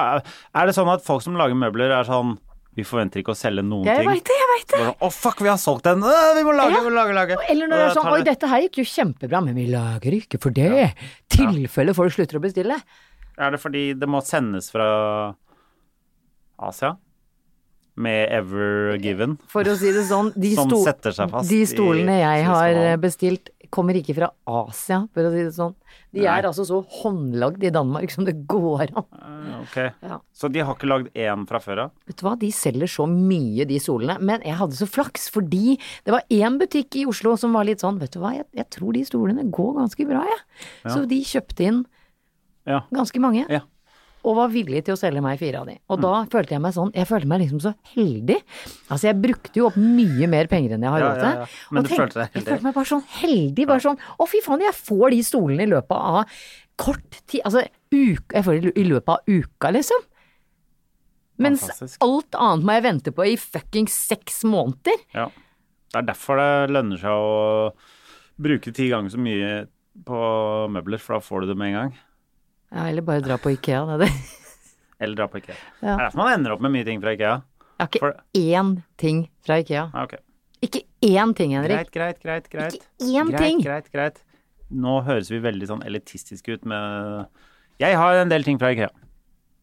Er 0.53 0.65
det 0.67 0.73
sånn 0.75 0.89
at 0.91 1.05
folk 1.05 1.21
som 1.23 1.37
lager 1.39 1.55
møbler, 1.55 1.93
er 1.95 2.03
sånn 2.07 2.33
Vi 2.75 2.83
forventer 2.83 3.21
ikke 3.21 3.31
å 3.31 3.37
selge 3.39 3.63
noen 3.63 3.87
Jeg 3.87 4.01
ting. 4.03 4.09
veit 4.09 4.27
det, 4.27 4.35
jeg 4.35 4.49
veit 4.51 4.73
det. 4.73 4.81
Å, 4.89 4.95
oh, 5.07 5.13
fuck, 5.13 5.39
vi 5.39 5.47
har 5.47 5.59
solgt 5.61 5.85
den! 5.87 6.03
Vi 6.03 6.43
må 6.43 6.51
lage, 6.57 6.75
Ja. 6.75 6.81
vi 6.83 6.89
må 6.89 6.95
lage, 6.97 7.15
lage. 7.15 7.37
Eller 7.49 7.71
når 7.71 7.77
det 7.81 7.85
er 7.85 7.95
sånn 7.95 8.11
Oi, 8.11 8.21
dette 8.27 8.49
her 8.51 8.65
gikk 8.65 8.81
jo 8.81 8.87
kjempebra, 8.91 9.41
men 9.45 9.55
vi 9.55 9.67
lager 9.71 10.17
ikke 10.19 10.41
for 10.43 10.51
det. 10.55 10.91
Tilfelle 11.31 11.95
folk 11.95 12.11
slutter 12.17 12.41
å 12.41 12.43
bestille. 12.43 12.79
Er 13.39 13.55
det 13.55 13.61
fordi 13.63 13.87
det 13.99 14.07
må 14.11 14.19
sendes 14.23 14.67
fra 14.71 15.35
Asia? 16.59 16.97
Med 17.95 18.27
Ever 18.35 18.97
Given? 18.99 19.37
For 19.47 19.63
å 19.63 19.75
si 19.79 19.87
det 19.95 20.03
sånn, 20.09 20.33
de, 20.35 20.51
sto 20.51 20.81
de 21.47 21.61
stolene 21.63 22.17
jeg 22.19 22.43
har 22.43 22.97
bestilt, 22.99 23.53
kommer 23.73 23.97
ikke 23.99 24.15
fra 24.17 24.29
Asia, 24.47 25.01
for 25.13 25.27
å 25.27 25.31
si 25.33 25.43
det 25.45 25.53
sånn. 25.55 25.73
De 26.15 26.21
Nei. 26.23 26.27
er 26.31 26.47
altså 26.49 26.65
så 26.67 26.79
håndlagd 27.01 27.63
i 27.63 27.71
Danmark 27.73 28.11
som 28.13 28.25
det 28.27 28.35
går 28.49 28.91
an. 28.95 29.05
Ah, 29.11 29.61
Ok. 29.65 29.77
Ja. 30.03 30.19
Så 30.35 30.49
de 30.51 30.59
har 30.61 30.75
ikke 30.75 30.89
lagd 30.89 31.07
én 31.17 31.45
fra 31.49 31.59
før 31.63 31.85
av? 31.85 31.91
Vet 32.05 32.19
du 32.19 32.25
hva, 32.27 32.35
de 32.37 32.51
selger 32.53 32.89
så 32.91 33.07
mye, 33.09 33.65
de 33.65 33.79
stolene. 33.81 34.17
Men 34.21 34.43
jeg 34.45 34.57
hadde 34.59 34.77
så 34.77 34.85
flaks, 34.89 35.29
fordi 35.33 35.77
det 36.05 36.13
var 36.13 36.25
én 36.29 36.59
butikk 36.61 36.95
i 37.01 37.05
Oslo 37.09 37.33
som 37.39 37.55
var 37.57 37.65
litt 37.65 37.81
sånn, 37.81 37.97
vet 38.01 38.13
du 38.13 38.19
hva, 38.21 38.35
jeg, 38.35 38.45
jeg 38.53 38.69
tror 38.75 38.93
de 38.93 39.05
stolene 39.07 39.47
går 39.49 39.71
ganske 39.79 40.05
bra, 40.09 40.21
jeg. 40.29 40.41
Så 40.91 41.05
de 41.09 41.21
kjøpte 41.25 41.65
inn 41.71 41.85
ganske 42.65 43.21
mange. 43.21 43.45
Ja. 43.49 43.61
Og 44.25 44.33
var 44.39 44.49
villig 44.49 44.79
til 44.87 44.95
å 44.95 44.97
selge 44.97 45.21
meg 45.21 45.37
fire 45.37 45.59
av 45.61 45.67
de. 45.69 45.75
Og 45.93 45.99
da 46.01 46.13
følte 46.33 46.55
jeg 46.55 46.61
meg 46.63 46.73
sånn, 46.73 46.89
jeg 46.97 47.05
følte 47.05 47.27
meg 47.29 47.41
liksom 47.43 47.59
så 47.61 47.75
heldig. 47.93 48.39
Altså 48.89 49.05
jeg 49.11 49.19
brukte 49.21 49.59
jo 49.59 49.67
opp 49.69 49.75
mye 49.77 50.27
mer 50.31 50.47
penger 50.49 50.73
enn 50.73 50.81
jeg 50.87 50.89
har 50.95 50.99
Ja, 51.03 51.09
råd 51.11 51.19
til. 51.21 51.29
ja, 51.29 51.39
ja. 51.45 51.45
Men 51.71 51.77
Og 51.77 51.83
du 51.85 51.89
tenk- 51.91 51.99
følte 52.01 52.13
deg 52.23 52.31
heldig? 52.33 52.41
Jeg 52.41 52.49
følte 52.55 52.63
meg 52.63 52.73
bare 52.79 52.89
sånn 52.89 53.05
heldig, 53.21 53.67
bare 53.69 53.83
sånn, 53.85 53.99
å 54.19 54.27
fy 54.31 54.41
faen, 54.41 54.61
jeg 54.65 54.73
får 54.73 55.09
de 55.11 55.19
stolene 55.29 55.61
i 55.67 55.71
løpet 55.75 55.91
av 55.91 56.25
kort 56.77 57.21
tid, 57.27 57.41
altså 57.45 57.61
uke, 57.93 58.33
jeg 58.33 58.43
får 58.43 58.61
det 58.65 58.73
i 58.77 58.83
løpet 58.89 59.09
av 59.09 59.19
uka 59.29 59.71
liksom. 59.71 60.01
Mens 61.37 61.61
Fantastisk. 61.67 61.97
alt 62.01 62.31
annet 62.39 62.65
må 62.65 62.71
jeg 62.77 62.83
vente 62.83 63.11
på 63.15 63.25
i 63.27 63.35
fucking 63.35 63.87
seks 63.91 64.43
måneder. 64.47 64.97
Ja. 65.13 65.27
Det 65.91 66.01
er 66.01 66.07
derfor 66.13 66.37
det 66.39 66.71
lønner 66.73 66.97
seg 66.97 67.11
å 67.11 67.73
bruke 68.41 68.73
ti 68.73 68.89
ganger 68.89 69.11
så 69.11 69.19
mye 69.19 69.67
på 70.03 70.19
møbler, 70.71 70.99
for 70.99 71.15
da 71.15 71.19
får 71.23 71.41
du 71.41 71.47
det 71.53 71.57
med 71.57 71.67
en 71.73 71.77
gang. 71.79 71.93
Ja, 72.75 72.85
eller 72.91 73.01
bare 73.07 73.23
dra 73.23 73.37
på 73.39 73.53
Ikea, 73.55 73.85
det 73.87 73.95
er 73.95 74.01
det. 74.05 74.11
Eller 74.99 75.15
dra 75.19 75.25
på 75.31 75.39
IKEA. 75.41 75.55
Ja. 75.81 75.81
Det 75.81 75.89
er 75.93 76.03
derfor 76.05 76.21
man 76.21 76.33
ender 76.39 76.53
opp 76.55 76.61
med 76.63 76.71
mye 76.75 76.85
ting 76.87 77.01
fra 77.03 77.13
IKEA. 77.15 77.33
Jeg 77.75 77.83
har 77.83 77.89
ikke 77.89 77.99
For- 77.99 78.21
én 78.39 78.69
ting 79.01 79.25
fra 79.43 79.57
Ikea. 79.63 79.89
Ja, 79.93 80.03
ok. 80.05 80.13
Ikke 80.63 80.81
én 81.03 81.33
ting, 81.35 81.51
Henrik. 81.55 81.89
Greit, 81.91 81.91
greit, 81.91 82.21
greit. 82.23 82.47
greit. 82.51 82.77
Ikke 82.79 83.09
én 83.11 83.31
greit, 83.33 83.41
ting. 83.43 83.59
Greit, 83.65 83.89
greit. 83.93 84.21
Nå 84.71 85.01
høres 85.05 85.27
vi 85.31 85.39
veldig 85.43 85.67
sånn 85.69 85.83
elitistiske 85.85 86.55
ut 86.55 86.63
med 86.65 87.27
Jeg 87.83 87.95
har 87.99 88.15
en 88.21 88.31
del 88.31 88.43
ting 88.47 88.57
fra 88.59 88.71
IKEA. 88.71 88.87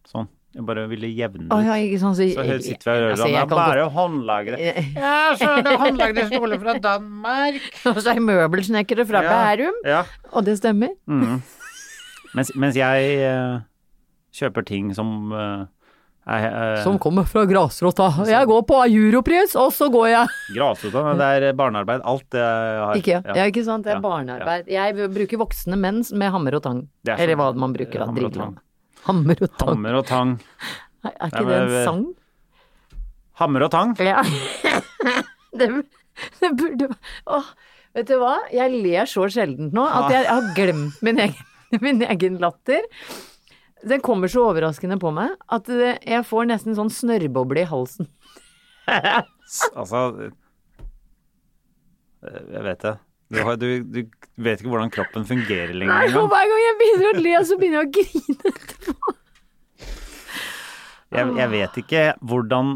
Sånn. 0.08 0.28
Jeg 0.52 0.66
bare 0.68 0.82
ville 0.90 1.08
jevne 1.08 1.46
Å 1.48 1.56
Oh, 1.56 1.62
ja, 1.64 1.78
sånn 1.96 2.12
så, 2.12 2.26
Så 2.28 2.44
sitter 2.60 2.84
vi 2.84 2.92
og 2.92 2.98
hører 2.98 3.10
altså, 3.14 3.24
sånn. 3.24 3.32
Det 3.32 3.40
er 3.40 3.46
bare 3.48 3.86
godt- 3.86 3.94
håndlagre. 3.96 4.60
Ja, 5.00 5.14
så 5.40 5.48
er 5.56 5.62
det 5.64 5.72
håndlagre 5.80 6.26
stoler 6.28 6.60
fra 6.60 6.74
Danmark. 6.84 7.62
Og 7.88 8.02
så 8.04 8.12
er 8.12 8.20
møbelsnekkere 8.20 9.06
fra 9.08 9.24
Bærum. 9.24 9.80
Ja. 9.88 10.04
Og 10.36 10.44
det 10.44 10.58
stemmer. 10.60 10.92
Mens, 12.37 12.51
mens 12.57 12.76
jeg 12.78 13.16
uh, 13.28 13.61
kjøper 14.33 14.64
ting 14.64 14.91
som 14.97 15.33
uh, 15.35 15.66
er 16.22 16.45
eh, 16.47 16.83
Som 16.85 16.99
kommer 17.03 17.26
fra 17.26 17.43
grasrota. 17.51 18.07
Jeg 18.28 18.47
går 18.47 18.62
på 18.68 18.76
Europris, 18.87 19.57
og 19.59 19.72
så 19.74 19.89
går 19.93 20.07
jeg 20.12 20.28
grasrota. 20.57 21.03
men 21.09 21.18
Det 21.20 21.30
er 21.51 21.57
barnearbeid. 21.59 22.05
Alt 22.07 22.28
det 22.33 22.41
jeg 22.45 22.78
har. 22.85 23.01
Ikke, 23.01 23.18
ja. 23.26 23.47
ikke 23.51 23.64
sant, 23.66 23.85
det 23.85 23.97
er 23.97 23.99
Ja, 23.99 24.05
barnearbeid. 24.05 24.70
Jeg 24.70 25.11
bruker 25.16 25.43
voksne 25.43 25.76
menn 25.83 26.01
med 26.14 26.30
hammer 26.33 26.57
og 26.61 26.62
tang. 26.64 26.85
Er 27.05 27.14
sånn- 27.16 27.24
Eller 27.26 27.41
hva 27.43 27.51
man 27.59 27.74
bruker 27.74 28.07
av 28.07 28.14
drillene. 28.14 28.39
tang. 28.39 28.57
Hammer 29.09 29.43
og 29.43 29.51
tang. 29.59 29.68
Hammer 29.74 29.99
og 29.99 30.07
tang. 30.07 30.37
Nei, 31.03 31.11
Er 31.11 31.18
Nei, 31.18 31.30
ikke 31.35 31.47
det 31.51 31.59
en 31.59 31.87
sang? 31.91 32.03
Hammer 33.43 33.64
og 33.66 33.70
tang. 33.74 33.95
Ja. 33.99 34.22
det, 35.59 35.68
det 36.39 36.51
burde 36.57 36.89
Åh, 37.26 37.49
vet 37.97 38.07
du 38.12 38.14
hva? 38.20 38.37
Jeg 38.55 38.70
ler 38.85 39.09
så 39.11 39.26
sjeldent 39.33 39.74
nå 39.74 39.87
at 39.89 40.12
jeg 40.14 40.28
har 40.28 40.53
glemt 40.55 41.01
min 41.03 41.18
egen, 41.26 41.49
min 41.84 42.02
egen 42.04 42.38
latter. 42.42 42.86
Den 43.82 44.02
kommer 44.04 44.30
så 44.30 44.44
overraskende 44.52 44.98
på 45.02 45.10
meg 45.14 45.34
at 45.50 45.68
jeg 45.72 46.22
får 46.28 46.46
nesten 46.52 46.76
sånn 46.78 46.92
snørrboble 46.92 47.64
i 47.64 47.68
halsen. 47.70 48.10
Altså 49.76 49.98
eh, 50.22 50.30
Jeg 52.54 52.62
vet 52.64 52.80
det. 52.86 52.92
Du, 53.32 53.38
har, 53.44 53.56
du, 53.60 53.66
du 53.84 53.98
vet 54.44 54.60
ikke 54.60 54.70
hvordan 54.72 54.92
kroppen 54.92 55.26
fungerer 55.28 55.72
lenger 55.76 55.92
Nei, 55.92 56.08
og 56.20 56.28
hver 56.32 56.48
gang 56.48 56.62
jeg 56.62 56.78
begynner 56.80 57.08
å 57.10 57.20
le, 57.24 57.34
så 57.48 57.56
begynner 57.60 57.78
jeg 57.78 57.88
å 57.88 57.92
grine 57.98 58.52
etterpå. 58.52 59.14
Jeg, 61.12 61.30
jeg 61.36 61.52
vet 61.52 61.78
ikke 61.82 62.02
hvordan 62.24 62.74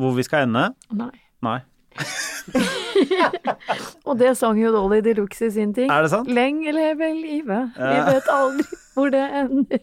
Hvor 0.00 0.12
vi 0.16 0.24
skal 0.24 0.46
ende. 0.46 0.64
Nei. 0.96 1.12
Nei. 1.44 1.58
Og 4.06 4.14
det 4.20 4.32
sang 4.38 4.58
jo 4.60 4.72
Dolly 4.74 5.00
de 5.04 5.14
Luxe 5.18 5.48
i 5.48 5.52
sin 5.54 5.72
ting. 5.76 5.90
Er 5.92 6.06
det 6.06 6.12
sant? 6.12 6.30
Lenge 6.30 6.72
leve 6.74 7.10
livet, 7.16 7.76
vi 7.76 7.98
vet 8.10 8.30
aldri 8.32 8.80
hvor 8.94 9.12
det 9.14 9.24
ender. 9.42 9.82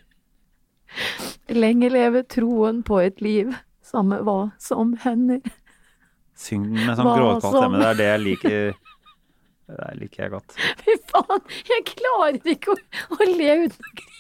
Lenge 1.54 1.90
leve 1.92 2.24
troen 2.30 2.82
på 2.86 3.00
et 3.04 3.22
liv, 3.24 3.52
samme 3.86 4.20
hva 4.26 4.38
som 4.62 4.96
hender. 5.04 5.42
Syng 6.40 6.66
med 6.74 6.96
sånn 6.98 7.12
gråtkvalt 7.14 7.60
stemme. 7.60 7.82
Det 7.82 7.90
er 7.92 8.00
det 8.00 8.10
jeg 8.10 8.24
liker. 8.28 8.80
Det 9.74 9.92
liker 10.00 10.26
jeg 10.26 10.34
godt. 10.34 10.56
Fy 10.84 10.96
faen, 11.12 11.44
jeg 11.70 11.86
klarer 11.94 12.40
ikke 12.56 12.74
å, 12.74 12.80
å 13.16 13.30
le 13.30 13.52
uten 13.66 13.90
å 13.90 13.94
grine. 14.00 14.13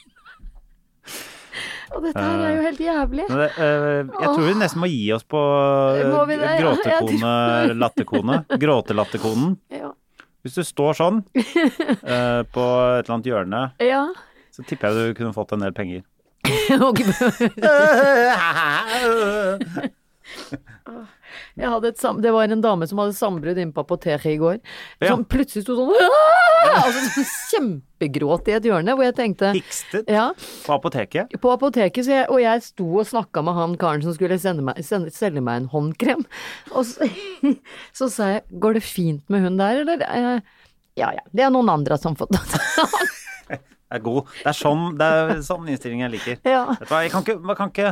Og 1.93 1.99
dette 2.05 2.23
her 2.23 2.37
er 2.43 2.51
jo 2.55 2.61
helt 2.67 2.81
jævlig. 2.81 3.25
Det, 3.29 3.49
uh, 3.57 3.63
jeg 4.09 4.27
tror 4.27 4.43
vi 4.47 4.53
nesten 4.59 4.79
må 4.83 4.87
gi 4.91 5.03
oss 5.15 5.25
på 5.29 5.39
uh? 5.39 5.99
Ja, 5.99 6.05
gråtekone-latterkone. 6.61 8.35
Gråtelatterkonen. 8.65 9.49
Ja. 9.83 9.89
Hvis 10.43 10.57
du 10.59 10.63
står 10.67 10.93
sånn 10.99 11.17
uh, 11.23 12.41
på 12.55 12.63
et 12.67 13.05
eller 13.05 13.13
annet 13.15 13.29
hjørne, 13.29 13.61
ja. 13.79 14.03
så 14.51 14.59
tipper 14.67 14.91
jeg 14.91 15.13
du 15.13 15.17
kunne 15.21 15.35
fått 15.35 15.53
en 15.55 15.63
del 15.63 15.73
penger. 15.75 16.01
Sam 21.99 22.21
det 22.21 22.31
var 22.33 22.49
en 22.49 22.61
dame 22.61 22.87
som 22.89 22.97
hadde 22.97 23.13
sambrudd 23.13 23.57
inne 23.61 23.73
på 23.75 23.83
apoteket 23.83 24.25
i 24.33 24.37
går. 24.41 24.59
Ja. 24.99 25.11
Som 25.11 25.25
plutselig 25.29 25.63
sto 25.67 25.75
sånn 25.77 25.91
altså, 25.93 27.03
sånn 27.13 27.27
Kjempegråt 27.53 28.49
i 28.49 28.55
et 28.57 28.65
hjørne, 28.65 28.95
hvor 28.97 29.05
jeg 29.05 29.15
tenkte 29.15 29.51
Hikstet 29.53 30.09
Ja, 30.11 30.31
på 30.65 30.73
apoteket. 30.75 31.35
på 31.39 31.51
apoteket, 31.53 32.05
så 32.07 32.15
jeg, 32.17 32.25
og 32.33 32.41
jeg 32.41 32.63
sto 32.65 32.87
og 32.99 33.05
snakka 33.07 33.43
med 33.45 33.53
han 33.59 33.77
karen 33.77 34.01
som 34.03 34.15
skulle 34.17 34.39
sende 34.41 34.65
meg, 34.65 34.81
sende, 34.83 35.13
selge 35.13 35.43
meg 35.45 35.61
en 35.61 35.69
håndkrem. 35.71 36.25
Og 36.73 36.87
så, 36.89 37.07
så 37.97 38.09
sa 38.09 38.31
jeg 38.33 38.43
'går 38.59 38.79
det 38.79 38.83
fint 38.83 39.29
med 39.29 39.45
hun 39.45 39.57
der', 39.61 39.81
eller? 39.85 40.01
Eh, 40.01 40.41
Ja 40.95 41.09
ja, 41.13 41.21
det 41.33 41.41
er 41.41 41.49
noen 41.49 41.69
andre 41.69 41.97
som 41.97 42.15
får 42.15 42.27
Det 43.93 43.99
er 43.99 44.01
god. 44.01 44.25
Det 44.41 44.49
er 44.49 44.57
sånn, 44.57 44.97
det 44.97 45.05
er 45.05 45.41
sånn 45.45 45.67
innstilling 45.69 45.99
jeg 46.01 46.11
liker. 46.15 46.37
Ja. 46.49 46.65
Vet 46.79 46.89
du 46.89 46.93
hva, 46.93 47.01
jeg 47.05 47.11
kan 47.13 47.21
ikke, 47.21 47.35
jeg 47.37 47.57
kan 47.59 47.69
ikke 47.69 47.91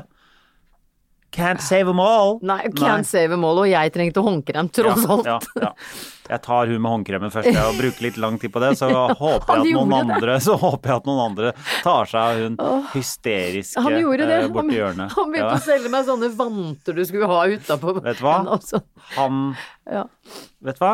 Can't 1.32 1.62
save 1.64 1.86
them 1.88 2.00
all. 2.04 2.40
Nei, 2.44 2.66
can't 2.76 3.08
save 3.08 3.30
them 3.32 3.46
all, 3.48 3.62
og 3.64 3.68
jeg 3.72 3.92
trengte 3.96 4.20
håndkrem, 4.26 4.68
tross 4.76 5.06
alt. 5.08 5.26
Ja, 5.30 5.38
ja, 5.56 5.62
ja. 5.70 5.70
Jeg 6.32 6.42
tar 6.44 6.68
hun 6.68 6.82
med 6.84 6.92
håndkremen 6.92 7.32
først, 7.32 7.48
jeg, 7.52 7.64
og 7.68 7.78
bruker 7.80 8.04
litt 8.06 8.18
lang 8.20 8.38
tid 8.40 8.52
på 8.52 8.60
det. 8.64 8.74
Så 8.80 8.88
håper 9.22 9.62
jeg 9.62 9.64
at 9.64 9.78
noen 9.78 9.96
andre 9.98 10.36
Så 10.44 10.58
håper 10.60 10.92
jeg 10.92 11.02
at 11.02 11.08
noen 11.10 11.22
andre 11.30 11.54
tar 11.84 12.08
seg 12.12 12.20
av 12.22 12.40
hun 12.40 12.86
hysteriske 12.94 13.84
Han 13.84 13.96
gjorde 14.00 14.28
det. 14.28 14.38
eh, 14.38 14.44
Han, 14.48 14.54
borti 14.56 14.78
hjørnet. 14.78 15.16
han 15.16 15.32
begynte 15.34 15.56
å 15.56 15.64
selge 15.66 15.92
meg 15.96 16.06
sånne 16.08 16.30
vanter 16.40 17.00
du 17.00 17.04
skulle 17.08 17.32
ha 17.32 17.40
utapå. 17.52 17.96
Vet 18.10 18.20
du 18.20 18.26
hva? 18.28 18.38
Altså, 18.58 18.84
Han 19.18 19.42
Ja. 19.88 20.06
Vet 20.68 20.80
du 20.80 20.86
hva? 20.86 20.94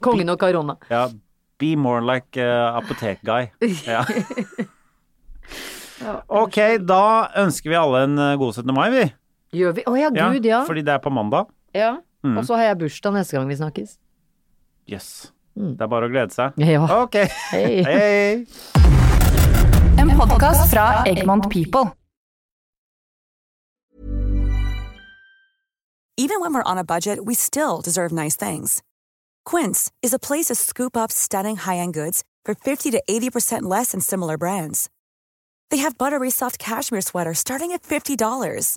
kongen 0.00 0.32
og 0.32 0.38
karona 0.40 0.78
Ja, 0.88 1.06
be 1.60 1.74
more 1.76 2.00
like 2.00 2.40
uh, 2.40 2.78
apotek-guy. 2.80 3.50
Ja. 6.02 6.16
Ok, 6.26 6.56
da 6.82 7.02
ønsker 7.44 7.70
vi 7.70 7.76
alle 7.78 8.00
en 8.08 8.16
uh, 8.18 8.32
god 8.40 8.56
17. 8.58 8.72
mai, 8.74 8.88
vi. 8.90 9.04
Gjør 9.52 9.74
vi? 9.76 9.82
Å 9.84 9.92
ja, 10.00 10.08
gud, 10.14 10.46
ja. 10.48 10.62
Fordi 10.64 10.82
det 10.86 10.94
er 10.94 11.02
på 11.04 11.10
mandag. 11.12 11.50
ja. 11.76 11.98
Og 12.22 12.44
så 12.46 12.54
har 12.54 12.68
jeg 12.68 12.76
bursdag 12.78 13.16
neste 13.16 13.34
gang 13.34 13.48
vi 13.50 13.56
snakkes. 13.58 13.96
Yes. 14.86 15.06
Det 15.58 15.82
er 15.82 15.88
bare 15.90 16.06
å 16.06 16.10
glede 16.12 16.30
seg. 16.30 16.54
Ja. 16.62 16.84
Ok. 17.02 17.16
Hei. 17.50 17.82
Hei. 17.82 18.46
En 19.98 20.12
podkast 20.14 20.70
fra 20.70 21.02
Egmont 21.10 21.48
People. 21.50 21.90
Even 26.16 26.40
when 26.40 26.54
we're 26.54 26.62
on 26.62 26.78
a 26.78 26.84
budget, 26.84 27.24
we 27.24 27.34
still 27.34 27.80
deserve 27.82 28.12
nice 28.12 28.36
things. 28.36 28.82
Quince 29.44 29.90
is 30.00 30.14
a 30.14 30.18
place 30.20 30.46
to 30.46 30.54
scoop 30.54 30.96
up 30.96 31.10
stunning 31.10 31.56
high-end 31.56 31.94
goods 31.94 32.22
for 32.44 32.54
50 32.54 32.92
to 32.92 33.02
80% 33.10 33.62
less 33.62 33.90
than 33.90 34.00
similar 34.00 34.38
brands. 34.38 34.88
They 35.70 35.78
have 35.78 35.98
buttery 35.98 36.30
soft 36.30 36.60
cashmere 36.60 37.00
sweaters 37.02 37.40
starting 37.40 37.72
at 37.72 37.82
$50, 37.82 38.76